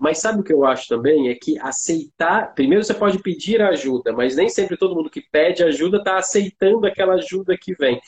Mas 0.00 0.18
sabe 0.18 0.40
o 0.40 0.44
que 0.44 0.52
eu 0.52 0.64
acho 0.64 0.88
também? 0.88 1.28
É 1.28 1.34
que 1.34 1.58
aceitar, 1.58 2.54
primeiro 2.54 2.84
você 2.84 2.94
pode 2.94 3.18
pedir 3.20 3.60
ajuda, 3.60 4.12
mas 4.12 4.36
nem 4.36 4.48
sempre 4.48 4.76
todo 4.76 4.94
mundo 4.94 5.10
que 5.10 5.20
pede 5.20 5.62
ajuda 5.62 5.98
está 5.98 6.16
aceitando 6.16 6.86
aquela 6.86 7.14
ajuda 7.14 7.56
que 7.58 7.74
vem. 7.74 8.00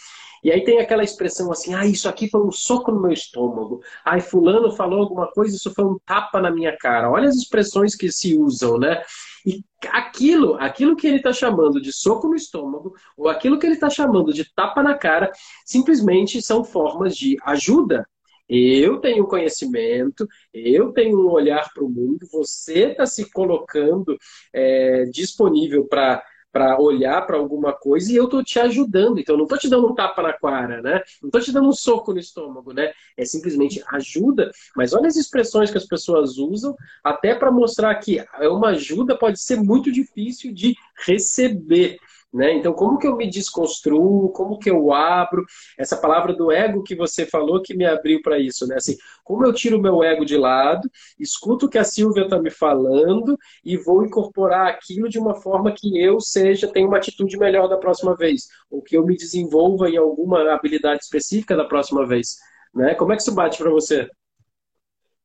E 0.45 0.53
aí 0.53 0.63
tem 0.63 0.79
aquela 0.79 1.03
expressão 1.03 1.51
assim, 1.51 1.73
ah, 1.75 1.87
isso 1.87 2.07
aqui 2.07 2.29
foi 2.29 2.43
um 2.43 2.53
soco 2.53 2.93
no 2.93 3.01
meu 3.01 3.11
estômago. 3.13 3.81
Ai, 4.05 4.21
fulano 4.21 4.71
falou 4.71 5.01
alguma 5.01 5.27
coisa, 5.33 5.57
isso 5.57 5.73
foi 5.73 5.87
um 5.87 5.99
tapa 6.05 6.39
na 6.39 6.51
minha 6.51 6.77
cara. 6.77 7.11
Olha 7.11 7.27
as 7.31 7.35
expressões 7.35 7.97
que 7.97 8.13
se 8.13 8.37
usam, 8.37 8.79
né? 8.79 9.03
E 9.45 9.63
aquilo, 9.91 10.55
aquilo 10.55 10.97
que 10.97 11.07
ele 11.07 11.19
está 11.19 11.33
chamando 11.33 11.81
de 11.81 11.93
soco 11.93 12.29
no 12.29 12.35
estômago, 12.35 12.95
ou 13.17 13.29
aquilo 13.29 13.59
que 13.59 13.67
ele 13.67 13.75
está 13.75 13.91
chamando 13.91 14.33
de 14.33 14.45
tapa 14.55 14.83
na 14.83 14.95
cara, 14.95 15.31
simplesmente 15.67 16.41
são 16.41 16.65
formas 16.65 17.17
de 17.17 17.37
ajuda. 17.45 18.07
Eu 18.49 18.99
tenho 19.01 19.27
conhecimento, 19.27 20.27
eu 20.53 20.93
tenho 20.93 21.19
um 21.19 21.31
olhar 21.31 21.71
para 21.73 21.85
o 21.85 21.89
mundo, 21.89 22.27
você 22.31 22.91
está 22.91 23.07
se 23.07 23.31
colocando 23.31 24.17
é, 24.53 25.05
disponível 25.07 25.87
para 25.87 26.23
para 26.55 26.81
olhar 26.81 27.27
para 27.27 27.37
alguma 27.37 27.73
coisa 27.73 28.13
e 28.13 28.15
eu 28.15 28.27
estou 28.27 28.45
te 28.45 28.61
ajudando. 28.61 29.19
Então, 29.19 29.35
eu 29.35 29.39
não 29.39 29.45
estou 29.45 29.59
te 29.59 29.69
dando 29.69 29.89
um 29.89 29.95
tapa 29.95 30.23
na 30.23 30.33
cara, 30.33 30.81
né? 30.81 31.03
Não 31.21 31.27
estou 31.27 31.41
te 31.41 31.51
dando 31.51 31.69
um 31.69 31.73
soco 31.73 32.13
no 32.13 32.21
estômago, 32.21 32.73
né? 32.73 32.93
É 33.17 33.25
simplesmente 33.25 33.83
ajuda. 33.89 34.53
Mas 34.77 34.95
olha 34.95 35.09
as 35.09 35.17
expressões 35.17 35.73
que 35.73 35.79
as 35.79 35.85
pessoas 35.85 36.39
usam, 36.39 36.77
até 37.03 37.35
para 37.35 37.51
mostrar 37.51 37.93
que 37.97 38.25
é 38.39 38.49
uma 38.49 38.69
ajuda 38.69 39.19
pode 39.19 39.41
ser 39.41 39.57
muito 39.57 39.91
difícil 39.91 40.55
de 40.55 40.77
receber. 41.05 41.99
Né? 42.35 42.53
Então, 42.55 42.73
como 42.73 42.99
que 42.99 43.07
eu 43.07 43.17
me 43.17 43.31
desconstruo? 43.31 44.29
Como 44.31 44.59
que 44.59 44.69
eu 44.69 44.93
abro? 44.93 45.45
Essa 45.79 45.97
palavra 45.97 46.35
do 46.35 46.51
ego 46.51 46.83
que 46.83 46.97
você 46.97 47.25
falou 47.25 47.63
que 47.63 47.77
me 47.77 47.87
abriu 47.87 48.21
para 48.23 48.41
isso, 48.41 48.67
né? 48.67 48.75
Assim, 48.75 48.97
como 49.23 49.47
eu 49.47 49.53
tiro 49.53 49.79
o 49.79 49.81
meu 49.81 50.03
ego 50.03 50.25
de 50.25 50.37
lado, 50.37 50.91
escuto 51.17 51.67
o 51.67 51.69
que 51.69 51.79
a 51.79 51.85
Silvia 51.85 52.25
está 52.25 52.37
me 52.41 52.51
falando 52.51 53.39
e 53.65 53.77
vou 53.77 54.05
incorporar 54.05 54.67
aquilo 54.67 55.09
de 55.09 55.17
uma 55.17 55.37
forma 55.37 55.71
que 55.71 55.97
eu 56.03 56.19
seja, 56.19 56.67
tenha 56.67 56.89
uma 56.89 56.97
atitude 56.97 57.39
melhor 57.39 57.69
da 57.69 57.77
próxima 57.77 58.17
vez, 58.17 58.49
ou 58.69 58.83
que 58.83 58.97
eu 58.97 59.07
me 59.07 59.17
desenvolva 59.17 59.89
em 59.89 59.97
alguma 59.97 60.53
habilidade 60.53 61.05
específica 61.05 61.57
da 61.57 61.65
próxima 61.65 62.05
vez, 62.05 62.35
né? 62.75 62.97
Como 62.97 63.13
é 63.13 63.17
que 63.17 63.23
isso 63.23 63.33
bate 63.33 63.59
para 63.59 63.71
você? 63.71 64.09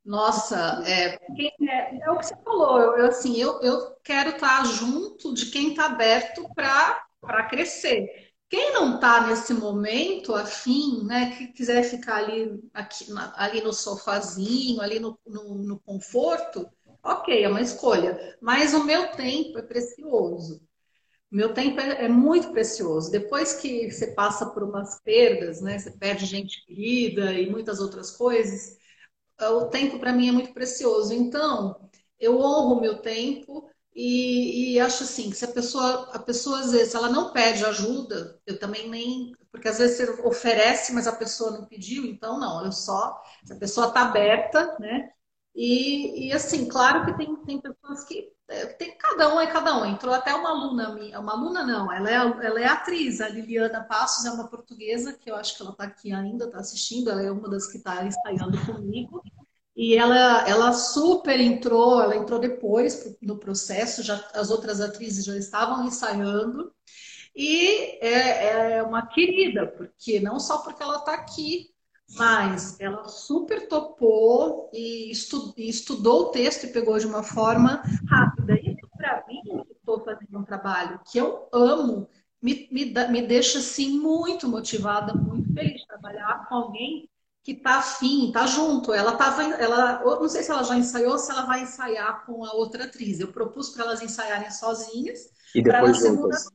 Nossa, 0.04 0.82
é, 0.86 1.16
é, 1.16 2.04
é, 2.04 2.12
o 2.12 2.18
que 2.18 2.26
você 2.26 2.36
falou. 2.43 2.80
Eu, 2.80 2.97
eu 2.97 3.06
assim, 3.08 3.38
eu, 3.38 3.62
eu 3.62 3.95
quero 4.04 4.32
estar 4.32 4.66
junto 4.66 5.34
de 5.34 5.47
quem 5.47 5.70
está 5.70 5.86
aberto 5.86 6.47
para 6.56 7.43
crescer. 7.50 8.32
Quem 8.50 8.74
não 8.74 8.95
está 8.95 9.28
nesse 9.28 9.54
momento 9.54 10.34
afim, 10.34 11.04
né, 11.04 11.36
que 11.38 11.47
quiser 11.50 11.84
ficar 11.84 12.16
ali, 12.16 12.60
aqui, 12.74 13.06
ali 13.36 13.62
no 13.62 13.72
sofazinho, 13.72 14.82
ali 14.82 15.00
no, 15.00 15.20
no, 15.28 15.56
no 15.56 15.80
conforto, 15.82 16.68
ok, 17.04 17.43
é 17.43 17.47
uma 17.47 17.62
escolha. 17.62 18.38
Mas 18.41 18.74
o 18.74 18.84
meu 18.84 19.12
tempo 19.12 19.60
é 19.60 19.62
precioso. 19.62 20.62
Meu 21.30 21.54
tempo 21.54 21.80
é, 21.80 22.06
é, 22.06 22.10
muito 22.10 22.52
precioso. 22.52 23.12
Depois 23.12 23.54
que 23.54 23.91
você 23.91 24.08
passa 24.08 24.47
por 24.47 24.64
umas 24.64 25.00
perdas, 25.02 25.62
né? 25.62 25.78
Você 25.78 25.91
perde 25.91 26.26
gente 26.26 26.66
querida 26.66 27.34
e 27.34 27.47
muitas 27.47 27.80
outras 27.80 28.10
coisas 28.10 28.78
o 29.41 29.67
tempo 29.69 29.99
para 29.99 30.13
mim 30.13 30.29
é 30.29 30.31
muito 30.31 30.53
precioso. 30.53 31.13
Então, 31.13 31.79
eu 32.19 32.39
honro 32.39 32.75
o 32.77 32.81
meu 32.81 33.01
tempo 33.01 33.69
e, 33.95 34.75
e, 34.75 34.79
acho 34.79 35.03
assim, 35.03 35.29
que 35.29 35.35
se 35.35 35.45
a 35.45 35.51
pessoa, 35.51 36.09
a 36.13 36.19
pessoa 36.19 36.59
às 36.59 36.71
vezes, 36.71 36.95
ela 36.95 37.09
não 37.09 37.33
pede 37.33 37.65
ajuda, 37.65 38.39
eu 38.45 38.57
também 38.59 38.89
nem, 38.89 39.33
porque 39.51 39.67
às 39.67 39.77
vezes 39.79 39.97
você 39.97 40.21
oferece, 40.27 40.93
mas 40.93 41.07
a 41.07 41.15
pessoa 41.15 41.51
não 41.51 41.65
pediu, 41.65 42.05
então 42.05 42.39
não, 42.39 42.63
eu 42.65 42.71
só, 42.71 43.21
se 43.43 43.53
a 43.53 43.57
pessoa 43.57 43.87
está 43.87 44.03
aberta, 44.03 44.77
né? 44.79 45.09
E, 45.55 46.27
e, 46.27 46.33
assim, 46.33 46.67
claro 46.67 47.05
que 47.05 47.17
tem, 47.17 47.35
tem 47.43 47.59
pessoas 47.61 48.03
que 48.05 48.31
tem 48.78 48.97
cada 48.97 49.34
um 49.34 49.39
é 49.39 49.47
cada 49.47 49.78
um. 49.78 49.86
Entrou 49.86 50.14
até 50.14 50.34
uma 50.34 50.50
aluna 50.50 50.93
minha, 50.93 51.20
uma 51.20 51.34
aluna 51.34 51.64
não, 51.64 51.91
ela 51.91 52.10
é, 52.10 52.16
ela 52.16 52.60
é 52.60 52.66
atriz, 52.66 53.22
a 53.22 53.30
Liliana 53.30 53.84
Passos 53.84 54.26
é 54.26 54.32
uma 54.32 54.47
portuguesa 54.47 55.14
que 55.14 55.30
eu 55.30 55.36
acho 55.36 55.56
que 55.56 55.62
ela 55.62 55.72
está 55.72 55.84
aqui 55.84 56.12
ainda, 56.12 56.45
está 56.45 56.60
assistindo, 56.60 57.10
ela 57.10 57.22
é 57.22 57.32
uma 57.32 57.50
das 57.50 57.68
que 57.68 57.78
está 57.78 58.04
ensaiando 58.06 58.58
comigo. 58.66 59.24
E 59.76 59.95
ela, 59.95 60.47
ela 60.47 60.74
super 60.74 61.39
entrou, 61.39 62.02
ela 62.02 62.16
entrou 62.16 62.39
depois 62.39 63.16
no 63.22 63.38
processo, 63.38 64.04
já, 64.04 64.16
as 64.34 64.50
outras 64.52 64.82
atrizes 64.82 65.24
já 65.24 65.38
estavam 65.38 65.86
ensaiando. 65.86 66.74
E 67.36 67.97
é, 68.06 68.76
é 68.78 68.84
uma 68.84 69.08
querida, 69.08 69.68
porque 69.68 70.20
não 70.20 70.39
só 70.39 70.58
porque 70.58 70.84
ela 70.84 70.97
está 70.97 71.14
aqui, 71.14 71.74
mas 72.16 72.80
ela 72.80 73.07
super 73.07 73.68
topou 73.68 74.70
e, 74.74 75.12
estu, 75.12 75.53
estudou 75.57 76.24
o 76.24 76.32
texto 76.32 76.66
e 76.66 76.72
pegou 76.72 76.97
de 76.97 77.05
uma 77.05 77.24
forma 77.24 77.82
rápida. 78.07 78.55
Isso, 78.55 78.88
para 78.97 79.24
mim, 79.28 79.41
que 79.43 79.74
estou 79.74 80.03
fazendo 80.03 80.39
um 80.39 80.43
trabalho 80.43 80.99
que 81.10 81.18
eu 81.18 81.47
amo, 81.53 82.07
me, 82.41 82.68
me, 82.72 82.86
me 82.86 83.22
deixa 83.22 83.60
assim 83.60 83.99
muito 83.99 84.47
motivada, 84.47 85.14
muito 85.14 85.53
feliz 85.53 85.82
de 85.82 85.88
trabalhar 85.88 86.47
com 86.47 86.55
alguém 86.55 87.10
que 87.43 87.51
está 87.51 87.80
afim, 87.80 88.28
está 88.28 88.45
junto. 88.45 88.93
Ela 88.93 89.16
tava, 89.16 89.43
ela, 89.43 90.01
não 90.03 90.30
sei 90.30 90.43
se 90.43 90.51
ela 90.51 90.64
já 90.64 90.78
ensaiou, 90.78 91.18
se 91.18 91.32
ela 91.32 91.45
vai 91.45 91.64
ensaiar 91.64 92.26
com 92.26 92.43
a 92.45 92.53
outra 92.53 92.86
atriz. 92.86 93.20
Eu 93.20 93.30
propus 93.30 93.70
para 93.70 93.86
elas 93.86 94.01
ensaiarem 94.01 94.51
sozinhas. 94.51 95.30
E 95.55 95.62
depois 95.62 95.97
juntas. 95.97 96.45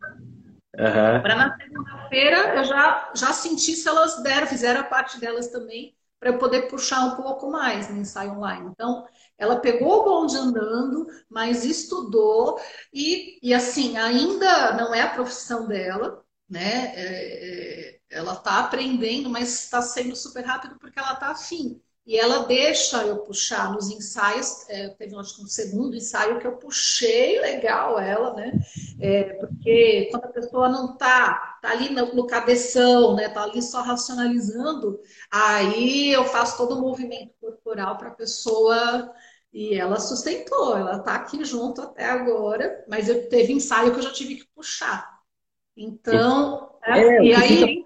Uhum. 0.78 1.22
Para 1.22 1.36
na 1.36 1.56
segunda-feira 1.56 2.56
eu 2.56 2.64
já, 2.64 3.12
já 3.14 3.32
senti 3.32 3.76
se 3.76 3.88
elas 3.88 4.22
deram, 4.22 4.46
fizeram 4.46 4.80
a 4.80 4.84
parte 4.84 5.20
delas 5.20 5.48
também, 5.48 5.96
para 6.18 6.30
eu 6.30 6.38
poder 6.38 6.68
puxar 6.68 7.04
um 7.04 7.16
pouco 7.16 7.50
mais 7.50 7.88
no 7.88 7.98
ensaio 7.98 8.32
online. 8.32 8.70
Então, 8.72 9.06
ela 9.38 9.60
pegou 9.60 10.00
o 10.00 10.04
bonde 10.04 10.36
andando, 10.36 11.06
mas 11.28 11.64
estudou, 11.64 12.58
e, 12.92 13.38
e 13.42 13.52
assim, 13.52 13.96
ainda 13.96 14.72
não 14.72 14.94
é 14.94 15.02
a 15.02 15.10
profissão 15.10 15.66
dela, 15.66 16.24
né? 16.48 16.92
É, 16.96 17.90
é, 17.90 18.00
ela 18.10 18.32
está 18.34 18.60
aprendendo, 18.60 19.28
mas 19.28 19.64
está 19.64 19.82
sendo 19.82 20.14
super 20.16 20.44
rápido 20.44 20.78
porque 20.78 20.98
ela 20.98 21.12
está 21.12 21.28
afim. 21.28 21.80
E 22.06 22.18
ela 22.18 22.40
deixa 22.40 23.02
eu 23.02 23.20
puxar 23.20 23.72
nos 23.72 23.88
ensaios, 23.90 24.68
é, 24.68 24.88
teve 24.90 25.16
acho 25.16 25.36
que 25.36 25.42
um 25.42 25.46
segundo 25.46 25.96
ensaio 25.96 26.38
que 26.38 26.46
eu 26.46 26.56
puxei 26.56 27.40
legal 27.40 27.98
ela, 27.98 28.34
né? 28.34 28.52
É, 29.00 29.24
porque 29.34 30.08
quando 30.10 30.24
a 30.24 30.28
pessoa 30.28 30.68
não 30.68 30.96
tá, 30.98 31.58
tá 31.62 31.70
ali 31.70 31.88
no, 31.88 32.14
no 32.14 32.26
cabeção, 32.26 33.14
né? 33.14 33.30
Tá 33.30 33.44
ali 33.44 33.62
só 33.62 33.80
racionalizando, 33.80 35.00
aí 35.30 36.12
eu 36.12 36.24
faço 36.26 36.58
todo 36.58 36.76
o 36.76 36.80
movimento 36.80 37.32
corporal 37.40 37.96
para 37.96 38.08
a 38.08 38.14
pessoa 38.14 39.10
e 39.50 39.74
ela 39.74 39.98
sustentou, 39.98 40.76
ela 40.76 40.98
tá 40.98 41.14
aqui 41.14 41.42
junto 41.42 41.80
até 41.80 42.04
agora, 42.04 42.84
mas 42.86 43.08
eu 43.08 43.30
teve 43.30 43.54
ensaio 43.54 43.92
que 43.92 43.98
eu 43.98 44.02
já 44.02 44.12
tive 44.12 44.34
que 44.36 44.46
puxar. 44.54 45.20
Então, 45.74 46.70
é, 46.84 47.00
é, 47.00 47.24
e 47.24 47.34
aí 47.34 47.84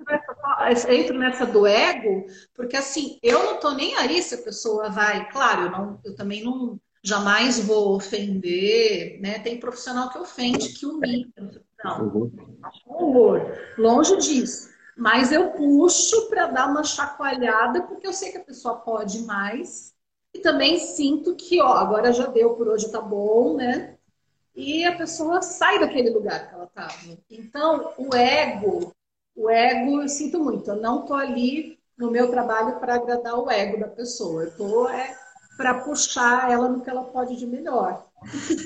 entro 0.88 1.18
nessa 1.18 1.46
do 1.46 1.66
ego, 1.66 2.26
porque 2.54 2.76
assim, 2.76 3.18
eu 3.22 3.42
não 3.44 3.60
tô 3.60 3.72
nem 3.72 3.96
aí 3.96 4.22
se 4.22 4.34
a 4.34 4.42
pessoa 4.42 4.88
vai, 4.88 5.28
claro, 5.30 5.62
eu, 5.62 5.70
não, 5.70 6.00
eu 6.04 6.14
também 6.16 6.44
não 6.44 6.80
jamais 7.02 7.60
vou 7.60 7.94
ofender, 7.94 9.20
né? 9.20 9.38
Tem 9.38 9.60
profissional 9.60 10.10
que 10.10 10.18
ofende, 10.18 10.74
que 10.74 10.86
humilha. 10.86 11.28
Não, 11.84 12.08
uhum. 12.08 12.32
um 12.86 12.92
horror. 12.92 13.40
Longe 13.78 14.16
disso. 14.16 14.68
Mas 14.96 15.30
eu 15.30 15.52
puxo 15.52 16.28
para 16.28 16.48
dar 16.48 16.68
uma 16.68 16.82
chacoalhada, 16.82 17.82
porque 17.82 18.06
eu 18.06 18.12
sei 18.12 18.32
que 18.32 18.38
a 18.38 18.44
pessoa 18.44 18.76
pode 18.76 19.20
mais. 19.20 19.94
E 20.34 20.40
também 20.40 20.78
sinto 20.78 21.36
que, 21.36 21.60
ó, 21.62 21.74
agora 21.74 22.12
já 22.12 22.26
deu 22.26 22.54
por 22.54 22.68
hoje, 22.68 22.90
tá 22.90 23.00
bom, 23.00 23.56
né? 23.56 23.98
e 24.58 24.84
a 24.84 24.96
pessoa 24.96 25.40
sai 25.40 25.78
daquele 25.78 26.10
lugar 26.10 26.48
que 26.48 26.54
ela 26.54 26.64
estava. 26.64 27.16
Então, 27.30 27.94
o 27.96 28.12
ego, 28.12 28.92
o 29.38 29.48
ego, 29.48 30.02
eu 30.02 30.08
sinto 30.08 30.42
muito, 30.42 30.68
eu 30.68 30.76
não 30.76 31.02
estou 31.02 31.16
ali 31.16 31.78
no 31.96 32.10
meu 32.10 32.28
trabalho 32.28 32.80
para 32.80 32.96
agradar 32.96 33.38
o 33.38 33.48
ego 33.48 33.78
da 33.78 33.86
pessoa, 33.86 34.42
eu 34.42 34.48
estou 34.48 34.90
é, 34.90 35.16
para 35.56 35.82
puxar 35.82 36.50
ela 36.50 36.68
no 36.68 36.82
que 36.82 36.90
ela 36.90 37.04
pode 37.04 37.36
de 37.36 37.46
melhor. 37.46 38.07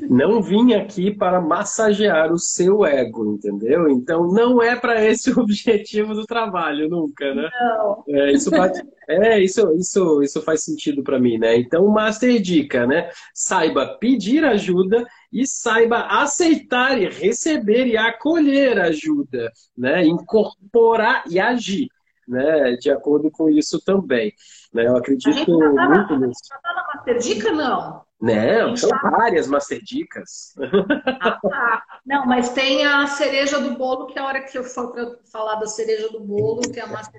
Não 0.08 0.42
vim 0.42 0.72
aqui 0.72 1.10
para 1.10 1.40
massagear 1.40 2.32
o 2.32 2.38
seu 2.38 2.84
ego, 2.84 3.34
entendeu? 3.34 3.88
Então 3.88 4.26
não 4.28 4.62
é 4.62 4.74
para 4.74 5.04
esse 5.04 5.30
o 5.32 5.40
objetivo 5.40 6.14
do 6.14 6.24
trabalho 6.24 6.88
nunca, 6.88 7.34
né? 7.34 7.48
Não. 7.60 8.04
É, 8.08 8.32
isso, 8.32 8.50
bate... 8.50 8.82
é, 9.08 9.38
isso, 9.40 9.72
isso, 9.76 10.22
isso 10.22 10.42
faz 10.42 10.64
sentido 10.64 11.02
para 11.02 11.18
mim, 11.18 11.38
né? 11.38 11.56
Então, 11.56 11.86
master 11.88 12.40
dica, 12.40 12.86
né? 12.86 13.10
Saiba 13.34 13.98
pedir 13.98 14.44
ajuda 14.44 15.06
e 15.32 15.46
saiba 15.46 16.00
aceitar 16.00 17.00
e 17.00 17.08
receber 17.08 17.86
e 17.86 17.96
acolher 17.96 18.78
ajuda, 18.80 19.52
né? 19.76 20.04
Incorporar 20.04 21.24
e 21.30 21.38
agir, 21.38 21.88
né? 22.26 22.76
De 22.80 22.90
acordo 22.90 23.30
com 23.30 23.48
isso 23.48 23.80
também. 23.84 24.32
Né? 24.72 24.86
Eu 24.86 24.96
acredito 24.96 25.58
tá 25.58 25.88
muito 25.88 26.16
nisso. 26.16 26.40
Já 26.48 26.58
tá 26.58 26.74
na 26.74 26.86
master 26.94 27.18
dica, 27.18 27.52
não? 27.52 28.02
Não, 28.22 28.76
são 28.76 28.88
várias 29.02 29.48
master 29.48 29.82
dicas. 29.82 30.54
Ah, 31.20 31.38
tá. 31.42 31.82
Não, 32.06 32.24
mas 32.24 32.50
tem 32.50 32.86
a 32.86 33.06
cereja 33.06 33.58
do 33.58 33.76
bolo, 33.76 34.06
que 34.06 34.18
é 34.18 34.22
a 34.22 34.26
hora 34.26 34.40
que 34.42 34.56
eu 34.56 34.62
for 34.62 34.92
para 34.92 35.16
falar 35.30 35.56
da 35.56 35.66
cereja 35.66 36.08
do 36.08 36.20
bolo, 36.20 36.60
que 36.60 36.78
é 36.78 36.84
a 36.84 36.86
massa 36.86 37.10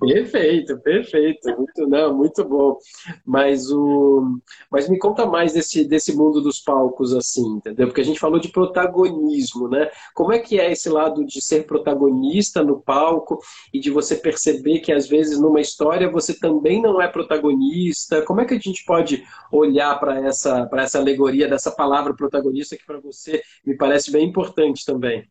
Perfeito, 0.00 0.78
perfeito. 0.78 1.54
Muito, 1.56 1.86
não, 1.86 2.16
muito 2.16 2.42
bom. 2.42 2.78
Mas, 3.24 3.70
o, 3.70 4.38
mas 4.70 4.88
me 4.88 4.98
conta 4.98 5.26
mais 5.26 5.52
desse, 5.52 5.84
desse 5.84 6.16
mundo 6.16 6.40
dos 6.40 6.58
palcos, 6.58 7.14
assim, 7.14 7.46
entendeu? 7.56 7.86
Porque 7.88 8.00
a 8.00 8.04
gente 8.04 8.20
falou 8.20 8.38
de 8.38 8.48
protagonismo, 8.48 9.68
né? 9.68 9.90
Como 10.14 10.32
é 10.32 10.38
que 10.38 10.58
é 10.58 10.72
esse 10.72 10.88
lado 10.88 11.24
de 11.24 11.42
ser 11.42 11.66
protagonista 11.66 12.62
no 12.62 12.80
palco 12.80 13.40
e 13.74 13.78
de 13.78 13.90
você 13.90 14.16
perceber 14.16 14.80
que, 14.80 14.92
às 14.92 15.06
vezes, 15.06 15.38
numa 15.38 15.60
história 15.60 16.10
você 16.10 16.32
também 16.32 16.80
não 16.80 17.00
é 17.00 17.08
protagonista? 17.08 18.22
Como 18.22 18.40
é 18.40 18.46
que 18.46 18.54
a 18.54 18.58
gente 18.58 18.84
pode 18.86 19.22
olhar 19.52 19.97
para 19.98 20.20
essa, 20.20 20.68
essa 20.74 20.98
alegoria 20.98 21.48
dessa 21.48 21.70
palavra 21.70 22.14
protagonista 22.14 22.76
que 22.76 22.86
para 22.86 23.00
você 23.00 23.42
me 23.64 23.76
parece 23.76 24.10
bem 24.10 24.28
importante 24.28 24.84
também. 24.84 25.28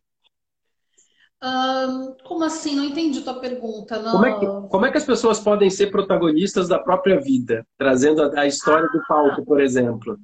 como 2.24 2.44
assim? 2.44 2.76
Não 2.76 2.84
entendi 2.84 3.20
tua 3.22 3.40
pergunta. 3.40 4.00
Não. 4.00 4.12
Como, 4.12 4.26
é 4.26 4.38
que, 4.38 4.46
como 4.68 4.86
é 4.86 4.90
que 4.90 4.98
as 4.98 5.04
pessoas 5.04 5.40
podem 5.40 5.70
ser 5.70 5.90
protagonistas 5.90 6.68
da 6.68 6.78
própria 6.78 7.20
vida? 7.20 7.66
Trazendo 7.76 8.22
a, 8.22 8.40
a 8.40 8.46
história 8.46 8.88
ah, 8.88 8.92
do 8.92 9.06
palco, 9.06 9.44
por 9.44 9.60
exemplo. 9.60 10.18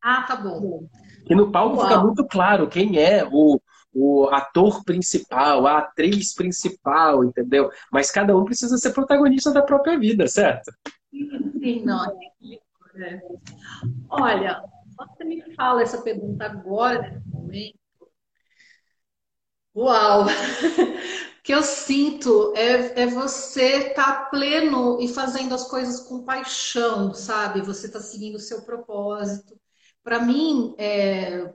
Ah, 0.00 0.22
tá 0.22 0.36
bom. 0.36 0.88
E 1.28 1.34
no 1.34 1.52
palco 1.52 1.76
Uau. 1.76 1.86
fica 1.86 2.00
muito 2.00 2.26
claro 2.26 2.68
quem 2.68 2.98
é 2.98 3.24
o, 3.30 3.60
o 3.94 4.28
ator 4.30 4.82
principal, 4.84 5.66
a 5.66 5.78
atriz 5.78 6.34
principal, 6.34 7.24
entendeu? 7.24 7.70
Mas 7.92 8.10
cada 8.10 8.36
um 8.36 8.44
precisa 8.44 8.76
ser 8.78 8.92
protagonista 8.92 9.52
da 9.52 9.62
própria 9.62 9.98
vida, 9.98 10.26
certo? 10.26 10.72
Sim, 11.12 11.84
não. 11.84 12.04
É. 12.04 12.58
Olha, 14.08 14.62
você 14.96 15.24
me 15.24 15.54
fala 15.54 15.82
essa 15.82 16.02
pergunta 16.02 16.44
agora, 16.44 17.10
nesse 17.10 17.28
momento, 17.28 17.78
uau! 19.74 20.26
O 21.42 21.44
que 21.44 21.52
eu 21.52 21.62
sinto 21.64 22.54
é, 22.54 23.02
é 23.02 23.06
você 23.08 23.88
estar 23.88 24.04
tá 24.04 24.24
pleno 24.26 25.00
e 25.00 25.08
fazendo 25.08 25.52
as 25.56 25.68
coisas 25.68 25.98
com 26.06 26.24
paixão, 26.24 27.12
sabe? 27.12 27.60
Você 27.62 27.88
está 27.88 27.98
seguindo 27.98 28.36
o 28.36 28.38
seu 28.38 28.62
propósito. 28.62 29.60
Para 30.04 30.20
mim, 30.20 30.72
é, 30.78 31.52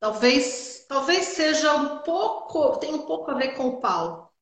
talvez, 0.00 0.84
talvez 0.88 1.26
seja 1.26 1.76
um 1.76 1.98
pouco, 1.98 2.76
tem 2.78 2.92
um 2.92 3.06
pouco 3.06 3.30
a 3.30 3.34
ver 3.34 3.54
com 3.54 3.68
o 3.68 3.80
pau, 3.80 4.34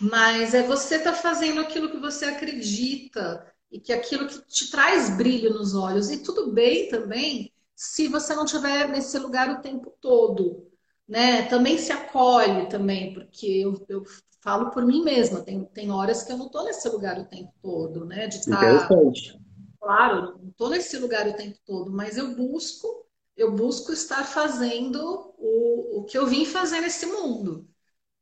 mas 0.00 0.54
é 0.54 0.64
você 0.64 0.96
estar 0.96 1.12
tá 1.12 1.16
fazendo 1.16 1.60
aquilo 1.60 1.92
que 1.92 2.00
você 2.00 2.24
acredita 2.24 3.53
e 3.74 3.80
que 3.80 3.92
aquilo 3.92 4.28
que 4.28 4.40
te 4.46 4.70
traz 4.70 5.16
brilho 5.16 5.52
nos 5.52 5.74
olhos. 5.74 6.08
E 6.08 6.18
tudo 6.18 6.52
bem 6.52 6.88
também 6.88 7.52
se 7.74 8.06
você 8.06 8.32
não 8.32 8.44
estiver 8.44 8.88
nesse 8.88 9.18
lugar 9.18 9.50
o 9.50 9.60
tempo 9.60 9.92
todo. 10.00 10.70
Né? 11.08 11.42
Também 11.46 11.76
se 11.76 11.90
acolhe 11.90 12.68
também, 12.68 13.12
porque 13.12 13.46
eu, 13.46 13.84
eu 13.88 14.04
falo 14.40 14.70
por 14.70 14.86
mim 14.86 15.02
mesma, 15.02 15.42
tem, 15.42 15.64
tem 15.64 15.90
horas 15.90 16.22
que 16.22 16.30
eu 16.30 16.38
não 16.38 16.46
estou 16.46 16.62
nesse 16.64 16.88
lugar 16.88 17.18
o 17.18 17.24
tempo 17.24 17.52
todo, 17.60 18.04
né? 18.04 18.28
De 18.28 18.36
estar, 18.36 18.88
tá, 18.88 18.94
claro, 19.80 20.38
não 20.40 20.50
estou 20.50 20.70
nesse 20.70 20.96
lugar 20.96 21.26
o 21.26 21.34
tempo 21.34 21.58
todo, 21.66 21.90
mas 21.90 22.16
eu 22.16 22.34
busco, 22.36 23.04
eu 23.36 23.52
busco 23.52 23.92
estar 23.92 24.24
fazendo 24.24 25.34
o, 25.36 25.98
o 25.98 26.04
que 26.04 26.16
eu 26.16 26.26
vim 26.26 26.46
fazer 26.46 26.80
nesse 26.80 27.06
mundo, 27.06 27.68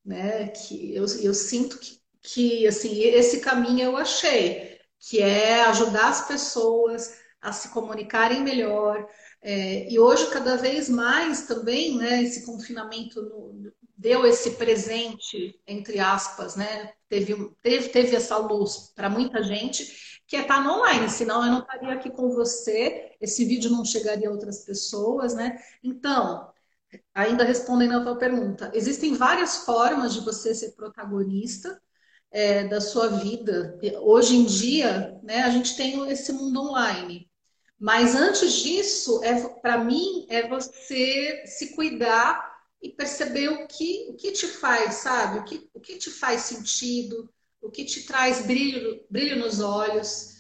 né? 0.05 0.49
Que 0.49 0.95
eu, 0.95 1.05
eu 1.21 1.35
sinto 1.35 1.79
que, 1.79 2.01
que 2.21 2.67
assim, 2.67 3.01
esse 3.01 3.41
caminho 3.41 3.85
eu 3.85 3.97
achei, 3.97 4.72
que 5.09 5.21
é 5.21 5.65
ajudar 5.65 6.09
as 6.09 6.27
pessoas 6.27 7.21
a 7.41 7.53
se 7.53 7.71
comunicarem 7.71 8.43
melhor, 8.43 9.07
é, 9.43 9.93
e 9.93 9.99
hoje, 9.99 10.31
cada 10.31 10.57
vez 10.57 10.89
mais 10.89 11.47
também, 11.49 11.97
né, 11.97 12.23
esse 12.23 12.47
confinamento 12.47 13.21
no, 13.21 13.73
deu 13.99 14.25
esse 14.25 14.53
presente, 14.53 15.61
entre 15.67 15.99
aspas, 15.99 16.55
né? 16.55 16.93
Teve, 17.09 17.53
teve, 17.61 17.89
teve 17.89 18.17
essa 18.17 18.37
luz 18.37 18.93
para 18.95 19.11
muita 19.11 19.43
gente, 19.43 20.21
que 20.27 20.37
é 20.37 20.43
estar 20.43 20.57
tá 20.57 20.63
no 20.63 20.79
online, 20.79 21.09
senão 21.11 21.45
eu 21.45 21.51
não 21.51 21.59
estaria 21.59 21.93
aqui 21.93 22.11
com 22.11 22.31
você, 22.31 23.17
esse 23.21 23.45
vídeo 23.45 23.71
não 23.71 23.85
chegaria 23.85 24.29
a 24.29 24.33
outras 24.33 24.65
pessoas, 24.65 25.35
né? 25.35 25.59
Então, 25.83 26.49
ainda 27.13 27.45
respondendo 27.45 27.99
a 27.99 28.03
tua 28.05 28.17
pergunta, 28.17 28.71
existem 28.75 29.15
várias 29.15 29.59
formas 29.65 30.15
de 30.15 30.21
você 30.21 30.55
ser 30.55 30.73
protagonista 30.73 31.81
é, 32.33 32.65
da 32.65 32.81
sua 32.81 33.09
vida. 33.09 33.79
Hoje 34.01 34.37
em 34.37 34.45
dia, 34.45 35.21
né, 35.23 35.43
a 35.43 35.51
gente 35.51 35.77
tem 35.77 36.11
esse 36.11 36.33
mundo 36.33 36.61
online. 36.63 37.31
Mas 37.79 38.15
antes 38.15 38.53
disso, 38.53 39.23
é, 39.23 39.49
para 39.61 39.79
mim, 39.79 40.27
é 40.29 40.49
você 40.49 41.45
se 41.47 41.75
cuidar 41.75 42.53
e 42.81 42.89
perceber 42.89 43.49
o 43.49 43.67
que, 43.67 44.07
o 44.09 44.15
que 44.15 44.33
te 44.33 44.47
faz, 44.47 44.95
sabe? 44.95 45.41
O 45.41 45.45
que, 45.45 45.71
o 45.75 45.81
que 45.81 45.99
te 45.99 46.11
faz 46.11 46.43
sentido, 46.43 47.29
o 47.61 47.71
que 47.71 47.85
te 47.85 48.05
traz 48.05 48.47
brilho, 48.47 49.05
brilho 49.11 49.39
nos 49.39 49.61
olhos. 49.61 50.33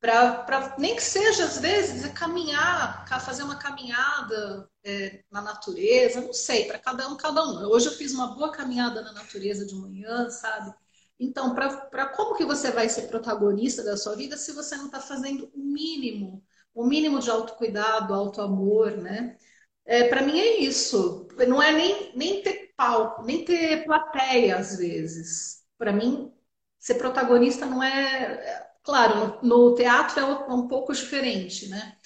Para 0.00 0.76
nem 0.78 0.94
que 0.94 1.02
seja, 1.02 1.44
às 1.44 1.58
vezes, 1.58 2.04
é 2.04 2.08
caminhar, 2.10 3.04
fazer 3.20 3.42
uma 3.42 3.56
caminhada 3.56 4.68
é, 4.84 5.24
na 5.30 5.42
natureza, 5.42 6.20
não 6.20 6.32
sei, 6.32 6.66
para 6.66 6.78
cada 6.78 7.08
um, 7.08 7.16
cada 7.16 7.44
um. 7.44 7.66
Hoje 7.68 7.86
eu 7.86 7.92
fiz 7.92 8.12
uma 8.12 8.36
boa 8.36 8.52
caminhada 8.52 9.02
na 9.02 9.12
natureza 9.12 9.66
de 9.66 9.74
manhã, 9.74 10.30
sabe? 10.30 10.72
Então, 11.20 11.54
para 11.54 12.06
como 12.10 12.36
que 12.36 12.44
você 12.44 12.70
vai 12.70 12.88
ser 12.88 13.08
protagonista 13.08 13.82
da 13.82 13.96
sua 13.96 14.14
vida 14.14 14.36
se 14.36 14.52
você 14.52 14.76
não 14.76 14.86
está 14.86 15.00
fazendo 15.00 15.50
o 15.54 15.58
mínimo 15.58 16.44
o 16.78 16.84
mínimo 16.84 17.18
de 17.18 17.28
autocuidado, 17.28 18.14
autoamor, 18.14 18.92
né? 18.92 19.36
É, 19.84 20.04
para 20.04 20.22
mim 20.22 20.38
é 20.38 20.58
isso. 20.60 21.26
Não 21.48 21.60
é 21.60 21.72
nem, 21.72 22.12
nem 22.16 22.40
ter 22.40 22.72
palco, 22.76 23.24
nem 23.24 23.44
ter 23.44 23.84
plateia 23.84 24.56
às 24.56 24.76
vezes. 24.78 25.64
Para 25.76 25.92
mim, 25.92 26.32
ser 26.78 26.94
protagonista 26.94 27.66
não 27.66 27.82
é. 27.82 28.34
é 28.34 28.68
claro, 28.84 29.40
no, 29.42 29.70
no 29.70 29.74
teatro 29.74 30.20
é 30.20 30.24
um 30.24 30.68
pouco 30.68 30.92
diferente, 30.92 31.68
né? 31.68 31.96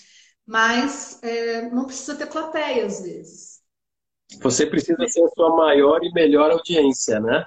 Mas 0.47 1.23
é, 1.23 1.69
não 1.71 1.85
precisa 1.85 2.17
ter 2.17 2.27
plateia 2.27 2.87
às 2.87 3.03
vezes. 3.03 3.61
Você 4.41 4.65
precisa 4.65 5.07
ser 5.07 5.23
a 5.23 5.29
sua 5.29 5.55
maior 5.55 6.03
e 6.03 6.11
melhor 6.15 6.51
audiência, 6.51 7.21
né? 7.21 7.45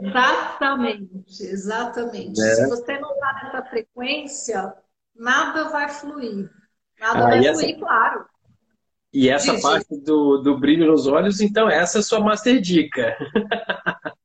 Exatamente, 0.00 1.42
exatamente. 1.42 2.40
É. 2.40 2.54
Se 2.54 2.68
você 2.68 2.98
não 2.98 3.12
está 3.12 3.40
nessa 3.42 3.62
frequência, 3.70 4.74
nada 5.14 5.68
vai 5.70 5.88
fluir. 5.88 6.50
Nada 6.98 7.18
ah, 7.18 7.22
vai 7.22 7.46
essa... 7.46 7.60
fluir, 7.60 7.78
claro. 7.78 8.26
E 9.12 9.28
essa 9.28 9.60
parte 9.60 9.96
do, 10.02 10.38
do 10.38 10.58
brilho 10.58 10.86
nos 10.86 11.06
olhos, 11.06 11.40
então, 11.40 11.68
essa 11.68 11.98
é 11.98 12.00
a 12.00 12.02
sua 12.02 12.20
master 12.20 12.60
dica. 12.60 13.16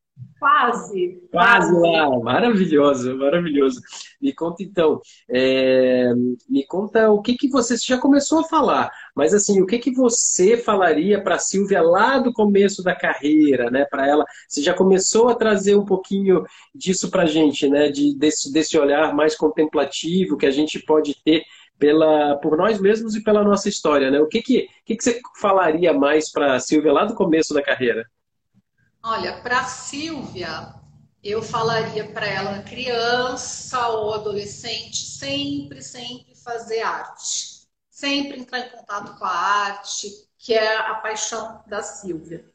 Quase. 0.45 1.27
Quase 1.31 1.73
lá. 1.73 2.19
Maravilhoso, 2.19 3.17
maravilhoso. 3.17 3.81
Me 4.21 4.31
conta 4.31 4.61
então, 4.61 5.01
é, 5.27 6.13
me 6.47 6.63
conta 6.67 7.09
o 7.09 7.19
que, 7.19 7.33
que 7.33 7.49
você, 7.49 7.75
você 7.75 7.87
já 7.87 7.97
começou 7.97 8.41
a 8.41 8.43
falar, 8.43 8.91
mas 9.15 9.33
assim, 9.33 9.59
o 9.59 9.65
que, 9.65 9.79
que 9.79 9.91
você 9.91 10.55
falaria 10.55 11.19
para 11.19 11.33
a 11.33 11.39
Silvia 11.39 11.81
lá 11.81 12.19
do 12.19 12.31
começo 12.31 12.83
da 12.83 12.93
carreira, 12.93 13.71
né? 13.71 13.85
Para 13.89 14.07
ela, 14.07 14.23
você 14.47 14.61
já 14.61 14.75
começou 14.75 15.29
a 15.29 15.35
trazer 15.35 15.73
um 15.73 15.83
pouquinho 15.83 16.45
disso 16.75 17.09
para 17.09 17.23
a 17.23 17.25
gente, 17.27 17.67
né? 17.67 17.89
De, 17.89 18.15
desse, 18.15 18.53
desse 18.53 18.77
olhar 18.77 19.15
mais 19.15 19.35
contemplativo 19.35 20.37
que 20.37 20.45
a 20.45 20.51
gente 20.51 20.77
pode 20.77 21.15
ter 21.23 21.43
pela, 21.79 22.35
por 22.35 22.55
nós 22.55 22.79
mesmos 22.79 23.15
e 23.15 23.23
pela 23.23 23.43
nossa 23.43 23.67
história, 23.67 24.11
né? 24.11 24.19
O 24.19 24.27
que, 24.27 24.43
que, 24.43 24.67
que, 24.85 24.95
que 24.95 25.03
você 25.03 25.19
falaria 25.41 25.91
mais 25.91 26.31
para 26.31 26.53
a 26.53 26.59
Silvia 26.59 26.93
lá 26.93 27.03
do 27.03 27.15
começo 27.15 27.51
da 27.51 27.63
carreira? 27.63 28.05
Olha, 29.05 29.39
para 29.41 29.63
Silvia, 29.65 30.73
eu 31.23 31.41
falaria 31.41 32.11
para 32.11 32.25
ela, 32.25 32.63
criança 32.63 33.87
ou 33.89 34.13
adolescente, 34.15 34.97
sempre, 34.97 35.81
sempre 35.81 36.35
fazer 36.35 36.81
arte. 36.81 37.67
Sempre 37.89 38.39
entrar 38.39 38.59
em 38.59 38.69
contato 38.71 39.17
com 39.17 39.25
a 39.25 39.29
arte, 39.29 40.09
que 40.37 40.53
é 40.55 40.75
a 40.77 40.95
paixão 40.95 41.63
da 41.67 41.81
Silvia. 41.83 42.51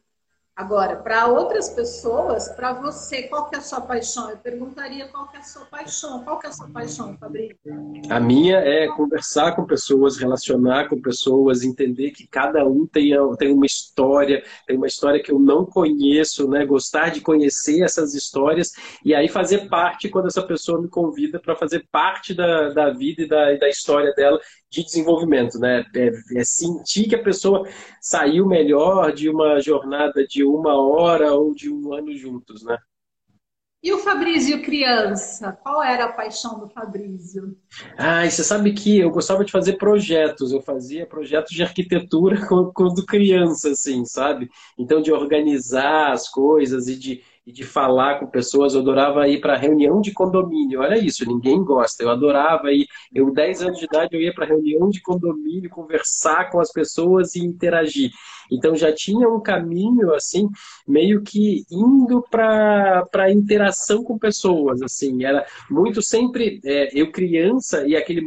Agora, 0.61 0.97
para 0.97 1.27
outras 1.27 1.71
pessoas, 1.71 2.47
para 2.49 2.75
você, 2.75 3.23
qual 3.23 3.49
que 3.49 3.57
é 3.57 3.59
a 3.59 3.63
sua 3.63 3.81
paixão? 3.81 4.29
Eu 4.29 4.37
perguntaria 4.37 5.09
qual 5.09 5.27
que 5.27 5.39
é 5.39 5.41
a 5.41 5.43
sua 5.43 5.65
paixão. 5.65 6.23
Qual 6.23 6.39
que 6.39 6.47
é 6.47 6.51
a 6.51 6.53
sua 6.53 6.69
paixão, 6.69 7.17
Fabrício? 7.17 7.57
A 8.11 8.21
minha 8.21 8.59
é 8.59 8.87
conversar 8.89 9.57
com 9.57 9.65
pessoas, 9.65 10.19
relacionar 10.19 10.91
com 10.91 11.01
pessoas, 11.01 11.63
entender 11.63 12.11
que 12.11 12.27
cada 12.27 12.63
um 12.67 12.87
tem, 12.87 13.13
tem 13.39 13.55
uma 13.55 13.65
história, 13.65 14.45
tem 14.67 14.77
uma 14.77 14.87
história 14.87 15.23
que 15.23 15.33
eu 15.33 15.39
não 15.39 15.65
conheço, 15.65 16.47
né? 16.47 16.67
Gostar 16.67 17.09
de 17.09 17.23
conhecer 17.23 17.81
essas 17.83 18.13
histórias 18.13 18.73
e 19.03 19.15
aí 19.15 19.31
fazer 19.31 19.67
parte 19.67 20.11
quando 20.11 20.27
essa 20.27 20.43
pessoa 20.43 20.79
me 20.79 20.89
convida 20.89 21.41
para 21.41 21.57
fazer 21.57 21.89
parte 21.91 22.35
da, 22.35 22.69
da 22.69 22.91
vida 22.91 23.23
e 23.23 23.27
da, 23.27 23.55
da 23.55 23.69
história 23.71 24.13
dela 24.13 24.39
de 24.71 24.85
desenvolvimento, 24.85 25.59
né? 25.59 25.85
É, 25.95 26.11
é, 26.39 26.45
sentir 26.45 27.09
que 27.09 27.15
a 27.15 27.23
pessoa 27.23 27.69
saiu 28.01 28.47
melhor 28.47 29.13
de 29.13 29.29
uma 29.29 29.61
jornada 29.61 30.25
de 30.27 30.45
uma 30.45 30.81
hora 30.81 31.33
ou 31.33 31.55
de 31.55 31.71
um 31.71 31.93
ano 31.93 32.17
juntos, 32.17 32.63
né? 32.63 32.79
E 33.83 33.93
o 33.95 33.99
Fabrício 33.99 34.63
criança? 34.63 35.53
Qual 35.63 35.83
era 35.83 36.05
a 36.05 36.13
paixão 36.13 36.59
do 36.59 36.69
Fabrício? 36.69 37.57
Ah, 37.97 38.29
você 38.29 38.45
sabe 38.45 38.75
que 38.75 38.99
eu 38.99 39.11
gostava 39.11 39.43
de 39.43 39.51
fazer 39.51 39.79
projetos. 39.79 40.53
Eu 40.53 40.61
fazia 40.61 41.07
projetos 41.07 41.53
de 41.53 41.63
arquitetura 41.63 42.37
quando 42.75 43.07
criança, 43.07 43.71
assim, 43.71 44.05
sabe? 44.05 44.51
Então, 44.79 45.01
de 45.01 45.11
organizar 45.11 46.13
as 46.13 46.29
coisas 46.29 46.89
e 46.89 46.97
de, 46.97 47.23
e 47.51 47.53
de 47.53 47.65
falar 47.65 48.19
com 48.19 48.27
pessoas. 48.27 48.75
Eu 48.75 48.81
adorava 48.81 49.29
ir 49.29 49.41
para 49.41 49.57
reunião 49.57 50.01
de 50.01 50.13
condomínio. 50.13 50.81
Olha 50.81 50.97
isso, 50.97 51.27
ninguém 51.27 51.63
gosta. 51.63 52.03
Eu 52.03 52.11
adorava 52.11 52.73
ir. 52.73 52.87
Eu, 53.13 53.33
10 53.33 53.63
anos 53.63 53.79
de 53.79 53.85
idade, 53.85 54.15
eu 54.15 54.21
ia 54.21 54.33
para 54.33 54.47
reunião 54.47 54.89
de 54.89 55.03
condomínio, 55.03 55.69
conversar 55.69 56.51
com 56.51 56.61
as 56.61 56.73
pessoas 56.73 57.35
e 57.35 57.41
interagir. 57.41 58.11
Então 58.51 58.75
já 58.75 58.93
tinha 58.93 59.29
um 59.29 59.41
caminho 59.41 60.13
assim, 60.15 60.49
meio 60.87 61.23
que 61.23 61.65
indo 61.71 62.23
para 62.31 63.07
a 63.15 63.31
interação 63.31 64.03
com 64.03 64.19
pessoas, 64.19 64.83
assim, 64.83 65.25
era 65.25 65.47
muito 65.71 66.03
sempre 66.03 66.61
é, 66.65 66.89
eu 66.93 67.13
criança 67.13 67.87
e 67.87 67.95
aquele 67.95 68.23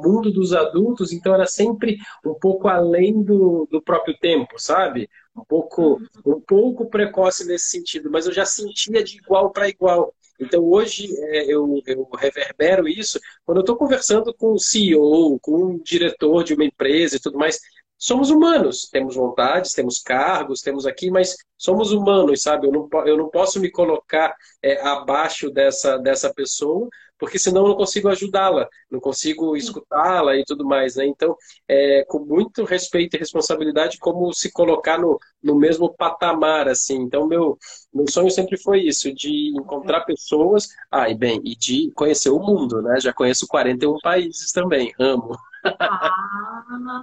mundo 0.00 0.32
dos 0.32 0.52
adultos, 0.52 1.12
então 1.12 1.34
era 1.34 1.46
sempre 1.46 1.98
um 2.24 2.34
pouco 2.34 2.68
além 2.68 3.22
do, 3.22 3.68
do 3.70 3.82
próprio 3.82 4.16
tempo, 4.18 4.58
sabe? 4.58 5.08
Um 5.36 5.44
pouco, 5.44 6.00
um 6.26 6.40
pouco 6.40 6.90
precoce 6.90 7.46
nesse 7.46 7.70
sentido, 7.70 8.10
mas 8.10 8.26
eu 8.26 8.32
já 8.32 8.44
sentia 8.44 9.02
de 9.02 9.18
igual 9.18 9.50
para 9.50 9.68
igual. 9.68 10.12
Então 10.38 10.64
hoje 10.64 11.08
é, 11.18 11.44
eu, 11.44 11.82
eu, 11.86 12.08
reverbero 12.18 12.88
isso 12.88 13.20
quando 13.44 13.58
eu 13.58 13.62
estou 13.62 13.76
conversando 13.76 14.32
com 14.34 14.52
o 14.52 14.58
CEO, 14.58 15.38
com 15.40 15.74
o 15.74 15.82
diretor 15.82 16.42
de 16.42 16.54
uma 16.54 16.64
empresa 16.64 17.16
e 17.16 17.20
tudo 17.20 17.38
mais 17.38 17.60
somos 18.00 18.30
humanos, 18.30 18.88
temos 18.90 19.14
vontades, 19.14 19.74
temos 19.74 20.00
cargos, 20.00 20.62
temos 20.62 20.86
aqui, 20.86 21.10
mas 21.10 21.36
somos 21.58 21.92
humanos, 21.92 22.42
sabe? 22.42 22.66
Eu 22.66 22.72
não, 22.72 22.88
eu 23.06 23.16
não 23.18 23.28
posso 23.28 23.60
me 23.60 23.70
colocar 23.70 24.34
é, 24.62 24.80
abaixo 24.80 25.50
dessa, 25.50 25.98
dessa 25.98 26.32
pessoa, 26.32 26.88
porque 27.20 27.38
senão 27.38 27.62
eu 27.62 27.68
não 27.68 27.76
consigo 27.76 28.08
ajudá-la, 28.08 28.68
não 28.90 28.98
consigo 28.98 29.56
escutá-la 29.56 30.36
e 30.36 30.44
tudo 30.44 30.64
mais, 30.64 30.96
né? 30.96 31.06
Então, 31.06 31.36
é, 31.68 32.04
com 32.08 32.20
muito 32.20 32.64
respeito 32.64 33.14
e 33.14 33.18
responsabilidade, 33.18 33.98
como 33.98 34.32
se 34.32 34.50
colocar 34.50 34.98
no, 34.98 35.18
no 35.42 35.54
mesmo 35.54 35.94
patamar, 35.94 36.66
assim. 36.68 36.96
Então, 36.96 37.26
meu, 37.26 37.58
meu 37.92 38.06
sonho 38.10 38.30
sempre 38.30 38.56
foi 38.56 38.80
isso, 38.80 39.12
de 39.14 39.52
encontrar 39.56 40.00
pessoas, 40.06 40.68
ah, 40.90 41.08
e 41.10 41.14
bem, 41.14 41.40
e 41.44 41.54
de 41.54 41.92
conhecer 41.94 42.30
o 42.30 42.40
mundo, 42.40 42.80
né? 42.82 42.98
Já 42.98 43.12
conheço 43.12 43.46
41 43.46 43.98
países 44.02 44.50
também, 44.50 44.92
amo. 44.98 45.36
Ah, 45.62 46.10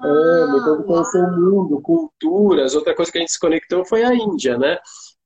Amo, 0.04 0.58
então 0.58 0.84
conhecer 0.84 1.22
o 1.24 1.32
mundo, 1.32 1.82
culturas. 1.82 2.76
Outra 2.76 2.96
coisa 2.96 3.12
que 3.12 3.18
a 3.18 3.22
gente 3.22 3.32
se 3.32 3.40
conectou 3.40 3.86
foi 3.86 4.04
a 4.04 4.14
Índia, 4.14 4.58
né? 4.58 4.78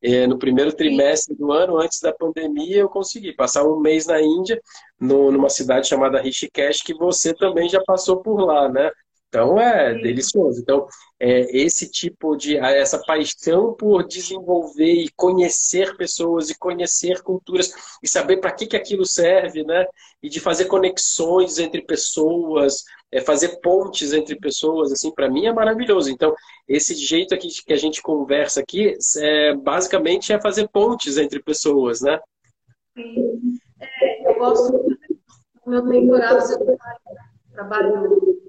É, 0.04 0.26
no 0.26 0.38
primeiro 0.38 0.74
trimestre 0.74 1.36
do 1.36 1.52
ano, 1.52 1.78
antes 1.78 2.00
da 2.02 2.12
pandemia, 2.12 2.78
eu 2.78 2.90
consegui 2.90 3.34
passar 3.34 3.64
um 3.64 3.80
mês 3.80 4.08
na 4.08 4.22
Índia, 4.22 4.60
no, 5.00 5.32
numa 5.32 5.50
cidade 5.50 5.88
chamada 5.88 6.20
Rishikesh, 6.22 6.82
que 6.82 6.94
você 6.94 7.34
também 7.34 7.70
já 7.70 7.82
passou 7.86 8.18
por 8.18 8.40
lá, 8.44 8.68
né? 8.68 8.92
Então 9.32 9.58
é 9.58 9.94
Sim. 9.94 10.02
delicioso. 10.02 10.60
Então, 10.60 10.86
é, 11.18 11.56
esse 11.58 11.90
tipo 11.90 12.36
de. 12.36 12.58
essa 12.58 13.00
paixão 13.00 13.74
por 13.74 14.06
desenvolver 14.06 14.94
e 14.94 15.10
conhecer 15.16 15.96
pessoas 15.96 16.50
e 16.50 16.58
conhecer 16.58 17.22
culturas 17.22 17.74
e 18.04 18.08
saber 18.10 18.38
para 18.38 18.52
que, 18.52 18.68
que 18.68 18.76
aquilo 18.76 19.06
serve, 19.06 19.64
né? 19.64 19.86
E 20.22 20.28
de 20.28 20.42
fazer 20.42 20.66
conexões 20.66 21.60
entre 21.60 21.82
pessoas, 21.82 22.84
é, 23.12 23.22
fazer 23.22 23.60
pontes 23.60 24.14
entre 24.14 24.36
pessoas, 24.36 24.92
assim, 24.92 25.14
para 25.14 25.30
mim 25.30 25.46
é 25.46 25.54
maravilhoso. 25.54 26.10
Então, 26.10 26.34
esse 26.68 26.96
jeito 26.96 27.36
aqui 27.36 27.50
que 27.50 27.74
a 27.74 27.78
gente 27.78 28.02
conversa 28.02 28.62
aqui, 28.62 28.98
é, 29.18 29.54
basicamente 29.56 30.32
é 30.32 30.40
fazer 30.40 30.68
pontes 30.70 31.18
entre 31.18 31.42
pessoas, 31.42 32.02
né? 32.02 32.20
Sim. 32.94 33.60
É, 33.80 34.30
eu 34.30 34.36
gosto 34.36 34.72
do 34.72 35.70
meu 35.70 35.82
doutorado, 35.84 36.52
eu 36.52 36.78
trabalho 37.52 38.42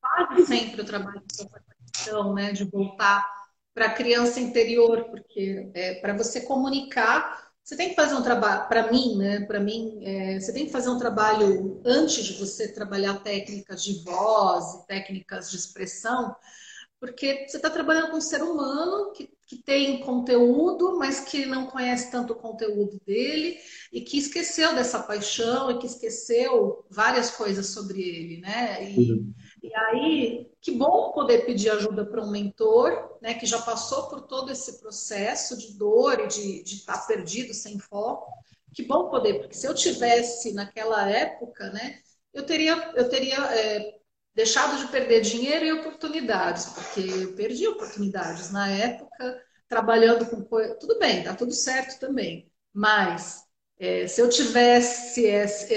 quase 0.00 0.46
sempre 0.46 0.80
o 0.80 0.84
trabalho 0.84 1.22
de 1.26 1.44
capacitação, 1.44 2.34
né, 2.34 2.52
de 2.52 2.64
voltar 2.64 3.26
para 3.74 3.86
a 3.86 3.94
criança 3.94 4.40
interior, 4.40 5.04
porque 5.04 5.70
é, 5.74 5.94
para 5.94 6.16
você 6.16 6.42
comunicar, 6.42 7.49
você 7.62 7.76
tem 7.76 7.90
que 7.90 7.94
fazer 7.94 8.14
um 8.14 8.22
trabalho, 8.22 8.68
para 8.68 8.90
mim, 8.90 9.16
né, 9.16 9.40
para 9.40 9.60
mim, 9.60 10.00
é, 10.02 10.40
você 10.40 10.52
tem 10.52 10.66
que 10.66 10.72
fazer 10.72 10.90
um 10.90 10.98
trabalho 10.98 11.80
antes 11.84 12.24
de 12.24 12.32
você 12.34 12.72
trabalhar 12.72 13.22
técnicas 13.22 13.84
de 13.84 14.02
voz 14.02 14.84
técnicas 14.86 15.50
de 15.50 15.56
expressão, 15.56 16.34
porque 17.00 17.46
você 17.48 17.56
está 17.56 17.70
trabalhando 17.70 18.10
com 18.10 18.18
um 18.18 18.20
ser 18.20 18.42
humano 18.42 19.12
que, 19.12 19.30
que 19.46 19.56
tem 19.56 20.00
conteúdo, 20.00 20.98
mas 20.98 21.20
que 21.20 21.46
não 21.46 21.66
conhece 21.66 22.10
tanto 22.10 22.34
o 22.34 22.36
conteúdo 22.36 23.00
dele 23.06 23.56
e 23.90 24.02
que 24.02 24.18
esqueceu 24.18 24.74
dessa 24.74 24.98
paixão 24.98 25.70
e 25.70 25.78
que 25.78 25.86
esqueceu 25.86 26.84
várias 26.90 27.30
coisas 27.30 27.68
sobre 27.68 28.02
ele, 28.02 28.40
né? 28.42 28.90
E, 28.92 29.12
uhum. 29.12 29.32
E 29.62 29.74
aí, 29.74 30.50
que 30.60 30.70
bom 30.72 31.12
poder 31.12 31.44
pedir 31.44 31.70
ajuda 31.70 32.04
para 32.04 32.22
um 32.22 32.30
mentor, 32.30 33.18
né, 33.20 33.34
que 33.34 33.44
já 33.44 33.60
passou 33.60 34.08
por 34.08 34.22
todo 34.22 34.50
esse 34.50 34.80
processo 34.80 35.56
de 35.56 35.74
dor 35.74 36.20
e 36.20 36.28
de, 36.28 36.62
estar 36.62 36.98
tá 36.98 37.06
perdido, 37.06 37.52
sem 37.52 37.78
foco. 37.78 38.32
Que 38.72 38.84
bom 38.84 39.10
poder, 39.10 39.40
porque 39.40 39.54
se 39.54 39.66
eu 39.66 39.74
tivesse 39.74 40.54
naquela 40.54 41.08
época, 41.10 41.70
né, 41.70 41.98
eu 42.32 42.46
teria, 42.46 42.92
eu 42.94 43.08
teria 43.08 43.36
é, 43.54 43.98
deixado 44.34 44.78
de 44.78 44.90
perder 44.90 45.20
dinheiro 45.20 45.64
e 45.64 45.72
oportunidades, 45.72 46.66
porque 46.66 47.00
eu 47.00 47.34
perdi 47.34 47.66
oportunidades 47.66 48.50
na 48.50 48.70
época, 48.70 49.42
trabalhando 49.68 50.24
com 50.26 50.42
coisa. 50.44 50.74
Tudo 50.76 50.98
bem, 50.98 51.22
tá 51.22 51.34
tudo 51.34 51.52
certo 51.52 51.98
também, 52.00 52.50
mas 52.72 53.44
é, 53.78 54.06
se 54.06 54.20
eu 54.20 54.28
tivesse 54.28 55.26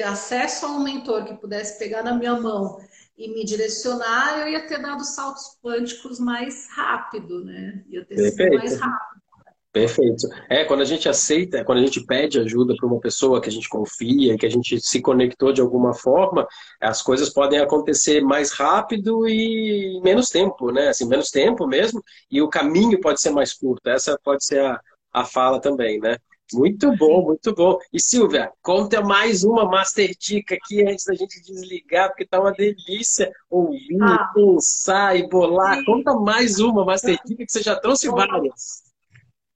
acesso 0.03 0.65
a 0.65 0.69
um 0.69 0.83
mentor 0.83 1.25
que 1.25 1.35
pudesse 1.35 1.79
pegar 1.79 2.03
na 2.03 2.13
minha 2.13 2.39
mão 2.39 2.77
e 3.17 3.27
me 3.27 3.45
direcionar, 3.45 4.39
eu 4.39 4.47
ia 4.47 4.67
ter 4.67 4.81
dado 4.81 5.03
saltos 5.03 5.57
quânticos 5.61 6.19
mais 6.19 6.67
rápido, 6.71 7.43
né? 7.45 7.83
Ia 7.89 8.05
ter 8.05 8.15
Perfeito. 8.15 8.43
sido 8.43 8.57
mais 8.57 8.79
rápido. 8.79 9.13
Perfeito. 9.71 10.27
É, 10.47 10.63
quando 10.65 10.81
a 10.81 10.85
gente 10.85 11.09
aceita, 11.09 11.65
quando 11.65 11.79
a 11.79 11.81
gente 11.81 12.05
pede 12.05 12.39
ajuda 12.39 12.75
para 12.75 12.85
uma 12.85 12.99
pessoa 12.99 13.41
que 13.41 13.49
a 13.49 13.51
gente 13.51 13.67
confia, 13.67 14.37
que 14.37 14.45
a 14.45 14.49
gente 14.49 14.79
se 14.79 15.01
conectou 15.01 15.51
de 15.51 15.61
alguma 15.61 15.95
forma, 15.95 16.47
as 16.79 17.01
coisas 17.01 17.31
podem 17.31 17.59
acontecer 17.59 18.21
mais 18.21 18.51
rápido 18.51 19.27
e 19.27 19.99
menos 20.03 20.29
tempo, 20.29 20.71
né? 20.71 20.89
Assim, 20.89 21.07
menos 21.07 21.31
tempo 21.31 21.65
mesmo, 21.65 22.03
e 22.29 22.39
o 22.39 22.49
caminho 22.49 23.01
pode 23.01 23.19
ser 23.19 23.31
mais 23.31 23.51
curto. 23.51 23.89
Essa 23.89 24.15
pode 24.23 24.45
ser 24.45 24.63
a, 24.63 24.79
a 25.11 25.25
fala 25.25 25.59
também, 25.59 25.99
né? 25.99 26.17
Muito 26.51 26.95
bom, 26.97 27.25
muito 27.25 27.53
bom. 27.53 27.77
E 27.91 28.01
Silvia, 28.01 28.51
conta 28.61 29.01
mais 29.01 29.43
uma 29.43 29.65
Master 29.65 30.11
Dica 30.19 30.55
aqui 30.55 30.83
antes 30.83 31.05
da 31.05 31.13
gente 31.13 31.41
desligar, 31.41 32.09
porque 32.09 32.25
tá 32.25 32.39
uma 32.39 32.51
delícia 32.51 33.31
ouvir, 33.49 33.97
ah, 34.01 34.31
pensar 34.33 35.17
e 35.17 35.27
bolar. 35.27 35.77
Sim. 35.77 35.85
Conta 35.85 36.13
mais 36.15 36.59
uma 36.59 36.85
Master 36.85 37.19
Dica 37.25 37.45
que 37.45 37.51
você 37.51 37.61
já 37.61 37.75
trouxe 37.75 38.09
várias. 38.09 38.83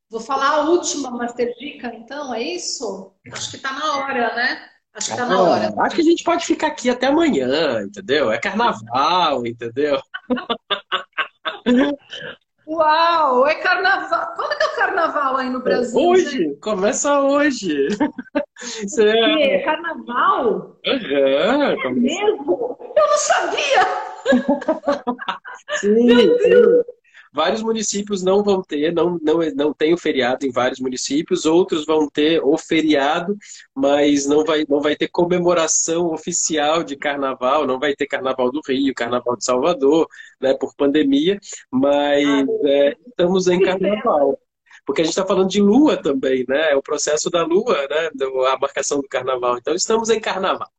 Vou 0.09 0.21
falar 0.21 0.51
a 0.51 0.69
última 0.69 1.11
Master 1.11 1.53
Dica, 1.57 1.93
então, 1.93 2.33
é 2.33 2.41
isso? 2.41 3.13
Acho 3.31 3.51
que 3.51 3.57
tá 3.57 3.73
na 3.73 3.97
hora, 3.97 4.35
né? 4.35 4.69
Acho 4.93 5.11
que 5.11 5.17
tá 5.17 5.25
na 5.25 5.41
hora. 5.41 5.73
Acho 5.77 5.95
que 5.95 6.01
a 6.01 6.05
gente 6.05 6.23
pode 6.23 6.45
ficar 6.45 6.67
aqui 6.67 6.89
até 6.89 7.07
amanhã, 7.07 7.83
entendeu? 7.83 8.31
É 8.31 8.39
carnaval, 8.39 9.45
entendeu? 9.45 9.99
Uau, 12.67 13.47
é 13.47 13.55
carnaval. 13.55 14.33
Quando 14.35 14.57
que 14.57 14.63
é 14.63 14.67
o 14.67 14.75
carnaval 14.75 15.37
aí 15.37 15.49
no 15.49 15.61
Brasil? 15.61 16.01
Hoje, 16.01 16.29
gente? 16.29 16.59
começa 16.59 17.21
hoje. 17.21 17.87
Você... 18.59 19.07
É 19.07 19.59
carnaval? 19.59 20.77
Uhum, 20.85 21.63
é 21.63 21.89
mesmo? 21.91 22.77
Eu 22.95 23.07
não 23.07 23.17
sabia! 23.17 23.87
sim, 25.79 26.05
Meu 26.05 26.37
Deus. 26.37 26.85
Sim. 26.85 26.96
Vários 27.37 27.61
municípios 27.61 28.23
não 28.23 28.43
vão 28.43 28.63
ter, 28.63 28.91
não, 28.91 29.19
não, 29.21 29.37
não 29.55 29.71
tem 29.71 29.93
o 29.93 29.97
feriado 29.97 30.43
em 30.43 30.49
vários 30.51 30.79
municípios, 30.79 31.45
outros 31.45 31.85
vão 31.85 32.09
ter 32.09 32.41
o 32.43 32.57
feriado, 32.57 33.37
mas 33.75 34.25
não 34.25 34.43
vai, 34.43 34.65
não 34.67 34.81
vai 34.81 34.95
ter 34.95 35.07
comemoração 35.07 36.07
oficial 36.07 36.83
de 36.83 36.95
carnaval, 36.95 37.67
não 37.67 37.79
vai 37.79 37.95
ter 37.95 38.07
carnaval 38.07 38.51
do 38.51 38.59
Rio, 38.67 38.91
carnaval 38.95 39.37
de 39.37 39.45
Salvador, 39.45 40.07
né, 40.41 40.55
por 40.55 40.73
pandemia, 40.75 41.39
mas 41.69 42.25
é, 42.65 42.95
estamos 43.07 43.47
em 43.47 43.61
carnaval 43.61 44.39
porque 44.83 45.01
a 45.01 45.03
gente 45.03 45.11
está 45.11 45.25
falando 45.25 45.49
de 45.49 45.61
lua 45.61 46.01
também, 46.01 46.45
né? 46.47 46.71
É 46.71 46.75
o 46.77 46.81
processo 46.81 47.29
da 47.29 47.43
lua, 47.43 47.75
né? 47.89 48.09
A 48.47 48.57
marcação 48.57 49.01
do 49.01 49.07
carnaval. 49.09 49.57
Então 49.57 49.75
estamos 49.75 50.09
em 50.09 50.17
carnaval. 50.17 50.69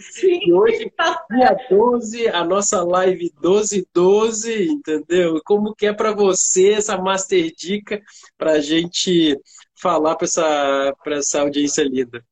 Sim, 0.00 0.40
e 0.46 0.52
hoje, 0.52 0.90
dia 1.30 1.56
12, 1.68 2.28
a 2.28 2.42
nossa 2.42 2.82
live 2.82 3.32
1212, 3.42 4.68
entendeu? 4.68 5.40
Como 5.44 5.74
que 5.74 5.86
é 5.86 5.92
para 5.92 6.12
você 6.12 6.72
essa 6.72 6.96
master 6.96 7.52
dica 7.54 8.00
para 8.38 8.52
a 8.52 8.60
gente 8.60 9.38
falar 9.80 10.16
para 10.16 10.24
essa, 10.24 10.94
essa 11.08 11.40
audiência 11.42 11.82
linda? 11.84 12.24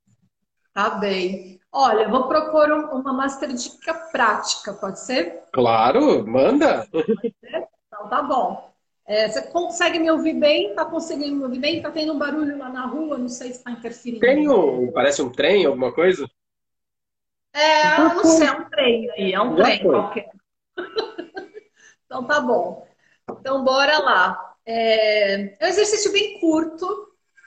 Tá 0.72 0.90
bem. 0.90 1.60
Olha, 1.70 2.08
vou 2.08 2.26
propor 2.26 2.70
uma 2.70 3.12
master 3.12 3.52
dica 3.52 3.92
prática, 4.10 4.72
pode 4.72 5.00
ser? 5.00 5.42
Claro, 5.52 6.26
manda! 6.26 6.88
Então 6.92 8.08
tá 8.08 8.22
bom. 8.22 8.74
É, 9.06 9.28
você 9.28 9.42
consegue 9.42 9.98
me 9.98 10.10
ouvir 10.10 10.34
bem? 10.34 10.74
Tá 10.74 10.84
conseguindo 10.84 11.36
me 11.36 11.44
ouvir 11.44 11.60
bem? 11.60 11.80
Tá 11.80 11.90
tendo 11.90 12.12
um 12.12 12.18
barulho 12.18 12.58
lá 12.58 12.68
na 12.68 12.86
rua? 12.86 13.16
Não 13.16 13.28
sei 13.28 13.52
se 13.52 13.58
está 13.58 13.70
interferindo. 13.70 14.20
Tem 14.20 14.48
um, 14.48 14.90
parece 14.90 15.22
um 15.22 15.30
trem, 15.30 15.64
alguma 15.64 15.92
coisa? 15.92 16.28
É, 17.56 18.00
eu 18.00 18.14
não 18.14 18.24
sei, 18.24 18.46
é 18.46 18.52
um 18.52 18.68
trem 18.68 19.10
aí, 19.12 19.32
é 19.32 19.40
um 19.40 19.56
Já 19.56 19.64
trem 19.64 19.82
foi. 19.82 19.90
qualquer. 19.90 20.30
então 22.04 22.24
tá 22.24 22.38
bom. 22.38 22.86
Então 23.30 23.64
bora 23.64 23.98
lá. 23.98 24.54
É, 24.66 25.56
é 25.58 25.64
um 25.64 25.68
exercício 25.68 26.12
bem 26.12 26.38
curto, 26.38 26.86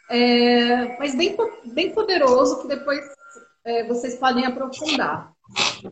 é, 0.09 0.97
mas 0.97 1.13
bem, 1.13 1.37
bem 1.65 1.91
poderoso, 1.93 2.61
que 2.61 2.67
depois 2.67 2.99
é, 3.63 3.83
vocês 3.87 4.15
podem 4.15 4.45
aprofundar. 4.45 5.31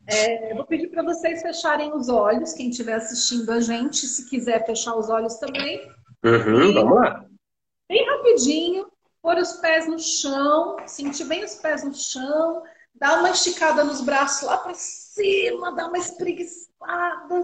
É, 0.08 0.54
vou 0.56 0.66
pedir 0.66 0.88
para 0.88 1.04
vocês 1.04 1.42
fecharem 1.44 1.94
os 1.94 2.10
olhos, 2.10 2.54
quem 2.54 2.70
estiver 2.70 2.96
assistindo 2.96 3.52
a 3.52 3.60
gente, 3.60 4.08
se 4.08 4.28
quiser 4.28 4.66
fechar 4.66 4.96
os 4.96 5.10
olhos 5.10 5.36
também. 5.36 5.80
Uhum, 6.24 6.64
e, 6.64 6.74
vamos 6.74 6.96
lá. 6.96 7.24
Bem 7.88 8.04
rapidinho, 8.04 8.88
pôr 9.22 9.38
os 9.38 9.54
pés 9.54 9.88
no 9.88 10.00
chão, 10.00 10.78
sentir 10.88 11.26
bem 11.26 11.44
os 11.44 11.56
pés 11.56 11.84
no 11.84 11.94
chão, 11.94 12.64
dar 13.00 13.20
uma 13.20 13.30
esticada 13.32 13.84
nos 13.84 14.02
braços 14.02 14.48
lá 14.48 14.58
para 14.58 14.74
cima, 14.74 15.74
dar 15.74 15.88
uma 15.88 15.98
espreguiçada, 15.98 17.44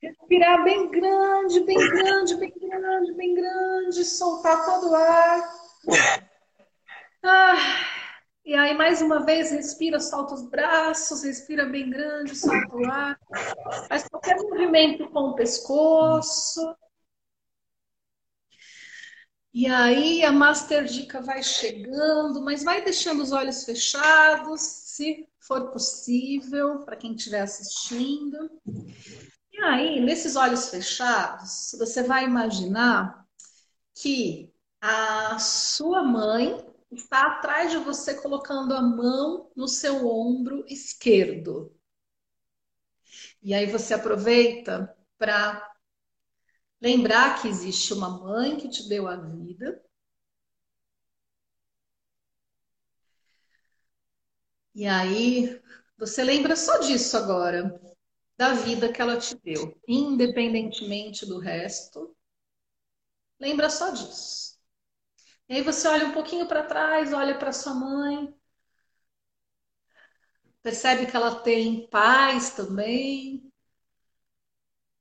respirar 0.00 0.64
bem 0.64 0.90
grande, 0.90 1.60
bem 1.60 1.78
grande, 1.78 2.36
bem 2.36 2.52
grande, 2.60 3.12
bem 3.14 3.34
grande, 3.34 4.04
soltar 4.04 4.64
todo 4.64 4.90
o 4.90 4.94
ar. 4.94 5.54
Ah, 7.22 7.54
e 8.44 8.54
aí, 8.56 8.74
mais 8.74 9.00
uma 9.00 9.24
vez, 9.24 9.52
respira, 9.52 10.00
solta 10.00 10.34
os 10.34 10.42
braços, 10.42 11.22
respira 11.22 11.64
bem 11.66 11.88
grande, 11.88 12.34
solta 12.34 12.76
o 12.76 12.90
ar. 12.90 13.18
Faz 13.88 14.08
qualquer 14.08 14.36
movimento 14.36 15.08
com 15.10 15.28
o 15.28 15.34
pescoço. 15.36 16.60
E 19.54 19.66
aí 19.66 20.24
a 20.24 20.32
Master 20.32 20.84
Dica 20.84 21.20
vai 21.20 21.42
chegando, 21.42 22.42
mas 22.42 22.64
vai 22.64 22.82
deixando 22.82 23.22
os 23.22 23.32
olhos 23.32 23.64
fechados, 23.64 24.60
se 24.62 25.28
for 25.40 25.70
possível, 25.70 26.84
para 26.84 26.96
quem 26.96 27.14
estiver 27.14 27.42
assistindo. 27.42 28.50
E 29.52 29.62
aí, 29.62 30.00
nesses 30.00 30.36
olhos 30.36 30.70
fechados, 30.70 31.74
você 31.78 32.02
vai 32.02 32.24
imaginar 32.24 33.26
que 33.94 34.50
a 34.80 35.38
sua 35.38 36.02
mãe 36.02 36.64
está 36.90 37.26
atrás 37.26 37.70
de 37.70 37.76
você 37.76 38.14
colocando 38.14 38.74
a 38.74 38.80
mão 38.80 39.50
no 39.54 39.68
seu 39.68 40.08
ombro 40.08 40.64
esquerdo. 40.66 41.74
E 43.42 43.52
aí 43.52 43.66
você 43.66 43.92
aproveita 43.94 44.96
para 45.18 45.71
Lembrar 46.82 47.40
que 47.40 47.46
existe 47.46 47.94
uma 47.94 48.10
mãe 48.10 48.56
que 48.56 48.68
te 48.68 48.88
deu 48.88 49.06
a 49.06 49.14
vida. 49.14 49.80
E 54.74 54.84
aí, 54.86 55.60
você 55.96 56.24
lembra 56.24 56.56
só 56.56 56.78
disso 56.78 57.16
agora, 57.16 57.80
da 58.36 58.54
vida 58.54 58.92
que 58.92 59.00
ela 59.00 59.16
te 59.16 59.36
deu, 59.36 59.80
independentemente 59.86 61.24
do 61.24 61.38
resto. 61.38 62.16
Lembra 63.38 63.70
só 63.70 63.90
disso. 63.90 64.58
E 65.48 65.54
aí 65.54 65.62
você 65.62 65.86
olha 65.86 66.06
um 66.06 66.12
pouquinho 66.12 66.48
para 66.48 66.64
trás, 66.64 67.12
olha 67.12 67.38
para 67.38 67.52
sua 67.52 67.74
mãe, 67.74 68.34
percebe 70.62 71.06
que 71.06 71.16
ela 71.16 71.36
tem 71.42 71.86
paz 71.88 72.50
também, 72.50 73.51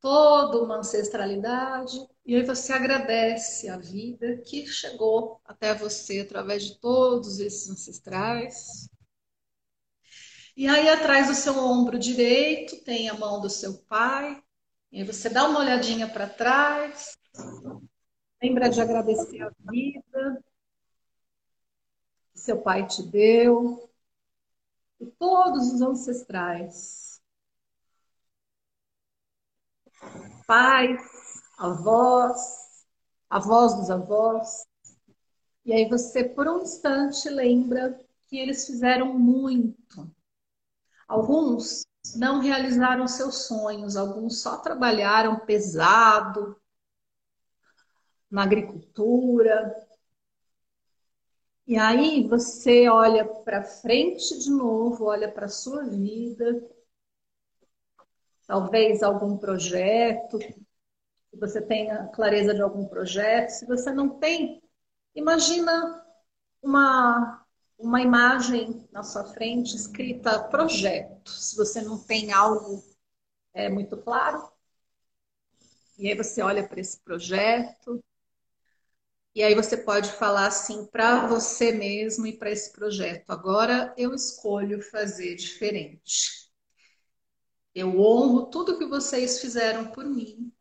toda 0.01 0.63
uma 0.63 0.79
ancestralidade, 0.79 1.95
e 2.25 2.35
aí 2.35 2.43
você 2.43 2.73
agradece 2.73 3.69
a 3.69 3.77
vida 3.77 4.37
que 4.37 4.65
chegou 4.65 5.39
até 5.45 5.75
você 5.75 6.21
através 6.21 6.63
de 6.63 6.79
todos 6.79 7.39
esses 7.39 7.69
ancestrais. 7.69 8.89
E 10.57 10.67
aí 10.67 10.89
atrás 10.89 11.27
do 11.27 11.35
seu 11.35 11.55
ombro 11.57 11.99
direito 11.99 12.83
tem 12.83 13.09
a 13.09 13.13
mão 13.13 13.39
do 13.39 13.49
seu 13.49 13.77
pai, 13.83 14.43
e 14.91 14.99
aí 14.99 15.05
você 15.05 15.29
dá 15.29 15.47
uma 15.47 15.59
olhadinha 15.59 16.09
para 16.09 16.27
trás, 16.27 17.17
lembra 18.41 18.69
de 18.69 18.81
agradecer 18.81 19.43
a 19.43 19.51
vida 19.69 20.43
que 22.33 22.39
seu 22.39 22.59
pai 22.59 22.87
te 22.87 23.03
deu, 23.03 23.87
e 24.99 25.05
todos 25.05 25.71
os 25.73 25.81
ancestrais 25.81 27.10
pais, 30.45 31.01
avós, 31.57 32.85
avós 33.29 33.75
dos 33.75 33.89
avós. 33.89 34.65
E 35.63 35.71
aí 35.73 35.87
você, 35.87 36.23
por 36.23 36.47
um 36.47 36.61
instante, 36.61 37.29
lembra 37.29 37.99
que 38.27 38.37
eles 38.37 38.65
fizeram 38.65 39.17
muito. 39.17 40.09
Alguns 41.07 41.85
não 42.15 42.39
realizaram 42.39 43.07
seus 43.07 43.45
sonhos, 43.45 43.95
alguns 43.95 44.41
só 44.41 44.57
trabalharam 44.57 45.39
pesado 45.39 46.59
na 48.29 48.43
agricultura. 48.43 49.75
E 51.67 51.77
aí 51.77 52.27
você 52.27 52.89
olha 52.89 53.25
para 53.25 53.63
frente 53.63 54.37
de 54.39 54.49
novo, 54.49 55.05
olha 55.05 55.31
para 55.31 55.47
sua 55.47 55.83
vida 55.83 56.61
talvez 58.51 59.01
algum 59.01 59.37
projeto, 59.37 60.37
se 60.37 61.39
você 61.39 61.61
tenha 61.61 62.07
clareza 62.07 62.53
de 62.53 62.61
algum 62.61 62.85
projeto. 62.85 63.47
Se 63.47 63.65
você 63.65 63.93
não 63.93 64.19
tem, 64.19 64.61
imagina 65.15 66.05
uma, 66.61 67.45
uma 67.79 68.01
imagem 68.01 68.85
na 68.91 69.03
sua 69.03 69.23
frente 69.23 69.77
escrita 69.77 70.43
projeto. 70.49 71.31
Se 71.31 71.55
você 71.55 71.81
não 71.81 71.97
tem 71.97 72.33
algo 72.33 72.83
é, 73.53 73.69
muito 73.69 73.95
claro, 73.95 74.51
e 75.97 76.09
aí 76.09 76.17
você 76.17 76.41
olha 76.41 76.67
para 76.67 76.81
esse 76.81 76.99
projeto, 76.99 78.03
e 79.33 79.41
aí 79.43 79.55
você 79.55 79.77
pode 79.77 80.11
falar 80.11 80.47
assim 80.47 80.85
para 80.87 81.25
você 81.25 81.71
mesmo 81.71 82.27
e 82.27 82.37
para 82.37 82.51
esse 82.51 82.73
projeto. 82.73 83.29
Agora 83.29 83.93
eu 83.95 84.13
escolho 84.13 84.81
fazer 84.81 85.35
diferente. 85.35 86.50
Eu 87.73 87.99
honro 87.99 88.47
tudo 88.47 88.77
que 88.77 88.85
vocês 88.85 89.39
fizeram 89.39 89.91
por 89.91 90.05
mim, 90.05 90.51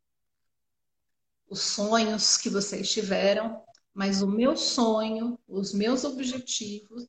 os 1.49 1.61
sonhos 1.61 2.37
que 2.37 2.49
vocês 2.49 2.91
tiveram, 2.91 3.65
mas 3.93 4.23
o 4.23 4.29
meu 4.29 4.57
sonho, 4.57 5.39
os 5.49 5.75
meus 5.75 6.05
objetivos, 6.05 7.09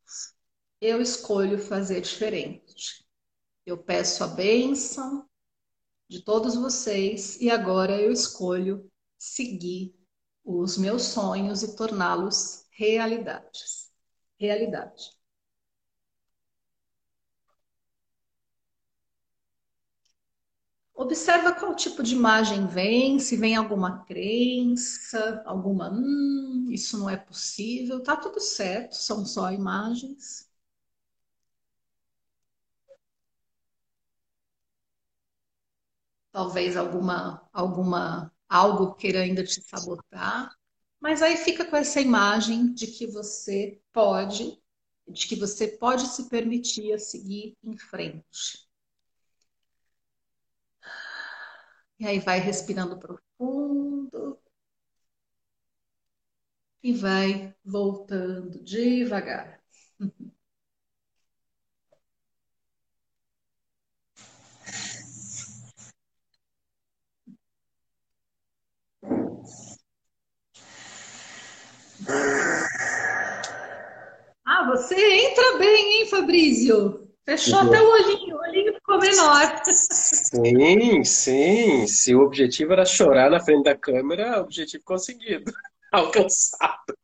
eu 0.82 1.00
escolho 1.00 1.60
fazer 1.60 2.02
diferente. 2.02 3.06
Eu 3.66 3.78
peço 3.78 4.24
a 4.24 4.28
bênção 4.28 5.30
de 6.10 6.24
todos 6.24 6.56
vocês 6.56 7.40
e 7.40 7.52
agora 7.52 8.02
eu 8.02 8.12
escolho 8.12 8.92
seguir 9.18 9.96
os 10.44 10.78
meus 10.78 11.04
sonhos 11.04 11.62
e 11.62 11.76
torná-los 11.76 12.66
realidades. 12.72 13.92
Realidade. 14.40 15.21
Observa 21.02 21.54
qual 21.54 21.76
tipo 21.76 22.02
de 22.04 22.16
imagem 22.16 22.66
vem, 22.68 23.20
se 23.20 23.36
vem 23.36 23.56
alguma 23.56 24.06
crença, 24.06 25.42
alguma, 25.46 25.90
hum, 25.92 26.68
isso 26.72 26.98
não 26.98 27.10
é 27.10 27.18
possível, 27.18 28.02
tá 28.04 28.16
tudo 28.16 28.40
certo, 28.40 28.94
são 28.96 29.26
só 29.26 29.52
imagens. 29.52 30.50
Talvez 36.32 36.76
alguma, 36.78 37.48
alguma, 37.54 38.32
algo 38.50 38.94
queira 38.96 39.20
ainda 39.22 39.44
te 39.44 39.62
sabotar, 39.62 40.54
mas 41.00 41.22
aí 41.22 41.36
fica 41.38 41.66
com 41.66 41.76
essa 41.76 42.00
imagem 42.02 42.74
de 42.74 42.88
que 42.88 43.08
você 43.08 43.82
pode, 43.92 44.62
de 45.08 45.28
que 45.28 45.36
você 45.36 45.68
pode 45.68 46.08
se 46.08 46.30
permitir 46.30 46.94
a 46.94 47.00
seguir 47.00 47.58
em 47.64 47.78
frente. 47.78 48.71
E 52.02 52.06
aí 52.06 52.20
vai 52.20 52.40
respirando 52.40 52.98
profundo. 53.00 54.38
E 56.84 56.94
vai 56.94 57.56
voltando 57.66 58.64
devagar. 58.64 59.60
Ah, 74.46 74.66
você 74.68 74.96
entra 74.96 75.58
bem, 75.58 76.02
hein, 76.02 76.08
Fabrício? 76.10 77.01
Fechou 77.26 77.60
até 77.60 77.82
o 77.82 77.90
olhinho. 77.90 78.36
O 78.36 78.40
olhinho 78.42 78.74
ficou 78.74 78.82
ficou 78.92 79.00
menor. 79.00 79.62
Sim, 79.66 81.04
sim. 81.04 81.88
Se 81.88 82.16
o 82.16 82.22
objetivo 82.22 82.74
era 82.74 82.86
chorar 82.86 83.30
na 83.30 83.40
frente 83.40 83.64
da 83.64 83.78
câmera, 83.78 84.42
objetivo 84.42 84.84
conseguido, 84.84 85.52
alcançado. 85.92 86.98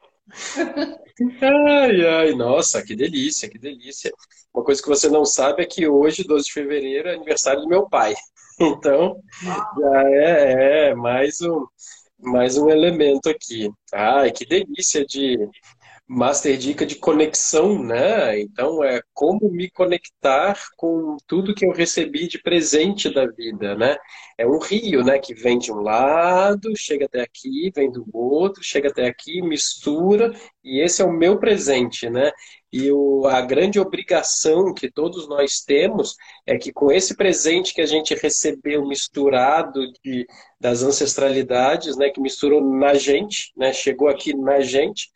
Ai, 1.41 2.05
ai, 2.05 2.31
nossa, 2.33 2.83
que 2.83 2.95
delícia, 2.95 3.49
que 3.49 3.57
delícia. 3.57 4.11
Uma 4.53 4.63
coisa 4.63 4.81
que 4.81 4.89
você 4.89 5.09
não 5.09 5.25
sabe 5.25 5.63
é 5.63 5.65
que 5.65 5.87
hoje, 5.87 6.23
12 6.23 6.45
de 6.45 6.53
fevereiro, 6.53 7.07
é 7.07 7.15
aniversário 7.15 7.61
do 7.61 7.67
meu 7.67 7.87
pai. 7.89 8.13
Então, 8.59 9.21
já 9.43 10.03
é, 10.09 10.89
é 10.89 10.95
mais 10.95 11.41
um, 11.41 11.67
mais 12.19 12.57
um 12.57 12.71
elemento 12.71 13.29
aqui. 13.29 13.69
Ai, 13.93 14.31
que 14.31 14.47
delícia 14.47 15.05
de, 15.05 15.37
Master 16.09 16.57
Dica 16.57 16.85
de 16.85 16.95
conexão, 16.95 17.83
né? 17.83 18.39
Então, 18.39 18.81
é 18.81 19.01
como 19.13 19.51
me 19.51 19.69
conectar 19.69 20.57
com 20.77 21.17
tudo 21.27 21.53
que 21.53 21.65
eu 21.65 21.73
recebi 21.73 22.27
de 22.29 22.41
presente 22.41 23.13
da 23.13 23.25
vida, 23.27 23.75
né? 23.75 23.97
É 24.37 24.47
um 24.47 24.57
rio, 24.57 25.03
né? 25.03 25.19
Que 25.19 25.33
vem 25.33 25.59
de 25.59 25.69
um 25.69 25.81
lado, 25.81 26.71
chega 26.77 27.05
até 27.05 27.21
aqui, 27.21 27.71
vem 27.75 27.91
do 27.91 28.05
outro, 28.13 28.63
chega 28.63 28.87
até 28.87 29.05
aqui, 29.05 29.41
mistura, 29.41 30.33
e 30.63 30.81
esse 30.81 31.01
é 31.01 31.05
o 31.05 31.11
meu 31.11 31.37
presente, 31.39 32.09
né? 32.09 32.31
E 32.71 32.89
o, 32.89 33.25
a 33.27 33.41
grande 33.41 33.77
obrigação 33.77 34.73
que 34.73 34.89
todos 34.89 35.27
nós 35.27 35.59
temos 35.59 36.15
é 36.45 36.57
que 36.57 36.71
com 36.71 36.89
esse 36.89 37.17
presente 37.17 37.73
que 37.73 37.81
a 37.81 37.85
gente 37.85 38.15
recebeu 38.15 38.87
misturado 38.87 39.81
de, 40.03 40.25
das 40.57 40.83
ancestralidades, 40.83 41.97
né? 41.97 42.09
Que 42.09 42.21
misturou 42.21 42.61
na 42.61 42.93
gente, 42.93 43.51
né? 43.57 43.73
Chegou 43.73 44.07
aqui 44.07 44.33
na 44.33 44.61
gente, 44.61 45.09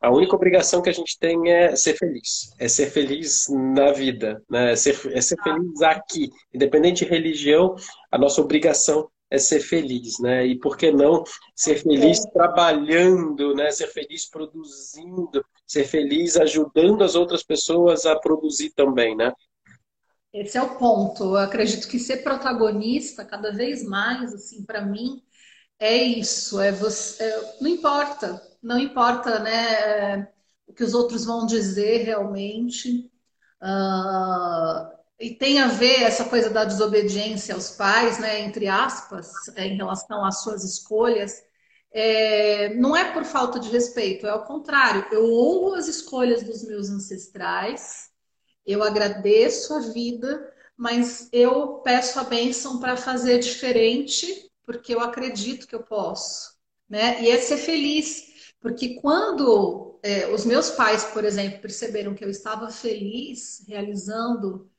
a 0.00 0.10
única 0.10 0.34
obrigação 0.34 0.80
que 0.80 0.90
a 0.90 0.92
gente 0.92 1.18
tem 1.18 1.50
é 1.50 1.74
ser 1.74 1.94
feliz. 1.94 2.54
É 2.58 2.68
ser 2.68 2.90
feliz 2.90 3.46
na 3.48 3.92
vida, 3.92 4.42
né? 4.48 4.72
É 4.72 4.76
ser, 4.76 4.96
é 5.12 5.20
ser 5.20 5.36
feliz 5.42 5.82
aqui. 5.82 6.30
Independente 6.54 7.04
de 7.04 7.10
religião, 7.10 7.74
a 8.10 8.18
nossa 8.18 8.40
obrigação 8.40 9.10
é 9.30 9.38
ser 9.38 9.60
feliz, 9.60 10.18
né? 10.20 10.46
E 10.46 10.58
por 10.58 10.76
que 10.76 10.90
não 10.90 11.24
ser 11.54 11.82
feliz 11.82 12.24
é. 12.24 12.30
trabalhando, 12.30 13.54
né? 13.54 13.70
Ser 13.70 13.88
feliz 13.88 14.28
produzindo, 14.28 15.44
ser 15.66 15.84
feliz 15.84 16.36
ajudando 16.36 17.02
as 17.02 17.14
outras 17.14 17.42
pessoas 17.42 18.06
a 18.06 18.16
produzir 18.16 18.70
também, 18.70 19.16
né? 19.16 19.32
Esse 20.32 20.56
é 20.56 20.62
o 20.62 20.78
ponto. 20.78 21.24
Eu 21.24 21.36
acredito 21.36 21.88
que 21.88 21.98
ser 21.98 22.18
protagonista 22.18 23.24
cada 23.24 23.50
vez 23.52 23.82
mais, 23.84 24.32
assim, 24.32 24.64
para 24.64 24.80
mim, 24.82 25.22
é 25.78 25.96
isso. 25.96 26.60
É 26.60 26.70
você. 26.70 27.22
É, 27.22 27.56
não 27.60 27.68
importa 27.68 28.47
não 28.62 28.78
importa 28.78 29.38
né, 29.40 30.28
o 30.66 30.72
que 30.72 30.84
os 30.84 30.94
outros 30.94 31.24
vão 31.24 31.46
dizer 31.46 32.04
realmente. 32.04 33.10
Uh, 33.62 34.98
e 35.20 35.34
tem 35.34 35.58
a 35.58 35.66
ver 35.66 36.02
essa 36.02 36.26
coisa 36.26 36.48
da 36.48 36.64
desobediência 36.64 37.54
aos 37.54 37.70
pais, 37.70 38.18
né, 38.18 38.40
entre 38.40 38.68
aspas, 38.68 39.32
é, 39.56 39.66
em 39.66 39.76
relação 39.76 40.24
às 40.24 40.42
suas 40.42 40.62
escolhas. 40.64 41.42
É, 41.90 42.74
não 42.74 42.96
é 42.96 43.12
por 43.12 43.24
falta 43.24 43.58
de 43.58 43.68
respeito, 43.70 44.26
é 44.26 44.30
ao 44.30 44.44
contrário. 44.44 45.06
Eu 45.10 45.24
honro 45.32 45.74
as 45.74 45.88
escolhas 45.88 46.42
dos 46.42 46.62
meus 46.64 46.88
ancestrais, 46.90 48.10
eu 48.64 48.82
agradeço 48.84 49.74
a 49.74 49.80
vida, 49.80 50.52
mas 50.76 51.28
eu 51.32 51.78
peço 51.78 52.20
a 52.20 52.24
bênção 52.24 52.78
para 52.78 52.96
fazer 52.96 53.38
diferente, 53.38 54.48
porque 54.64 54.94
eu 54.94 55.00
acredito 55.00 55.66
que 55.66 55.74
eu 55.74 55.82
posso. 55.82 56.56
Né? 56.88 57.22
E 57.22 57.30
é 57.30 57.38
ser 57.38 57.56
feliz. 57.56 58.27
Porque 58.60 59.00
quando 59.00 59.98
é, 60.02 60.28
os 60.32 60.44
meus 60.44 60.70
pais, 60.70 61.04
por 61.04 61.24
exemplo, 61.24 61.60
perceberam 61.60 62.14
que 62.14 62.24
eu 62.24 62.30
estava 62.30 62.70
feliz 62.70 63.64
realizando, 63.66 64.70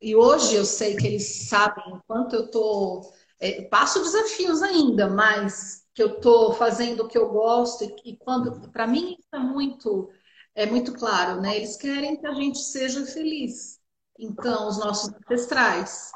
e 0.00 0.14
hoje 0.14 0.54
eu 0.54 0.64
sei 0.64 0.96
que 0.96 1.06
eles 1.06 1.48
sabem 1.48 1.92
o 1.92 2.02
quanto 2.06 2.36
eu 2.36 2.46
estou. 2.46 3.12
É, 3.40 3.62
passo 3.62 4.02
desafios 4.02 4.62
ainda, 4.62 5.08
mas 5.08 5.84
que 5.94 6.02
eu 6.02 6.16
estou 6.16 6.52
fazendo 6.54 7.04
o 7.04 7.08
que 7.08 7.18
eu 7.18 7.28
gosto, 7.30 7.84
e, 7.84 8.12
e 8.12 8.16
quando. 8.16 8.70
Para 8.70 8.86
mim, 8.86 9.16
isso 9.18 9.28
é 9.34 9.38
muito, 9.38 10.10
é 10.54 10.66
muito 10.66 10.92
claro, 10.94 11.40
né? 11.40 11.56
Eles 11.56 11.76
querem 11.76 12.16
que 12.16 12.26
a 12.26 12.34
gente 12.34 12.58
seja 12.58 13.04
feliz. 13.06 13.78
Então, 14.18 14.68
os 14.68 14.78
nossos 14.78 15.12
ancestrais. 15.14 16.10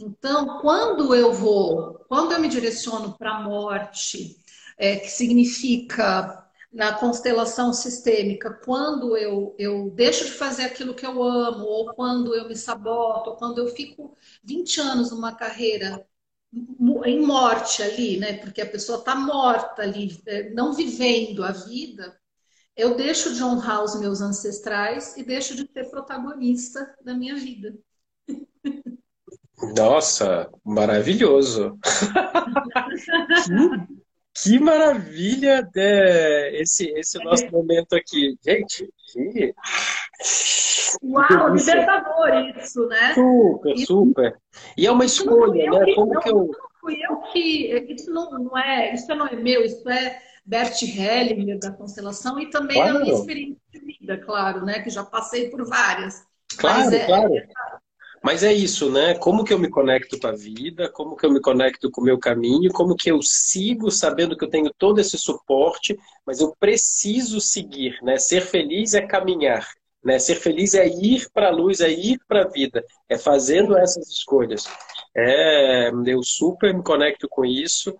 Então, 0.00 0.60
quando 0.60 1.14
eu 1.14 1.32
vou, 1.32 2.04
quando 2.08 2.32
eu 2.32 2.40
me 2.40 2.48
direciono 2.48 3.16
para 3.16 3.36
a 3.36 3.42
morte, 3.42 4.36
é, 4.76 4.96
que 4.96 5.08
significa 5.08 6.43
na 6.74 6.92
constelação 6.92 7.72
sistêmica, 7.72 8.52
quando 8.64 9.16
eu, 9.16 9.54
eu 9.56 9.90
deixo 9.90 10.24
de 10.24 10.32
fazer 10.32 10.64
aquilo 10.64 10.92
que 10.92 11.06
eu 11.06 11.22
amo, 11.22 11.64
ou 11.64 11.94
quando 11.94 12.34
eu 12.34 12.48
me 12.48 12.56
saboto, 12.56 13.30
ou 13.30 13.36
quando 13.36 13.58
eu 13.58 13.68
fico 13.68 14.16
20 14.42 14.80
anos 14.80 15.12
numa 15.12 15.32
carreira 15.32 16.04
em 17.04 17.24
morte 17.24 17.80
ali, 17.80 18.18
né? 18.18 18.38
Porque 18.38 18.60
a 18.60 18.66
pessoa 18.66 18.98
está 18.98 19.14
morta 19.14 19.82
ali, 19.82 20.20
é, 20.26 20.50
não 20.50 20.72
vivendo 20.72 21.44
a 21.44 21.52
vida, 21.52 22.18
eu 22.76 22.96
deixo 22.96 23.32
de 23.32 23.42
honrar 23.42 23.84
os 23.84 23.98
meus 24.00 24.20
ancestrais 24.20 25.16
e 25.16 25.22
deixo 25.22 25.54
de 25.54 25.70
ser 25.72 25.88
protagonista 25.90 26.92
da 27.04 27.14
minha 27.14 27.36
vida. 27.36 27.72
Nossa, 29.76 30.50
maravilhoso! 30.64 31.78
Que 34.42 34.58
maravilha 34.58 35.68
é, 35.76 36.60
esse, 36.60 36.88
esse 36.98 37.22
nosso 37.22 37.48
momento 37.50 37.94
aqui. 37.94 38.36
Gente, 38.44 38.92
que... 39.12 39.54
Uau, 41.02 41.54
libertador 41.54 42.58
isso, 42.58 42.86
né? 42.86 43.14
Super, 43.14 43.74
isso, 43.74 43.86
super. 43.86 44.36
E 44.76 44.86
é 44.86 44.90
uma 44.90 45.04
escolha, 45.04 45.70
né? 45.70 45.84
Que, 45.84 45.94
Como 45.94 46.14
não, 46.14 46.20
que 46.20 46.28
eu... 46.30 46.36
Não 46.36 46.80
fui 46.80 46.98
eu 47.00 47.16
que... 47.32 47.94
Isso 47.94 48.12
não, 48.12 48.30
não, 48.30 48.58
é, 48.58 48.92
isso 48.92 49.06
não 49.14 49.26
é 49.26 49.36
meu, 49.36 49.64
isso 49.64 49.88
é 49.88 50.20
Bert 50.44 50.82
Hellinger 50.82 51.58
da 51.58 51.70
Constelação 51.70 52.38
e 52.38 52.50
também 52.50 52.76
claro. 52.76 53.00
minha 53.00 53.14
experiência 53.14 53.56
de 53.72 53.80
vida, 53.80 54.18
claro, 54.18 54.64
né? 54.64 54.82
Que 54.82 54.90
já 54.90 55.04
passei 55.04 55.48
por 55.48 55.64
várias. 55.64 56.26
Claro, 56.58 56.94
é, 56.94 57.06
claro. 57.06 57.32
Mas 58.24 58.42
é 58.42 58.50
isso, 58.50 58.90
né? 58.90 59.14
Como 59.16 59.44
que 59.44 59.52
eu 59.52 59.58
me 59.58 59.68
conecto 59.68 60.18
com 60.18 60.26
a 60.28 60.32
vida, 60.32 60.88
como 60.88 61.14
que 61.14 61.26
eu 61.26 61.30
me 61.30 61.42
conecto 61.42 61.90
com 61.90 62.00
o 62.00 62.04
meu 62.04 62.18
caminho, 62.18 62.72
como 62.72 62.96
que 62.96 63.10
eu 63.10 63.20
sigo 63.20 63.90
sabendo 63.90 64.34
que 64.34 64.42
eu 64.42 64.48
tenho 64.48 64.72
todo 64.78 64.98
esse 64.98 65.18
suporte, 65.18 65.94
mas 66.24 66.40
eu 66.40 66.56
preciso 66.58 67.38
seguir, 67.38 67.98
né? 68.02 68.16
Ser 68.16 68.40
feliz 68.40 68.94
é 68.94 69.02
caminhar, 69.02 69.68
né? 70.02 70.18
Ser 70.18 70.36
feliz 70.36 70.72
é 70.72 70.88
ir 70.88 71.28
para 71.34 71.48
a 71.48 71.50
luz, 71.50 71.82
é 71.82 71.90
ir 71.90 72.18
para 72.26 72.44
a 72.44 72.48
vida, 72.48 72.82
é 73.10 73.18
fazendo 73.18 73.76
essas 73.76 74.08
escolhas. 74.08 74.64
É, 75.14 75.90
eu 76.06 76.22
super 76.22 76.72
me 76.72 76.82
conecto 76.82 77.28
com 77.28 77.44
isso 77.44 77.94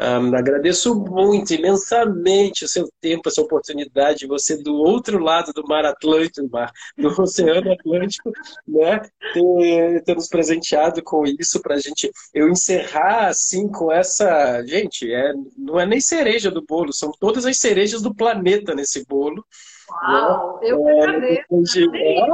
um, 0.00 0.34
agradeço 0.34 0.94
muito, 0.94 1.52
imensamente 1.52 2.64
o 2.64 2.68
seu 2.68 2.88
tempo, 3.00 3.28
a 3.28 3.30
sua 3.30 3.44
oportunidade, 3.44 4.26
você 4.26 4.56
do 4.56 4.74
outro 4.74 5.18
lado 5.18 5.52
do 5.52 5.62
mar 5.66 5.84
Atlântico, 5.84 6.48
mar, 6.50 6.72
do 6.96 7.08
Oceano 7.20 7.70
Atlântico, 7.70 8.32
né, 8.66 9.00
ter, 9.34 10.02
ter 10.04 10.14
nos 10.14 10.28
presenteado 10.28 11.02
com 11.02 11.26
isso 11.26 11.60
para 11.60 11.74
a 11.74 11.78
gente, 11.78 12.10
eu 12.32 12.48
encerrar 12.48 13.28
assim 13.28 13.68
com 13.68 13.92
essa, 13.92 14.62
gente, 14.64 15.12
é, 15.12 15.34
não 15.56 15.78
é 15.78 15.84
nem 15.84 16.00
cereja 16.00 16.50
do 16.50 16.64
bolo, 16.64 16.94
são 16.94 17.12
todas 17.20 17.44
as 17.44 17.58
cerejas 17.58 18.00
do 18.00 18.14
planeta 18.14 18.74
nesse 18.74 19.04
bolo. 19.04 19.44
Uau, 19.90 20.60
né? 20.62 20.70
eu 20.70 20.88
é, 20.88 21.02
agradeço. 21.02 21.44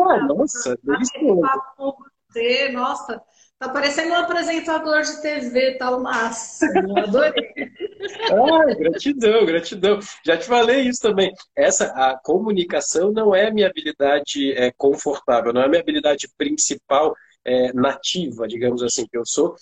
Ah, 0.08 0.24
nossa, 0.24 0.78
delicioso. 0.84 1.40
Nossa, 2.72 3.22
Tá 3.58 3.70
parecendo 3.70 4.12
um 4.12 4.16
apresentador 4.16 5.00
de 5.00 5.22
TV, 5.22 5.78
tá 5.78 5.96
o 5.96 6.02
máximo. 6.02 6.98
Adorei. 6.98 7.32
ah, 8.30 8.74
gratidão, 8.74 9.46
gratidão. 9.46 9.98
Já 10.24 10.36
te 10.36 10.44
falei 10.44 10.82
isso 10.82 11.00
também. 11.00 11.32
Essa, 11.56 11.86
a 11.86 12.18
comunicação 12.22 13.10
não 13.10 13.34
é 13.34 13.50
minha 13.50 13.66
habilidade 13.66 14.52
é, 14.52 14.70
confortável, 14.76 15.54
não 15.54 15.62
é 15.62 15.68
minha 15.68 15.80
habilidade 15.80 16.28
principal 16.36 17.14
é, 17.46 17.72
nativa, 17.72 18.46
digamos 18.46 18.82
assim. 18.82 19.06
Eu 19.10 19.24
sou 19.24 19.56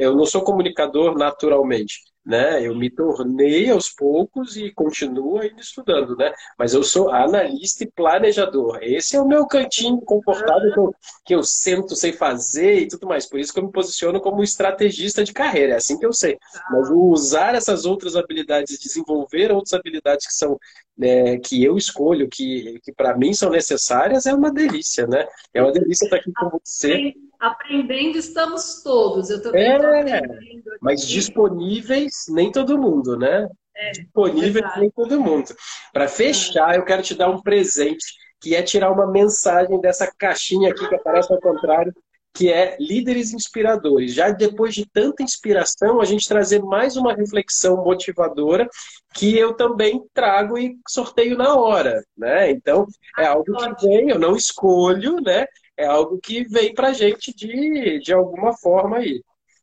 eu 0.00 0.16
não 0.16 0.26
sou 0.26 0.42
comunicador 0.42 1.16
naturalmente 1.16 2.11
né? 2.24 2.64
Eu 2.64 2.74
me 2.74 2.88
tornei 2.88 3.70
aos 3.70 3.88
poucos 3.88 4.56
e 4.56 4.70
continuo 4.72 5.40
ainda 5.40 5.60
estudando, 5.60 6.16
né? 6.16 6.32
Mas 6.58 6.72
eu 6.72 6.82
sou 6.82 7.10
analista 7.10 7.82
e 7.84 7.90
planejador. 7.90 8.78
Esse 8.80 9.16
é 9.16 9.20
o 9.20 9.26
meu 9.26 9.46
cantinho 9.46 10.00
confortável 10.00 10.72
que 10.72 10.78
eu, 10.78 10.94
que 11.26 11.34
eu 11.34 11.42
sento, 11.42 11.96
sei 11.96 12.12
fazer 12.12 12.80
e 12.80 12.88
tudo 12.88 13.06
mais. 13.06 13.26
Por 13.26 13.40
isso 13.40 13.52
que 13.52 13.58
eu 13.58 13.64
me 13.64 13.72
posiciono 13.72 14.20
como 14.20 14.42
estrategista 14.42 15.24
de 15.24 15.32
carreira, 15.32 15.74
é 15.74 15.76
assim 15.76 15.98
que 15.98 16.06
eu 16.06 16.12
sei. 16.12 16.38
Mas 16.70 16.88
usar 16.90 17.54
essas 17.54 17.84
outras 17.84 18.14
habilidades, 18.14 18.78
desenvolver 18.78 19.50
outras 19.50 19.72
habilidades 19.72 20.26
que 20.26 20.34
são 20.34 20.58
né, 20.96 21.38
que 21.38 21.64
eu 21.64 21.76
escolho, 21.76 22.28
que, 22.28 22.78
que 22.82 22.92
para 22.92 23.16
mim 23.16 23.32
são 23.32 23.50
necessárias, 23.50 24.26
é 24.26 24.34
uma 24.34 24.52
delícia, 24.52 25.06
né? 25.06 25.26
É 25.52 25.62
uma 25.62 25.72
delícia 25.72 26.04
estar 26.04 26.16
aqui 26.16 26.30
com 26.32 26.50
você. 26.50 27.14
Aprendendo 27.42 28.16
estamos 28.16 28.84
todos. 28.84 29.28
Eu 29.28 29.42
também 29.42 29.64
é, 29.64 29.74
aprendendo. 29.74 30.32
Mas 30.80 31.04
disponíveis, 31.04 32.26
nem 32.28 32.52
todo 32.52 32.78
mundo, 32.78 33.18
né? 33.18 33.48
É, 33.74 33.90
disponíveis, 33.90 34.64
nem 34.76 34.88
todo 34.92 35.20
mundo. 35.20 35.52
Para 35.92 36.06
fechar, 36.06 36.76
eu 36.76 36.84
quero 36.84 37.02
te 37.02 37.16
dar 37.16 37.28
um 37.30 37.42
presente, 37.42 38.04
que 38.40 38.54
é 38.54 38.62
tirar 38.62 38.92
uma 38.92 39.10
mensagem 39.10 39.80
dessa 39.80 40.08
caixinha 40.16 40.70
aqui 40.70 40.88
que 40.88 40.94
aparece 40.94 41.32
ao 41.32 41.40
contrário, 41.40 41.92
que 42.32 42.48
é 42.48 42.76
líderes 42.78 43.32
inspiradores. 43.32 44.14
Já 44.14 44.30
depois 44.30 44.72
de 44.72 44.86
tanta 44.86 45.24
inspiração, 45.24 46.00
a 46.00 46.04
gente 46.04 46.28
trazer 46.28 46.62
mais 46.62 46.96
uma 46.96 47.12
reflexão 47.12 47.82
motivadora 47.82 48.68
que 49.14 49.36
eu 49.36 49.52
também 49.54 50.00
trago 50.14 50.56
e 50.56 50.76
sorteio 50.88 51.36
na 51.36 51.56
hora, 51.56 52.04
né? 52.16 52.52
Então, 52.52 52.86
é 53.18 53.26
algo 53.26 53.44
que 53.76 53.88
vem, 53.88 54.10
eu 54.10 54.18
não 54.20 54.36
escolho, 54.36 55.16
né? 55.20 55.44
É 55.76 55.86
algo 55.86 56.18
que 56.18 56.44
vem 56.44 56.74
pra 56.74 56.92
gente 56.92 57.34
de, 57.34 57.98
de 58.00 58.12
alguma 58.12 58.56
forma 58.56 58.98
aí. 58.98 59.22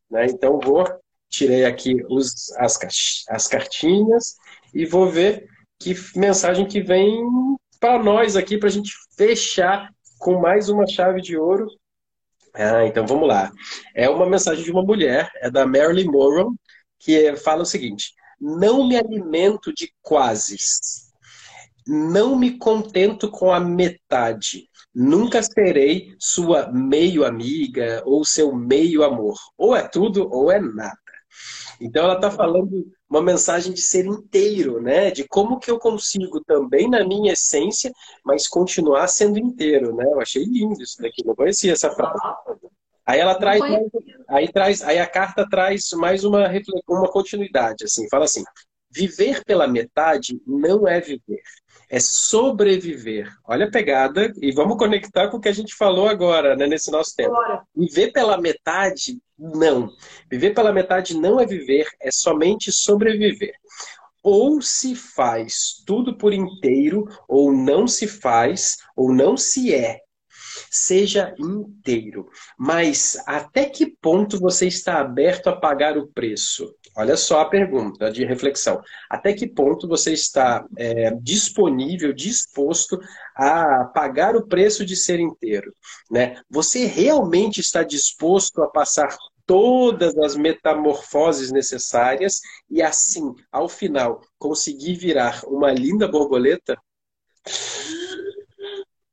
Né? 0.09 0.25
Então, 0.25 0.59
vou, 0.59 0.85
tirei 1.29 1.65
aqui 1.65 2.03
os, 2.09 2.51
as, 2.57 2.77
as 3.29 3.47
cartinhas 3.47 4.35
e 4.73 4.85
vou 4.85 5.09
ver 5.09 5.47
que 5.79 5.95
mensagem 6.15 6.67
que 6.67 6.81
vem 6.81 7.23
para 7.79 8.01
nós 8.01 8.35
aqui, 8.35 8.57
para 8.57 8.67
a 8.67 8.71
gente 8.71 8.91
fechar 9.15 9.89
com 10.19 10.39
mais 10.39 10.67
uma 10.69 10.85
chave 10.85 11.21
de 11.21 11.37
ouro. 11.37 11.67
Ah, 12.53 12.85
então 12.85 13.07
vamos 13.07 13.27
lá. 13.27 13.51
É 13.95 14.09
uma 14.09 14.25
mensagem 14.25 14.63
de 14.63 14.71
uma 14.71 14.83
mulher, 14.83 15.29
é 15.35 15.49
da 15.49 15.65
Marilyn 15.65 16.11
Monroe, 16.11 16.53
que 16.99 17.35
fala 17.37 17.61
o 17.61 17.65
seguinte: 17.65 18.13
Não 18.39 18.87
me 18.87 18.97
alimento 18.97 19.73
de 19.73 19.93
quases, 20.01 21.09
não 21.87 22.35
me 22.35 22.57
contento 22.57 23.31
com 23.31 23.51
a 23.51 23.59
metade. 23.59 24.68
Nunca 24.93 25.41
serei 25.43 26.15
sua 26.19 26.71
meio 26.71 27.23
amiga 27.23 28.01
ou 28.05 28.25
seu 28.25 28.53
meio 28.53 29.03
amor. 29.03 29.37
Ou 29.57 29.75
é 29.75 29.87
tudo 29.87 30.27
ou 30.31 30.51
é 30.51 30.59
nada. 30.59 30.97
Então 31.79 32.03
ela 32.03 32.15
está 32.15 32.29
falando 32.29 32.85
uma 33.09 33.21
mensagem 33.21 33.73
de 33.73 33.81
ser 33.81 34.05
inteiro, 34.05 34.81
né? 34.81 35.09
De 35.11 35.27
como 35.27 35.59
que 35.59 35.71
eu 35.71 35.79
consigo 35.79 36.43
também 36.43 36.89
na 36.89 37.05
minha 37.05 37.33
essência, 37.33 37.91
mas 38.23 38.47
continuar 38.47 39.07
sendo 39.07 39.39
inteiro, 39.39 39.95
né? 39.95 40.05
Eu 40.05 40.19
achei 40.19 40.43
lindo 40.43 40.81
isso 40.81 41.01
daqui, 41.01 41.25
não 41.25 41.35
conhecia 41.35 41.73
essa 41.73 41.89
frase. 41.91 42.19
Aí 43.05 43.19
ela 43.19 43.33
traz, 43.35 43.61
aí 44.27 44.51
traz, 44.51 44.81
aí 44.83 44.99
a 44.99 45.07
carta 45.07 45.47
traz 45.49 45.89
mais 45.93 46.23
uma 46.23 46.47
uma 46.87 47.07
continuidade, 47.11 47.85
assim, 47.85 48.07
fala 48.09 48.25
assim: 48.25 48.43
viver 48.91 49.43
pela 49.43 49.67
metade 49.67 50.41
não 50.45 50.87
é 50.87 50.99
viver 50.99 51.41
é 51.89 51.99
sobreviver. 51.99 53.33
Olha 53.43 53.65
a 53.65 53.71
pegada, 53.71 54.31
e 54.39 54.51
vamos 54.51 54.77
conectar 54.77 55.27
com 55.29 55.37
o 55.37 55.41
que 55.41 55.49
a 55.49 55.53
gente 55.53 55.73
falou 55.73 56.07
agora, 56.07 56.55
né, 56.55 56.67
nesse 56.67 56.91
nosso 56.91 57.15
tempo. 57.15 57.31
Bora. 57.31 57.63
Viver 57.75 58.11
pela 58.11 58.39
metade, 58.39 59.19
não. 59.37 59.89
Viver 60.29 60.53
pela 60.53 60.71
metade 60.71 61.17
não 61.17 61.39
é 61.39 61.45
viver, 61.45 61.87
é 61.99 62.11
somente 62.11 62.71
sobreviver. 62.71 63.53
Ou 64.21 64.61
se 64.61 64.95
faz 64.95 65.81
tudo 65.85 66.15
por 66.15 66.31
inteiro, 66.31 67.07
ou 67.27 67.51
não 67.51 67.87
se 67.87 68.07
faz, 68.07 68.77
ou 68.95 69.11
não 69.11 69.35
se 69.35 69.73
é. 69.73 69.99
Seja 70.69 71.33
inteiro. 71.39 72.29
Mas 72.57 73.17
até 73.25 73.65
que 73.65 73.87
ponto 74.01 74.39
você 74.39 74.67
está 74.67 74.99
aberto 74.99 75.47
a 75.47 75.55
pagar 75.55 75.97
o 75.97 76.07
preço? 76.07 76.73
Olha 76.95 77.15
só 77.15 77.41
a 77.41 77.49
pergunta 77.49 78.11
de 78.11 78.25
reflexão. 78.25 78.81
Até 79.09 79.33
que 79.33 79.47
ponto 79.47 79.87
você 79.87 80.13
está 80.13 80.65
é, 80.77 81.11
disponível, 81.21 82.11
disposto 82.13 82.99
a 83.35 83.85
pagar 83.85 84.35
o 84.35 84.47
preço 84.47 84.85
de 84.85 84.95
ser 84.95 85.19
inteiro? 85.19 85.73
Né? 86.11 86.41
Você 86.49 86.85
realmente 86.85 87.61
está 87.61 87.83
disposto 87.83 88.61
a 88.61 88.67
passar 88.67 89.15
todas 89.45 90.15
as 90.17 90.35
metamorfoses 90.35 91.51
necessárias 91.51 92.39
e 92.69 92.83
assim, 92.83 93.33
ao 93.51 93.67
final, 93.67 94.21
conseguir 94.37 94.95
virar 94.95 95.41
uma 95.45 95.71
linda 95.71 96.07
borboleta? 96.07 96.77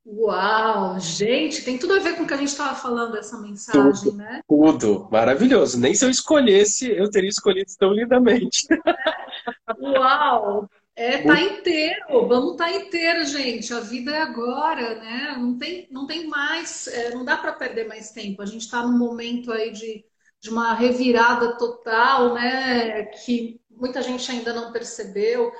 Uau, 0.08 1.00
gente, 1.00 1.64
tem 1.64 1.76
tudo 1.76 1.94
a 1.94 1.98
ver 1.98 2.14
com 2.14 2.22
o 2.22 2.26
que 2.28 2.34
a 2.34 2.36
gente 2.36 2.48
estava 2.48 2.76
falando 2.76 3.16
essa 3.16 3.36
mensagem, 3.38 4.04
tudo, 4.04 4.16
né? 4.16 4.40
Tudo, 4.48 5.08
maravilhoso. 5.10 5.80
Nem 5.80 5.96
se 5.96 6.04
eu 6.04 6.10
escolhesse, 6.10 6.88
eu 6.88 7.10
teria 7.10 7.28
escolhido 7.28 7.72
tão 7.76 7.92
lindamente. 7.92 8.68
Uau, 9.82 10.70
é, 10.94 11.18
tá 11.18 11.40
inteiro, 11.40 12.28
vamos 12.28 12.54
tá 12.54 12.70
inteiro, 12.72 13.24
gente. 13.26 13.74
A 13.74 13.80
vida 13.80 14.12
é 14.12 14.22
agora, 14.22 14.94
né? 14.94 15.34
Não 15.36 15.58
tem, 15.58 15.88
não 15.90 16.06
tem 16.06 16.28
mais, 16.28 16.86
é, 16.86 17.10
não 17.10 17.24
dá 17.24 17.36
para 17.36 17.52
perder 17.52 17.88
mais 17.88 18.12
tempo. 18.12 18.40
A 18.40 18.46
gente 18.46 18.62
está 18.62 18.86
num 18.86 18.96
momento 18.96 19.50
aí 19.50 19.72
de, 19.72 20.04
de 20.40 20.50
uma 20.50 20.72
revirada 20.74 21.58
total, 21.58 22.32
né? 22.32 23.06
Que 23.06 23.60
muita 23.68 24.00
gente 24.02 24.30
ainda 24.30 24.54
não 24.54 24.70
percebeu 24.70 25.50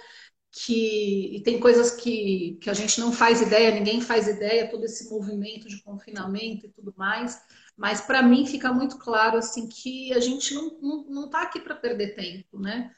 que 0.65 1.37
e 1.37 1.43
tem 1.43 1.61
coisas 1.61 1.91
que, 1.91 2.59
que 2.62 2.70
a 2.70 2.73
gente 2.73 2.99
não 2.99 3.12
faz 3.12 3.43
ideia, 3.43 3.70
ninguém 3.70 4.01
faz 4.01 4.27
ideia, 4.27 4.70
todo 4.70 4.85
esse 4.85 5.11
movimento 5.11 5.69
de 5.69 5.83
confinamento 5.83 6.65
e 6.65 6.70
tudo 6.70 6.95
mais. 6.97 7.39
Mas 7.77 8.01
para 8.01 8.23
mim 8.23 8.47
fica 8.47 8.73
muito 8.73 8.97
claro 8.97 9.37
assim 9.37 9.69
que 9.69 10.15
a 10.15 10.20
gente 10.20 10.55
não 10.55 11.27
está 11.27 11.43
aqui 11.43 11.61
para 11.61 11.74
perder 11.74 12.15
tempo, 12.15 12.59
né? 12.59 12.91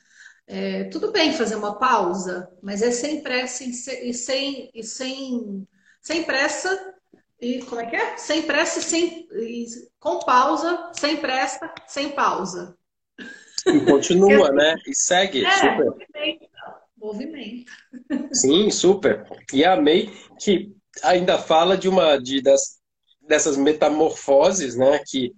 É, 0.47 0.85
tudo 0.85 1.11
bem 1.11 1.33
fazer 1.33 1.57
uma 1.57 1.79
pausa, 1.79 2.49
mas 2.63 2.81
é 2.81 2.93
sem 2.93 3.23
pressa 3.23 3.65
e 3.65 4.15
sem, 4.15 4.71
e 4.73 4.85
sem, 4.85 5.69
sem 6.01 6.23
pressa 6.23 6.95
e 7.41 7.61
como 7.63 7.81
é 7.81 7.87
que 7.87 7.97
é? 7.97 8.17
Sem 8.17 8.43
pressa 8.43 8.79
e 8.79 8.83
sem 8.83 9.29
e, 9.33 9.67
com 9.99 10.21
pausa, 10.21 10.91
sem 10.93 11.17
pressa, 11.17 11.73
sem 11.89 12.11
pausa. 12.11 12.79
E 13.67 13.81
continua, 13.81 14.51
né? 14.55 14.77
E 14.87 14.95
segue. 14.95 15.45
É, 15.45 15.51
super 15.51 15.93
movimento. 16.99 17.73
Sim, 18.33 18.71
super. 18.71 19.25
E 19.53 19.65
amei 19.65 20.11
que 20.39 20.73
ainda 21.03 21.39
fala 21.39 21.77
de 21.77 21.89
uma 21.89 22.17
de, 22.17 22.43
das, 22.43 22.79
dessas 23.27 23.57
metamorfoses, 23.57 24.77
né? 24.77 25.01
Que 25.07 25.33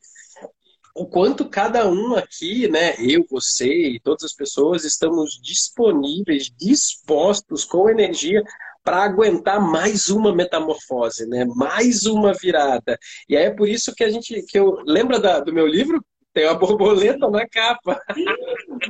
o 0.95 1.07
quanto 1.07 1.49
cada 1.49 1.89
um 1.89 2.17
aqui, 2.17 2.69
né, 2.69 2.95
eu, 2.99 3.25
você 3.31 3.93
e 3.93 4.01
todas 4.01 4.25
as 4.25 4.33
pessoas 4.35 4.85
estamos 4.85 5.39
disponíveis, 5.41 6.51
dispostos 6.59 7.65
com 7.65 7.89
energia 7.89 8.43
para 8.83 9.05
aguentar 9.05 9.61
mais 9.61 10.09
uma 10.09 10.35
metamorfose, 10.35 11.27
né? 11.27 11.45
Mais 11.55 12.07
uma 12.07 12.33
virada. 12.33 12.99
E 13.29 13.37
aí 13.37 13.45
é 13.45 13.51
por 13.51 13.69
isso 13.69 13.95
que 13.95 14.03
a 14.03 14.11
gente 14.11 14.43
que 14.43 14.59
eu 14.59 14.83
lembra 14.85 15.21
da, 15.21 15.39
do 15.39 15.53
meu 15.53 15.67
livro 15.67 16.05
tem 16.33 16.47
uma 16.47 16.55
borboleta 16.55 17.29
na 17.29 17.47
capa. 17.49 18.01
Sim, 18.15 18.25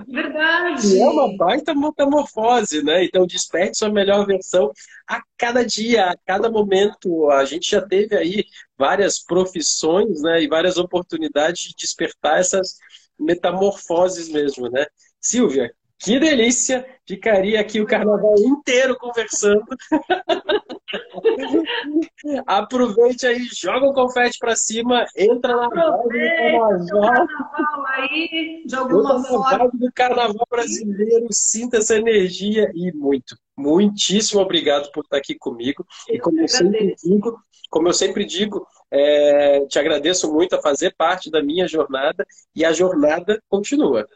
verdade. 0.09 0.95
E 0.95 1.01
é 1.01 1.09
uma 1.09 1.37
baita 1.37 1.75
metamorfose, 1.75 2.83
né? 2.83 3.05
Então, 3.05 3.27
desperte 3.27 3.79
sua 3.79 3.89
melhor 3.89 4.27
versão 4.27 4.71
a 5.09 5.23
cada 5.39 5.65
dia, 5.65 6.11
a 6.11 6.17
cada 6.27 6.51
momento. 6.51 7.31
A 7.31 7.45
gente 7.45 7.71
já 7.71 7.81
teve 7.81 8.17
aí 8.17 8.45
várias 8.77 9.19
profissões, 9.19 10.23
né? 10.23 10.43
E 10.43 10.49
várias 10.49 10.77
oportunidades 10.77 11.63
de 11.63 11.75
despertar 11.77 12.41
essas 12.41 12.77
metamorfoses 13.19 14.29
mesmo, 14.29 14.69
né? 14.71 14.87
Silvia, 15.21 15.73
que 16.01 16.19
delícia! 16.19 16.85
Ficaria 17.07 17.61
aqui 17.61 17.81
o 17.81 17.87
carnaval 17.87 18.35
inteiro 18.39 18.97
conversando. 18.97 19.65
Aproveite 22.47 23.27
aí, 23.27 23.47
joga 23.53 23.87
o 23.87 23.93
confete 23.93 24.39
para 24.39 24.57
cima, 24.57 25.05
entra 25.17 25.57
na 25.57 25.69
vibe 25.69 26.89
do 26.89 27.01
carnaval. 27.01 27.27
aí, 27.89 28.63
de 28.65 28.77
alguma 28.77 29.19
entra 29.19 29.29
forma. 29.29 29.59
Vibe 29.59 29.79
do 29.79 29.93
carnaval 29.93 30.47
brasileiro, 30.49 31.27
sinta 31.33 31.79
essa 31.79 31.97
energia 31.97 32.71
e 32.75 32.93
muito, 32.93 33.37
muitíssimo 33.57 34.41
obrigado 34.41 34.93
por 34.93 35.03
estar 35.05 35.17
aqui 35.17 35.35
comigo. 35.35 35.85
Eu 36.09 36.15
e 36.15 36.21
como 36.21 36.41
eu 36.41 36.49
sempre 36.49 36.95
digo, 36.95 37.37
como 37.71 37.89
eu 37.89 37.93
sempre 37.93 38.25
digo, 38.25 38.67
é, 38.91 39.67
te 39.67 39.79
agradeço 39.79 40.33
muito 40.33 40.55
a 40.55 40.63
fazer 40.63 40.95
parte 40.97 41.31
da 41.31 41.43
minha 41.43 41.69
jornada 41.69 42.27
e 42.55 42.65
a 42.65 42.73
jornada 42.73 43.43
continua. 43.49 44.07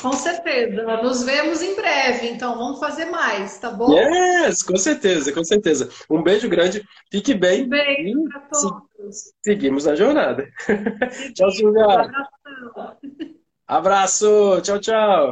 Com 0.00 0.12
certeza. 0.12 0.84
Nos 1.02 1.24
vemos 1.24 1.62
em 1.62 1.74
breve, 1.74 2.28
então 2.28 2.56
vamos 2.56 2.78
fazer 2.78 3.06
mais, 3.06 3.58
tá 3.58 3.70
bom? 3.70 3.92
Yes, 3.92 4.62
com 4.62 4.76
certeza, 4.76 5.32
com 5.32 5.42
certeza. 5.42 5.88
Um 6.08 6.22
beijo 6.22 6.48
grande, 6.48 6.82
fique 7.10 7.34
bem. 7.34 7.64
Um 7.64 7.68
beijo 7.68 8.24
para 8.30 8.40
todos. 8.40 9.32
Seguimos 9.44 9.84
na 9.86 9.94
jornada. 9.94 10.48
tchau, 11.34 11.50
Silvia. 11.50 12.10
Abraço, 13.66 14.60
tchau, 14.62 14.78
tchau. 14.80 15.26